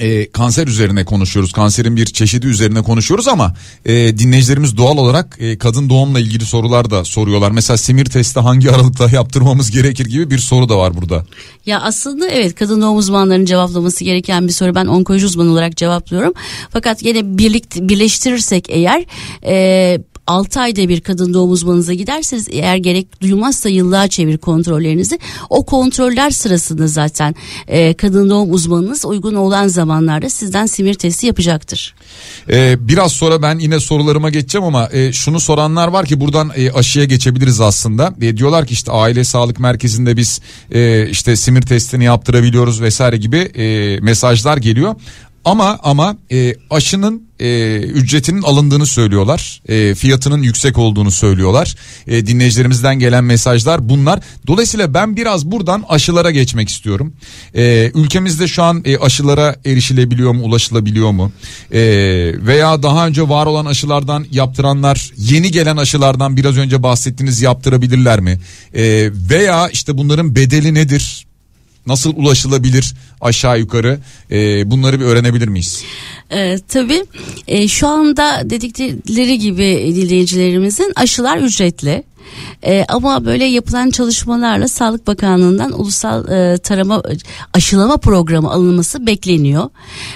e, 0.00 0.30
kanser 0.30 0.66
üzerine 0.66 1.04
konuşuyoruz. 1.04 1.52
Kanserin 1.52 1.96
bir 1.96 2.06
çeşidi 2.06 2.46
üzerine 2.46 2.82
konuşuyoruz 2.82 3.28
ama 3.28 3.54
e, 3.84 4.18
dinleyicilerimiz 4.18 4.76
doğal 4.76 4.96
olarak 4.96 5.36
e, 5.40 5.58
kadın 5.58 5.88
doğumla 5.88 6.20
ilgili 6.20 6.44
sorular 6.44 6.90
da 6.90 7.04
soruyorlar. 7.04 7.50
Mesela 7.50 7.76
simir 7.76 8.04
testi 8.04 8.40
hangi 8.40 8.70
aralıkta 8.70 9.10
yaptırmamız 9.10 9.70
gerekir 9.70 10.06
gibi 10.06 10.30
bir 10.30 10.38
soru 10.38 10.68
da 10.68 10.78
var 10.78 10.96
burada. 10.96 11.26
Ya 11.66 11.80
aslında 11.80 12.28
evet 12.28 12.54
kadın 12.54 12.82
doğum 12.82 12.96
uzmanlarının 12.96 13.44
cevaplaması 13.44 14.04
gereken 14.04 14.48
bir 14.48 14.52
soru. 14.52 14.74
Ben 14.74 14.86
onkoloji 14.86 15.26
uzmanı 15.26 15.50
olarak 15.50 15.76
cevaplıyorum. 15.76 16.32
Fakat 16.70 17.02
yine 17.02 17.38
birlik 17.38 17.74
birleştirirsek 17.76 18.66
eğer 18.68 19.04
e, 19.46 19.98
6 20.26 20.60
ayda 20.60 20.88
bir 20.88 21.00
kadın 21.00 21.34
doğum 21.34 21.50
uzmanınıza 21.50 21.92
giderseniz 21.92 22.48
eğer 22.50 22.76
gerek 22.76 23.20
duymazsa 23.20 23.68
yıllığa 23.68 24.08
çevir 24.08 24.38
kontrollerinizi. 24.38 25.18
O 25.50 25.64
kontroller 25.66 26.30
sırasında 26.30 26.86
zaten 26.86 27.34
e, 27.68 27.94
kadın 27.94 28.30
doğum 28.30 28.52
uzmanınız 28.52 29.04
uygun 29.04 29.34
olan 29.34 29.68
zamanlarda 29.68 30.28
sizden 30.30 30.66
simir 30.66 30.94
testi 30.94 31.26
yapacaktır. 31.26 31.94
Ee, 32.50 32.76
biraz 32.80 33.12
sonra 33.12 33.42
ben 33.42 33.58
yine 33.58 33.80
sorularıma 33.80 34.30
geçeceğim 34.30 34.64
ama 34.64 34.88
e, 34.92 35.12
şunu 35.12 35.40
soranlar 35.40 35.88
var 35.88 36.06
ki 36.06 36.20
buradan 36.20 36.50
e, 36.56 36.70
aşıya 36.70 37.04
geçebiliriz 37.04 37.60
aslında. 37.60 38.14
E, 38.20 38.36
diyorlar 38.36 38.66
ki 38.66 38.72
işte 38.72 38.92
aile 38.92 39.24
sağlık 39.24 39.60
merkezinde 39.60 40.16
biz 40.16 40.40
e, 40.70 41.08
işte 41.08 41.36
simir 41.36 41.62
testini 41.62 42.04
yaptırabiliyoruz 42.04 42.82
vesaire 42.82 43.16
gibi 43.16 43.36
e, 43.36 43.98
mesajlar 44.00 44.56
geliyor. 44.56 44.94
Ama 45.44 45.78
ama 45.82 46.16
e, 46.32 46.54
aşının 46.70 47.22
e, 47.40 47.76
ücretinin 47.76 48.42
alındığını 48.42 48.86
söylüyorlar. 48.86 49.62
E, 49.68 49.94
fiyatının 49.94 50.42
yüksek 50.42 50.78
olduğunu 50.78 51.10
söylüyorlar. 51.10 51.74
E, 52.06 52.26
dinleyicilerimizden 52.26 52.98
gelen 52.98 53.24
mesajlar 53.24 53.88
bunlar. 53.88 54.20
Dolayısıyla 54.46 54.94
ben 54.94 55.16
biraz 55.16 55.46
buradan 55.46 55.84
aşılara 55.88 56.30
geçmek 56.30 56.68
istiyorum. 56.68 57.12
E, 57.54 57.90
ülkemizde 57.94 58.48
şu 58.48 58.62
an 58.62 58.82
e, 58.84 58.98
aşılara 58.98 59.56
erişilebiliyor 59.64 60.32
mu, 60.32 60.42
ulaşılabiliyor 60.44 61.10
mu? 61.10 61.32
E, 61.72 61.80
veya 62.46 62.82
daha 62.82 63.06
önce 63.06 63.28
var 63.28 63.46
olan 63.46 63.66
aşılardan 63.66 64.26
yaptıranlar 64.30 65.10
yeni 65.16 65.50
gelen 65.50 65.76
aşılardan 65.76 66.36
biraz 66.36 66.56
önce 66.56 66.82
bahsettiğiniz 66.82 67.42
yaptırabilirler 67.42 68.20
mi? 68.20 68.40
E, 68.74 69.10
veya 69.30 69.68
işte 69.68 69.98
bunların 69.98 70.36
bedeli 70.36 70.74
nedir? 70.74 71.26
Nasıl 71.86 72.16
ulaşılabilir 72.16 72.94
aşağı 73.20 73.58
yukarı 73.58 73.98
e, 74.30 74.70
bunları 74.70 75.00
bir 75.00 75.04
öğrenebilir 75.04 75.48
miyiz? 75.48 75.84
E, 76.30 76.58
tabii 76.68 77.04
e, 77.48 77.68
şu 77.68 77.86
anda 77.88 78.50
dedikleri 78.50 79.38
gibi 79.38 79.92
dinleyicilerimizin 79.96 80.92
aşılar 80.96 81.38
ücretli. 81.38 82.02
E, 82.66 82.84
ama 82.88 83.24
böyle 83.24 83.44
yapılan 83.44 83.90
çalışmalarla 83.90 84.68
Sağlık 84.68 85.06
Bakanlığı'ndan 85.06 85.80
ulusal 85.80 86.28
e, 86.28 86.58
tarama 86.58 87.02
aşılama 87.52 87.96
programı 87.96 88.50
alınması 88.50 89.06
bekleniyor. 89.06 89.70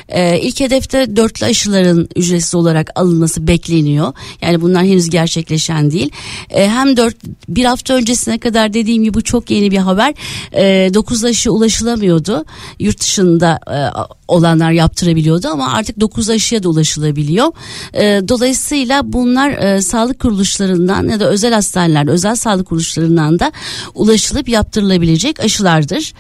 E, 0.09 0.40
ilk 0.40 0.61
hedefte 0.61 1.16
dörtlü 1.16 1.46
aşıların 1.46 2.09
ücretsiz 2.16 2.54
olarak 2.54 2.90
alınması 2.94 3.46
bekleniyor. 3.46 4.12
Yani 4.42 4.61
bunlar 4.61 4.84
henüz 4.84 5.11
gerçekleşen 5.11 5.90
değil. 5.90 6.11
E, 6.50 6.68
hem 6.68 6.96
dört 6.96 7.16
bir 7.48 7.64
hafta 7.64 7.94
öncesine 7.94 8.38
kadar 8.38 8.72
dediğim 8.72 9.04
gibi 9.04 9.14
bu 9.14 9.22
çok 9.22 9.50
yeni 9.50 9.70
bir 9.70 9.78
haber. 9.78 10.14
E, 10.52 10.94
dokuz 10.94 11.24
aşı 11.24 11.52
ulaşılamıyordu. 11.52 12.44
Yurt 12.78 13.00
dışında 13.00 13.61
e, 13.70 13.78
olanlar 14.28 14.70
yaptırabiliyordu 14.70 15.48
ama 15.48 15.72
artık 15.72 16.00
dokuz 16.00 16.30
aşıya 16.30 16.62
da 16.62 16.68
ulaşılabiliyor. 16.68 17.52
E, 17.94 18.28
dolayısıyla 18.28 19.12
bunlar 19.12 19.50
e, 19.50 19.82
sağlık 19.82 20.20
kuruluşlarından 20.20 21.09
ya 21.09 21.20
da 21.20 21.28
özel 21.28 21.52
hastaneler, 21.52 21.97
özel 22.07 22.36
sağlık 22.36 22.66
kuruluşlarından 22.66 23.38
da 23.38 23.53
ulaşılıp 23.94 24.49
yaptırılabilecek 24.49 25.40
aşılardır. 25.40 26.12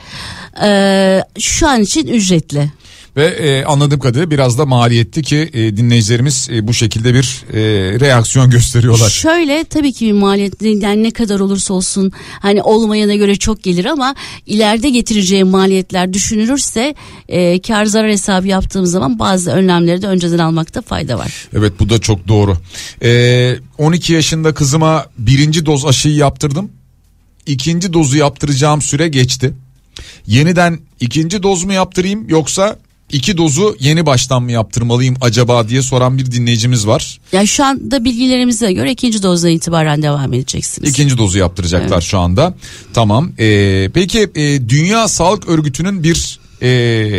Ee, 0.62 1.24
şu 1.38 1.68
an 1.68 1.82
için 1.82 2.06
ücretli. 2.06 2.70
Ve 3.16 3.26
e, 3.26 3.64
anladığım 3.64 4.00
kadarıyla 4.00 4.30
biraz 4.30 4.58
da 4.58 4.66
maliyetli 4.66 5.22
ki 5.22 5.50
e, 5.52 5.76
dinleyicilerimiz 5.76 6.48
e, 6.52 6.68
bu 6.68 6.74
şekilde 6.74 7.14
bir 7.14 7.44
e, 7.52 7.60
reaksiyon 8.00 8.50
gösteriyorlar. 8.58 9.10
Şöyle 9.10 9.64
tabii 9.64 9.92
ki 9.92 10.06
bir 10.06 10.12
maliyetli 10.12 10.84
yani 10.84 11.02
ne 11.02 11.10
kadar 11.10 11.40
olursa 11.40 11.74
olsun 11.74 12.12
hani 12.40 12.62
olmayana 12.62 13.14
göre 13.14 13.36
çok 13.36 13.62
gelir 13.62 13.84
ama 13.84 14.14
ileride 14.46 14.90
getireceği 14.90 15.44
maliyetler 15.44 16.12
düşünülürse 16.12 16.94
e, 17.28 17.60
kar 17.60 17.84
zarar 17.84 18.10
hesabı 18.10 18.48
yaptığımız 18.48 18.90
zaman 18.90 19.18
bazı 19.18 19.50
önlemleri 19.50 20.02
de 20.02 20.06
önceden 20.06 20.38
almakta 20.38 20.82
fayda 20.82 21.18
var. 21.18 21.48
Evet 21.58 21.72
bu 21.80 21.90
da 21.90 21.98
çok 21.98 22.28
doğru. 22.28 22.56
E, 23.02 23.56
12 23.78 24.12
yaşında 24.12 24.54
kızıma 24.54 25.06
birinci 25.18 25.66
doz 25.66 25.86
aşıyı 25.86 26.14
yaptırdım. 26.14 26.70
İkinci 27.46 27.92
dozu 27.92 28.16
yaptıracağım 28.16 28.82
süre 28.82 29.08
geçti. 29.08 29.54
Yeniden 30.26 30.78
ikinci 31.00 31.42
doz 31.42 31.64
mu 31.64 31.72
yaptırayım 31.72 32.28
yoksa 32.28 32.78
iki 33.12 33.36
dozu 33.38 33.76
yeni 33.80 34.06
baştan 34.06 34.42
mı 34.42 34.52
yaptırmalıyım 34.52 35.16
acaba 35.20 35.68
diye 35.68 35.82
soran 35.82 36.18
bir 36.18 36.32
dinleyicimiz 36.32 36.86
var. 36.86 37.20
Ya 37.32 37.46
şu 37.46 37.64
anda 37.64 38.04
bilgilerimize 38.04 38.72
göre 38.72 38.92
ikinci 38.92 39.22
dozdan 39.22 39.50
itibaren 39.50 40.02
devam 40.02 40.32
edeceksiniz. 40.32 40.90
İkinci 40.90 41.18
dozu 41.18 41.38
yaptıracaklar 41.38 41.96
evet. 41.96 42.02
şu 42.02 42.18
anda. 42.18 42.54
Tamam. 42.94 43.32
Ee, 43.38 43.90
peki 43.94 44.30
e, 44.34 44.68
Dünya 44.68 45.08
Sağlık 45.08 45.48
Örgütü'nün 45.48 46.02
bir 46.02 46.38
e, 46.62 46.68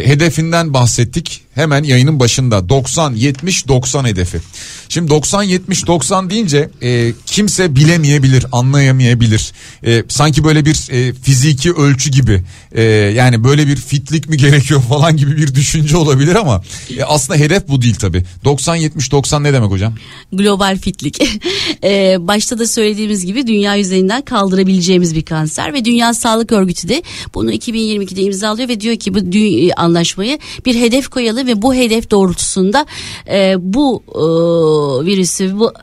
hedefinden 0.05 0.73
bahsettik 0.73 1.41
hemen 1.55 1.83
yayının 1.83 2.19
başında 2.19 2.69
90 2.69 3.13
70 3.13 3.67
90 3.67 4.05
hedefi. 4.05 4.39
Şimdi 4.89 5.09
90 5.09 5.43
70 5.43 5.87
90 5.87 6.29
deyince 6.29 6.69
e, 6.81 7.13
kimse 7.25 7.75
bilemeyebilir, 7.75 8.45
anlayamayabilir. 8.51 9.51
E, 9.85 10.03
sanki 10.07 10.43
böyle 10.43 10.65
bir 10.65 10.91
e, 10.91 11.13
fiziki 11.13 11.73
ölçü 11.73 12.11
gibi. 12.11 12.43
E, 12.71 12.83
yani 12.83 13.43
böyle 13.43 13.67
bir 13.67 13.75
fitlik 13.75 14.29
mi 14.29 14.37
gerekiyor 14.37 14.81
falan 14.81 15.17
gibi 15.17 15.37
bir 15.37 15.55
düşünce 15.55 15.97
olabilir 15.97 16.35
ama 16.35 16.63
e, 16.97 17.03
aslında 17.03 17.39
hedef 17.39 17.67
bu 17.67 17.81
değil 17.81 17.95
tabi. 17.95 18.23
90 18.43 18.75
70 18.75 19.11
90 19.11 19.43
ne 19.43 19.53
demek 19.53 19.71
hocam? 19.71 19.93
Global 20.33 20.77
fitlik. 20.77 21.21
e, 21.83 22.17
başta 22.19 22.59
da 22.59 22.67
söylediğimiz 22.67 23.25
gibi 23.25 23.47
dünya 23.47 23.79
üzerinden 23.79 24.21
kaldırabileceğimiz 24.21 25.15
bir 25.15 25.21
kanser 25.21 25.73
ve 25.73 25.85
Dünya 25.85 26.13
Sağlık 26.13 26.51
Örgütü 26.51 26.89
de 26.89 27.03
bunu 27.33 27.51
2022'de 27.53 28.21
imzalıyor 28.21 28.69
ve 28.69 28.79
diyor 28.79 28.95
ki 28.95 29.13
bu 29.13 29.19
anlaşmayı 29.77 30.39
bir 30.65 30.75
hedef 30.75 31.07
koyalım 31.07 31.48
ve 31.49 31.61
bu 31.61 31.73
hedef 31.73 32.11
doğrultusunda 32.11 32.85
e, 33.29 33.55
bu 33.59 34.03
e, 34.07 34.21
virüsü 35.05 35.59
bu 35.59 35.73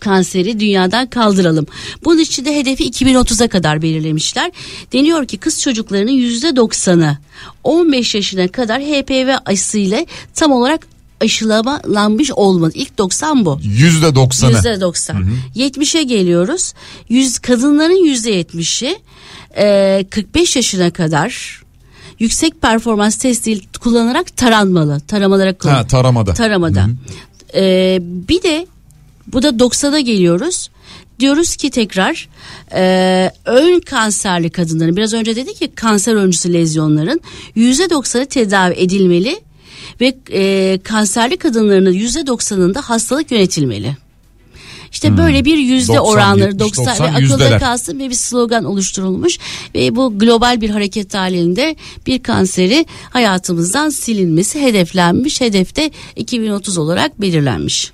kanseri 0.00 0.60
dünyadan 0.60 1.06
kaldıralım. 1.06 1.66
Bunun 2.04 2.18
için 2.18 2.44
de 2.44 2.56
hedefi 2.56 2.90
2030'a 2.90 3.48
kadar 3.48 3.82
belirlemişler. 3.82 4.52
Deniyor 4.92 5.26
ki 5.26 5.38
kız 5.38 5.62
çocuklarının 5.62 6.12
%90'ı 6.12 7.18
15 7.64 8.14
yaşına 8.14 8.48
kadar 8.48 8.82
HPV 8.82 9.36
aşısıyla 9.46 10.06
tam 10.34 10.52
olarak 10.52 10.86
aşılamalanmış 11.20 12.30
olmadı. 12.30 12.72
İlk 12.74 12.98
90 12.98 13.44
bu. 13.44 13.58
Yüzde 13.62 14.14
doksanı. 14.14 14.52
Yüzde 14.52 14.80
90. 14.80 15.26
70'e 15.56 16.02
geliyoruz. 16.02 16.74
Yüz, 17.08 17.38
kadınların 17.38 18.04
yüzde 18.04 18.40
70'i 18.40 18.96
e, 19.56 20.04
45 20.10 20.56
yaşına 20.56 20.90
kadar 20.90 21.62
yüksek 22.18 22.62
performans 22.62 23.16
testi 23.16 23.60
kullanarak 23.80 24.36
taranmalı. 24.36 25.00
Taramalara. 25.00 25.54
Ha 25.64 25.86
taramada. 25.86 26.34
Taramada. 26.34 26.86
E, 27.54 27.98
bir 28.02 28.42
de 28.42 28.66
bu 29.26 29.42
da 29.42 29.48
90'a 29.48 30.00
geliyoruz. 30.00 30.70
Diyoruz 31.20 31.56
ki 31.56 31.70
tekrar 31.70 32.28
e, 32.74 33.32
ön 33.44 33.80
kanserli 33.80 34.50
kadınların 34.50 34.96
biraz 34.96 35.14
önce 35.14 35.36
dedik 35.36 35.56
ki 35.56 35.68
kanser 35.74 36.14
öncüsü 36.14 36.52
lezyonların 36.52 37.20
%90'ı 37.56 38.26
tedavi 38.26 38.74
edilmeli 38.74 39.40
ve 40.00 40.18
e, 40.32 40.78
kanserli 40.82 41.36
kadınların 41.36 41.92
%90'ında 41.92 42.82
hastalık 42.82 43.32
yönetilmeli. 43.32 43.96
İşte 44.92 45.16
böyle 45.16 45.44
bir 45.44 45.56
yüzde 45.56 45.96
90, 45.96 46.12
oranları 46.12 46.50
70, 46.50 46.60
90 46.60 46.84
ve 46.84 46.88
90 46.88 47.04
akılda 47.04 47.20
yüzdeler. 47.20 47.60
kalsın 47.60 47.98
ve 47.98 48.10
bir 48.10 48.14
slogan 48.14 48.64
oluşturulmuş 48.64 49.38
ve 49.74 49.96
bu 49.96 50.18
global 50.18 50.60
bir 50.60 50.70
hareket 50.70 51.14
halinde 51.14 51.76
bir 52.06 52.22
kanseri 52.22 52.86
hayatımızdan 53.10 53.90
silinmesi 53.90 54.62
hedeflenmiş. 54.62 55.40
Hedefte 55.40 55.90
2030 56.16 56.78
olarak 56.78 57.20
belirlenmiş. 57.20 57.92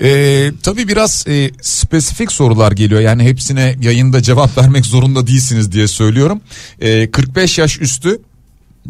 Ee, 0.00 0.50
tabii 0.62 0.88
biraz 0.88 1.24
e, 1.28 1.50
spesifik 1.60 2.32
sorular 2.32 2.72
geliyor. 2.72 3.00
Yani 3.00 3.24
hepsine 3.24 3.76
yayında 3.82 4.22
cevap 4.22 4.58
vermek 4.62 4.86
zorunda 4.86 5.26
değilsiniz 5.26 5.72
diye 5.72 5.88
söylüyorum. 5.88 6.40
Ee, 6.80 7.10
45 7.10 7.58
yaş 7.58 7.80
üstü 7.80 8.20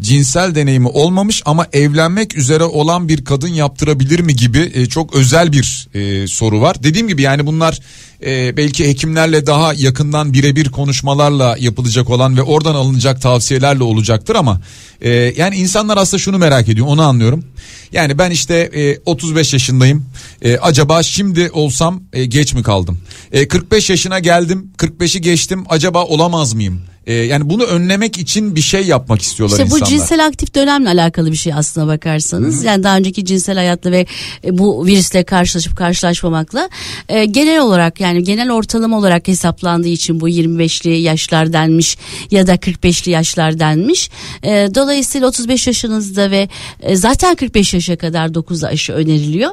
cinsel 0.01 0.55
deneyimi 0.55 0.87
olmamış 0.87 1.41
ama 1.45 1.67
evlenmek 1.73 2.37
üzere 2.37 2.63
olan 2.63 3.07
bir 3.07 3.25
kadın 3.25 3.47
yaptırabilir 3.47 4.19
mi 4.19 4.35
gibi 4.35 4.71
e, 4.73 4.85
çok 4.85 5.15
özel 5.15 5.51
bir 5.51 5.87
e, 5.93 6.27
soru 6.27 6.61
var. 6.61 6.83
Dediğim 6.83 7.07
gibi 7.07 7.21
yani 7.21 7.45
bunlar 7.45 7.79
e, 8.25 8.57
belki 8.57 8.87
hekimlerle 8.87 9.47
daha 9.47 9.73
yakından 9.73 10.33
birebir 10.33 10.69
konuşmalarla 10.69 11.55
yapılacak 11.59 12.09
olan 12.09 12.37
ve 12.37 12.41
oradan 12.41 12.75
alınacak 12.75 13.21
tavsiyelerle 13.21 13.83
olacaktır 13.83 14.35
ama 14.35 14.61
e, 15.01 15.09
yani 15.37 15.55
insanlar 15.55 15.97
aslında 15.97 16.21
şunu 16.21 16.37
merak 16.37 16.69
ediyor 16.69 16.87
onu 16.87 17.01
anlıyorum. 17.01 17.43
Yani 17.91 18.17
ben 18.17 18.31
işte 18.31 18.55
e, 18.55 18.99
35 19.05 19.53
yaşındayım. 19.53 20.05
E, 20.41 20.57
acaba 20.57 21.03
şimdi 21.03 21.49
olsam 21.53 22.03
e, 22.13 22.25
geç 22.25 22.53
mi 22.53 22.63
kaldım? 22.63 22.99
E, 23.31 23.47
45 23.47 23.89
yaşına 23.89 24.19
geldim. 24.19 24.71
45'i 24.77 25.21
geçtim. 25.21 25.65
Acaba 25.69 26.05
olamaz 26.05 26.53
mıyım? 26.53 26.81
E, 27.07 27.13
yani 27.13 27.49
bunu 27.49 27.63
önlemek 27.63 28.17
için 28.17 28.55
bir 28.55 28.61
şey 28.61 28.83
yapmak 28.83 29.21
istiyorlar 29.21 29.57
İşte 29.57 29.71
bu 29.71 29.75
insanlar. 29.75 29.89
cinsel 29.89 30.25
aktif 30.25 30.55
dönemle 30.55 30.89
alakalı 30.89 31.31
bir 31.31 31.37
şey 31.37 31.53
aslına 31.53 31.87
bakarsanız. 31.87 32.63
Yani 32.63 32.83
daha 32.83 32.97
önceki 32.97 33.25
cinsel 33.25 33.55
hayatla 33.55 33.91
ve 33.91 34.05
e, 34.43 34.57
bu 34.57 34.85
virüsle 34.85 35.23
karşılaşıp 35.23 35.77
karşılaşmamakla 35.77 36.69
e, 37.09 37.25
genel 37.25 37.59
olarak 37.59 37.99
yani 37.99 38.23
genel 38.23 38.51
ortalama 38.51 38.97
olarak 38.97 39.27
hesaplandığı 39.27 39.87
için 39.87 40.19
bu 40.19 40.29
25'li 40.29 40.97
yaşlar 40.97 41.53
denmiş 41.53 41.97
ya 42.31 42.47
da 42.47 42.55
45'li 42.55 43.11
yaşlar 43.11 43.59
denmiş. 43.59 44.09
E, 44.43 44.49
dolayısıyla 44.75 45.27
35 45.27 45.67
yaşınızda 45.67 46.31
ve 46.31 46.49
e, 46.81 46.95
zaten 46.95 47.35
45 47.35 47.73
yaşa 47.73 47.95
kadar 47.95 48.33
9 48.33 48.63
aşı 48.63 48.93
öneriliyor. 48.93 49.51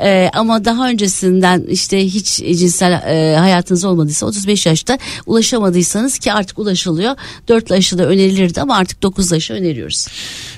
E, 0.00 0.30
ama 0.34 0.64
daha 0.64 0.88
öncesinden 0.88 1.64
işte 1.68 2.04
hiç 2.06 2.36
cinsel 2.36 2.92
e, 2.92 3.36
hayatınız 3.36 3.84
olmadıysa 3.84 4.26
35 4.26 4.66
yaşta 4.66 4.98
ulaşamadıysanız 5.26 6.18
ki 6.18 6.32
artık 6.32 6.58
ulaşılıyor. 6.94 7.16
4 7.48 7.72
aşı 7.72 7.98
da 7.98 8.06
önerilirdi 8.06 8.60
ama 8.60 8.76
artık 8.76 9.02
9 9.02 9.32
aşı 9.32 9.54
öneriyoruz. 9.54 10.06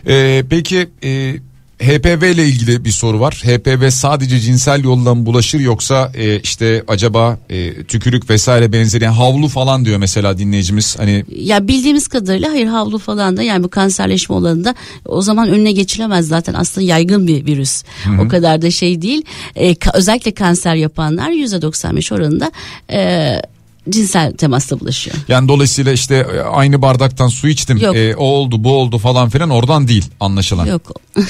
Ee, 0.09 0.45
peki 0.51 0.89
e, 1.05 1.34
HPV 1.82 2.24
ile 2.34 2.47
ilgili 2.47 2.84
bir 2.84 2.91
soru 2.91 3.20
var. 3.20 3.34
HPV 3.45 3.91
sadece 3.91 4.41
cinsel 4.41 4.84
yoldan 4.84 5.26
bulaşır 5.26 5.61
yoksa 5.61 6.12
e, 6.14 6.41
işte 6.41 6.84
acaba 6.89 7.39
e, 7.51 7.82
tükürük 7.84 8.30
vesaire 8.30 8.72
benzeri 8.72 9.05
yani 9.05 9.14
havlu 9.16 9.49
falan 9.49 9.84
diyor 9.84 9.99
mesela 9.99 10.39
dinleyicimiz. 10.39 10.99
Hani 10.99 11.24
Ya 11.37 11.68
bildiğimiz 11.68 12.09
kadarıyla 12.09 12.51
hayır 12.51 12.66
havlu 12.66 12.99
falan 12.99 13.37
da 13.37 13.43
yani 13.43 13.64
bu 13.64 13.68
kanserleşme 13.68 14.34
olanında 14.37 14.74
o 15.05 15.22
zaman 15.22 15.49
önüne 15.49 15.72
geçilemez 15.72 16.28
zaten 16.28 16.55
aslında 16.55 16.87
yaygın 16.87 17.26
bir 17.26 17.47
virüs. 17.47 17.82
O 18.24 18.28
kadar 18.28 18.62
da 18.62 18.70
şey 18.70 19.03
değil. 19.03 19.22
Ee, 19.57 19.72
ka- 19.72 19.97
özellikle 19.97 20.34
kanser 20.34 20.74
yapanlar 20.74 21.30
%95 21.30 22.14
oranında 22.14 22.53
e, 22.93 23.43
cinsel 23.91 24.32
temasla 24.32 24.80
bulaşıyor. 24.80 25.16
yani 25.28 25.49
dolayısıyla 25.49 25.93
işte 25.93 26.14
e, 26.14 26.41
aynı 26.41 26.82
bardaktan 26.82 27.28
su 27.28 27.49
içtim. 27.49 27.78
Yok. 27.78 27.97
e, 27.97 28.16
o 28.16 28.24
oldu 28.24 28.64
bu 28.64 28.76
oldu 28.76 28.99
falan 28.99 29.28
filan 29.28 29.51
oradan 29.51 29.89
değil 29.89 30.05
anlaşılan. 30.20 30.66
Yok. 30.66 30.93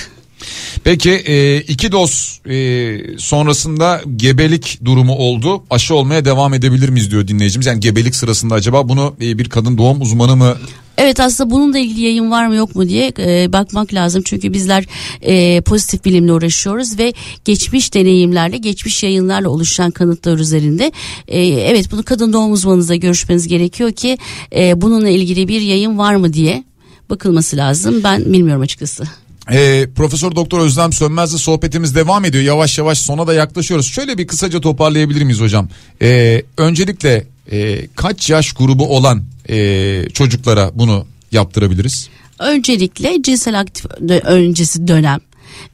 Peki 0.84 1.10
e, 1.10 1.60
iki 1.60 1.92
doz 1.92 2.40
e, 2.48 3.18
sonrasında 3.18 4.02
gebelik 4.16 4.78
durumu 4.84 5.14
oldu. 5.14 5.64
Aşı 5.70 5.94
olmaya 5.94 6.24
devam 6.24 6.54
edebilir 6.54 6.88
miyiz 6.88 7.10
diyor 7.10 7.28
dinleyicimiz. 7.28 7.66
Yani 7.66 7.80
gebelik 7.80 8.16
sırasında 8.16 8.54
acaba 8.54 8.88
bunu 8.88 9.14
e, 9.20 9.38
bir 9.38 9.48
kadın 9.48 9.78
doğum 9.78 10.02
uzmanı 10.02 10.36
mı 10.36 10.56
Evet 10.98 11.20
aslında 11.20 11.50
bununla 11.50 11.78
ilgili 11.78 12.00
yayın 12.00 12.30
var 12.30 12.46
mı 12.46 12.54
yok 12.54 12.76
mu 12.76 12.88
diye 12.88 13.12
e, 13.18 13.52
bakmak 13.52 13.94
lazım. 13.94 14.22
Çünkü 14.24 14.52
bizler 14.52 14.84
e, 15.22 15.60
pozitif 15.60 16.04
bilimle 16.04 16.32
uğraşıyoruz 16.32 16.98
ve 16.98 17.12
geçmiş 17.44 17.94
deneyimlerle, 17.94 18.56
geçmiş 18.56 19.02
yayınlarla 19.02 19.48
oluşan 19.48 19.90
kanıtlar 19.90 20.38
üzerinde 20.38 20.92
e, 21.28 21.40
evet 21.46 21.92
bunu 21.92 22.02
kadın 22.02 22.32
doğum 22.32 22.52
uzmanınızla 22.52 22.94
görüşmeniz 22.94 23.48
gerekiyor 23.48 23.92
ki 23.92 24.18
e, 24.56 24.80
bununla 24.80 25.08
ilgili 25.08 25.48
bir 25.48 25.60
yayın 25.60 25.98
var 25.98 26.14
mı 26.14 26.32
diye 26.32 26.64
bakılması 27.10 27.56
lazım. 27.56 28.00
Ben 28.04 28.32
bilmiyorum 28.32 28.62
açıkçası. 28.62 29.04
Ee, 29.52 29.86
Profesör 29.96 30.36
Doktor 30.36 30.60
Özlem 30.60 30.92
Sönmez'le 30.92 31.38
sohbetimiz 31.38 31.94
devam 31.94 32.24
ediyor. 32.24 32.44
Yavaş 32.44 32.78
yavaş 32.78 32.98
sona 32.98 33.26
da 33.26 33.34
yaklaşıyoruz. 33.34 33.86
Şöyle 33.86 34.18
bir 34.18 34.26
kısaca 34.26 34.60
toparlayabilir 34.60 35.22
miyiz 35.22 35.40
hocam? 35.40 35.68
Ee, 36.02 36.42
öncelikle 36.58 37.26
e, 37.52 37.86
kaç 37.86 38.30
yaş 38.30 38.52
grubu 38.52 38.96
olan 38.96 39.24
e, 39.48 40.08
çocuklara 40.12 40.70
bunu 40.74 41.06
yaptırabiliriz? 41.32 42.08
Öncelikle 42.38 43.22
cinsel 43.22 43.60
aktif 43.60 43.84
öncesi 44.24 44.88
dönem 44.88 45.20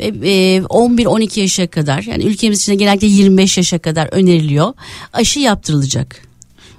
ve 0.01 0.55
e, 0.55 0.59
11-12 0.59 1.41
yaşa 1.41 1.67
kadar 1.67 2.03
yani 2.03 2.25
ülkemiz 2.25 2.61
içinde 2.61 2.77
genellikle 2.77 3.07
25 3.07 3.57
yaşa 3.57 3.79
kadar 3.79 4.09
öneriliyor. 4.13 4.73
Aşı 5.13 5.41
yaptırılacak. 5.41 6.33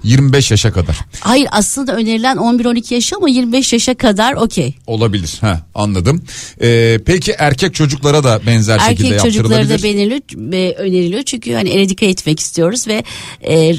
25 0.04 0.50
yaşa 0.50 0.72
kadar 0.72 0.98
Hayır 1.20 1.48
aslında 1.50 1.96
önerilen 1.96 2.36
11-12 2.36 2.94
yaş 2.94 3.12
ama 3.12 3.28
25 3.28 3.72
yaşa 3.72 3.94
kadar 3.94 4.34
okey. 4.34 4.74
olabilir. 4.86 5.36
Ha, 5.40 5.66
anladım. 5.74 6.24
Ee, 6.62 6.98
peki 7.06 7.34
erkek 7.38 7.74
çocuklara 7.74 8.24
da 8.24 8.40
benzer 8.46 8.78
şekilde 8.78 9.08
Erkek 9.08 9.20
çocuklara 9.20 9.58
yaptırılabilir. 9.58 9.94
da 9.94 9.98
benirli, 9.98 10.52
ve 10.52 10.74
öneriliyor 10.76 11.22
çünkü 11.22 11.54
hani 11.54 11.70
eradike 11.70 12.06
etmek 12.06 12.40
istiyoruz 12.40 12.88
ve 12.88 13.04
e, 13.48 13.74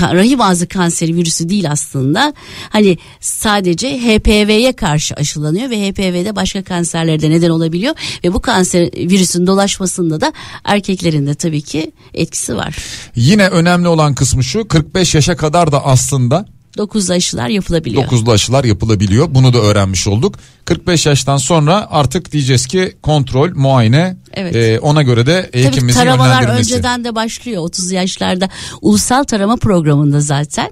rahim 0.00 0.40
ağzı 0.40 0.68
kanseri 0.68 1.16
virüsü 1.16 1.48
değil 1.48 1.70
aslında. 1.70 2.34
Hani 2.70 2.98
sadece 3.20 3.98
HPV'ye 3.98 4.72
karşı 4.72 5.14
aşılanıyor 5.14 5.70
ve 5.70 5.88
HPV'de 5.88 6.36
başka 6.36 6.64
kanserlere 6.64 7.20
de 7.20 7.30
neden 7.30 7.50
olabiliyor 7.50 7.94
ve 8.24 8.34
bu 8.34 8.40
kanser 8.40 8.90
virüsün 8.94 9.46
dolaşmasında 9.46 10.20
da 10.20 10.32
erkeklerin 10.64 11.26
de 11.26 11.34
tabii 11.34 11.62
ki 11.62 11.92
etkisi 12.14 12.56
var. 12.56 12.76
Yine 13.16 13.48
önemli 13.48 13.88
olan 13.88 14.14
kısmı 14.14 14.44
şu 14.44 14.68
45 14.68 15.14
yaşa 15.14 15.36
kadar 15.36 15.72
da 15.72 15.84
aslında 15.84 16.46
9 16.76 17.10
aşılar 17.10 17.48
yapılabiliyor. 17.48 18.02
9'lu 18.02 18.30
aşılar 18.30 18.64
yapılabiliyor. 18.64 19.26
Bunu 19.30 19.52
da 19.52 19.58
öğrenmiş 19.58 20.06
olduk. 20.06 20.34
45 20.66 21.06
yaştan 21.06 21.36
sonra 21.36 21.86
artık 21.90 22.32
diyeceğiz 22.32 22.66
ki 22.66 22.96
kontrol, 23.02 23.50
muayene 23.54 24.16
Evet. 24.34 24.56
e, 24.56 24.80
ona 24.80 25.02
göre 25.02 25.26
de 25.26 25.50
Tabii 25.52 25.64
hekimimizin 25.64 26.00
taramalar 26.00 26.40
yönlendirmesi. 26.42 26.74
önceden 26.74 27.04
de 27.04 27.14
başlıyor 27.14 27.62
30 27.62 27.90
yaşlarda 27.92 28.48
ulusal 28.82 29.24
tarama 29.24 29.56
programında 29.56 30.20
zaten 30.20 30.70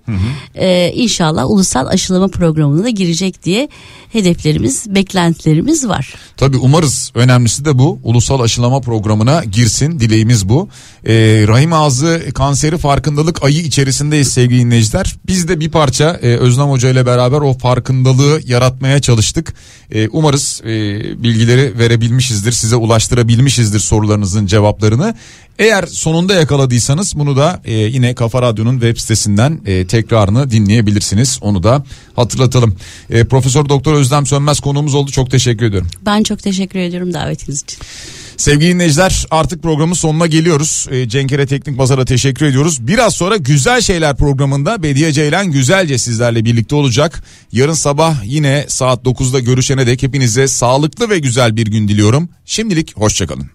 Ee, 0.54 0.92
inşallah 0.94 1.50
ulusal 1.50 1.86
aşılama 1.86 2.28
programına 2.28 2.84
da 2.84 2.88
girecek 2.88 3.44
diye 3.44 3.68
hedeflerimiz 4.12 4.94
beklentilerimiz 4.94 5.88
var. 5.88 6.14
Tabii 6.36 6.56
umarız 6.56 7.12
önemlisi 7.14 7.64
de 7.64 7.78
bu. 7.78 7.98
Ulusal 8.02 8.40
aşılama 8.40 8.80
programına 8.80 9.44
girsin. 9.44 10.00
Dileğimiz 10.00 10.48
bu. 10.48 10.68
Ee, 11.06 11.12
rahim 11.48 11.72
ağzı 11.72 12.22
kanseri 12.34 12.78
farkındalık 12.78 13.44
ayı 13.44 13.60
içerisindeyiz 13.62 14.28
sevgili 14.32 14.60
dinleyiciler. 14.60 15.14
Biz 15.26 15.48
de 15.48 15.60
bir 15.60 15.70
parça 15.70 16.18
e, 16.22 16.36
Özlem 16.36 16.66
Hoca 16.66 16.88
ile 16.90 17.06
beraber 17.06 17.38
o 17.40 17.58
farkındalığı 17.58 18.40
yaratmaya 18.46 19.00
çalıştık. 19.00 19.54
E, 19.90 20.08
umarız 20.08 20.60
e, 20.64 20.68
bilgileri 21.22 21.78
verebilmişizdir. 21.78 22.52
Size 22.52 22.76
ulaştırabilmişizdir 22.76 23.80
sorularınızın 23.80 24.46
cevaplarını. 24.46 25.14
Eğer 25.58 25.86
sonunda 25.86 26.34
yakaladıysanız 26.34 27.18
bunu 27.18 27.36
da 27.36 27.60
e, 27.64 27.72
yine 27.72 28.14
Kafa 28.14 28.42
Radyo'nun 28.42 28.72
web 28.72 28.96
sitesinden 28.96 29.60
tekrarını 29.88 30.50
dinleyebilirsiniz. 30.50 31.38
Onu 31.40 31.62
da 31.62 31.84
hatırlatalım. 32.16 32.76
Profesör 33.30 33.68
Doktor 33.68 33.94
Özlem 33.94 34.26
Sönmez 34.26 34.60
konuğumuz 34.60 34.94
oldu. 34.94 35.10
Çok 35.10 35.30
teşekkür 35.30 35.66
ediyorum. 35.66 35.88
Ben 36.06 36.22
çok 36.22 36.42
teşekkür 36.42 36.78
ediyorum 36.78 37.14
davetiniz 37.14 37.62
için. 37.62 37.78
Sevgili 38.36 38.74
dinleyiciler 38.74 39.26
artık 39.30 39.62
programın 39.62 39.94
sonuna 39.94 40.26
geliyoruz. 40.26 40.86
Ee, 40.90 41.08
Cenkere 41.08 41.46
Teknik 41.46 41.78
Bazar'a 41.78 42.04
teşekkür 42.04 42.46
ediyoruz. 42.46 42.86
Biraz 42.88 43.14
sonra 43.14 43.36
Güzel 43.36 43.80
Şeyler 43.80 44.16
programında 44.16 44.82
Bediye 44.82 45.12
Ceylan 45.12 45.50
güzelce 45.52 45.98
sizlerle 45.98 46.44
birlikte 46.44 46.74
olacak. 46.74 47.24
Yarın 47.52 47.72
sabah 47.72 48.24
yine 48.24 48.64
saat 48.68 49.04
9'da 49.04 49.40
görüşene 49.40 49.86
dek 49.86 50.02
hepinize 50.02 50.48
sağlıklı 50.48 51.10
ve 51.10 51.18
güzel 51.18 51.56
bir 51.56 51.66
gün 51.66 51.88
diliyorum. 51.88 52.28
Şimdilik 52.44 52.96
hoşçakalın. 52.96 53.50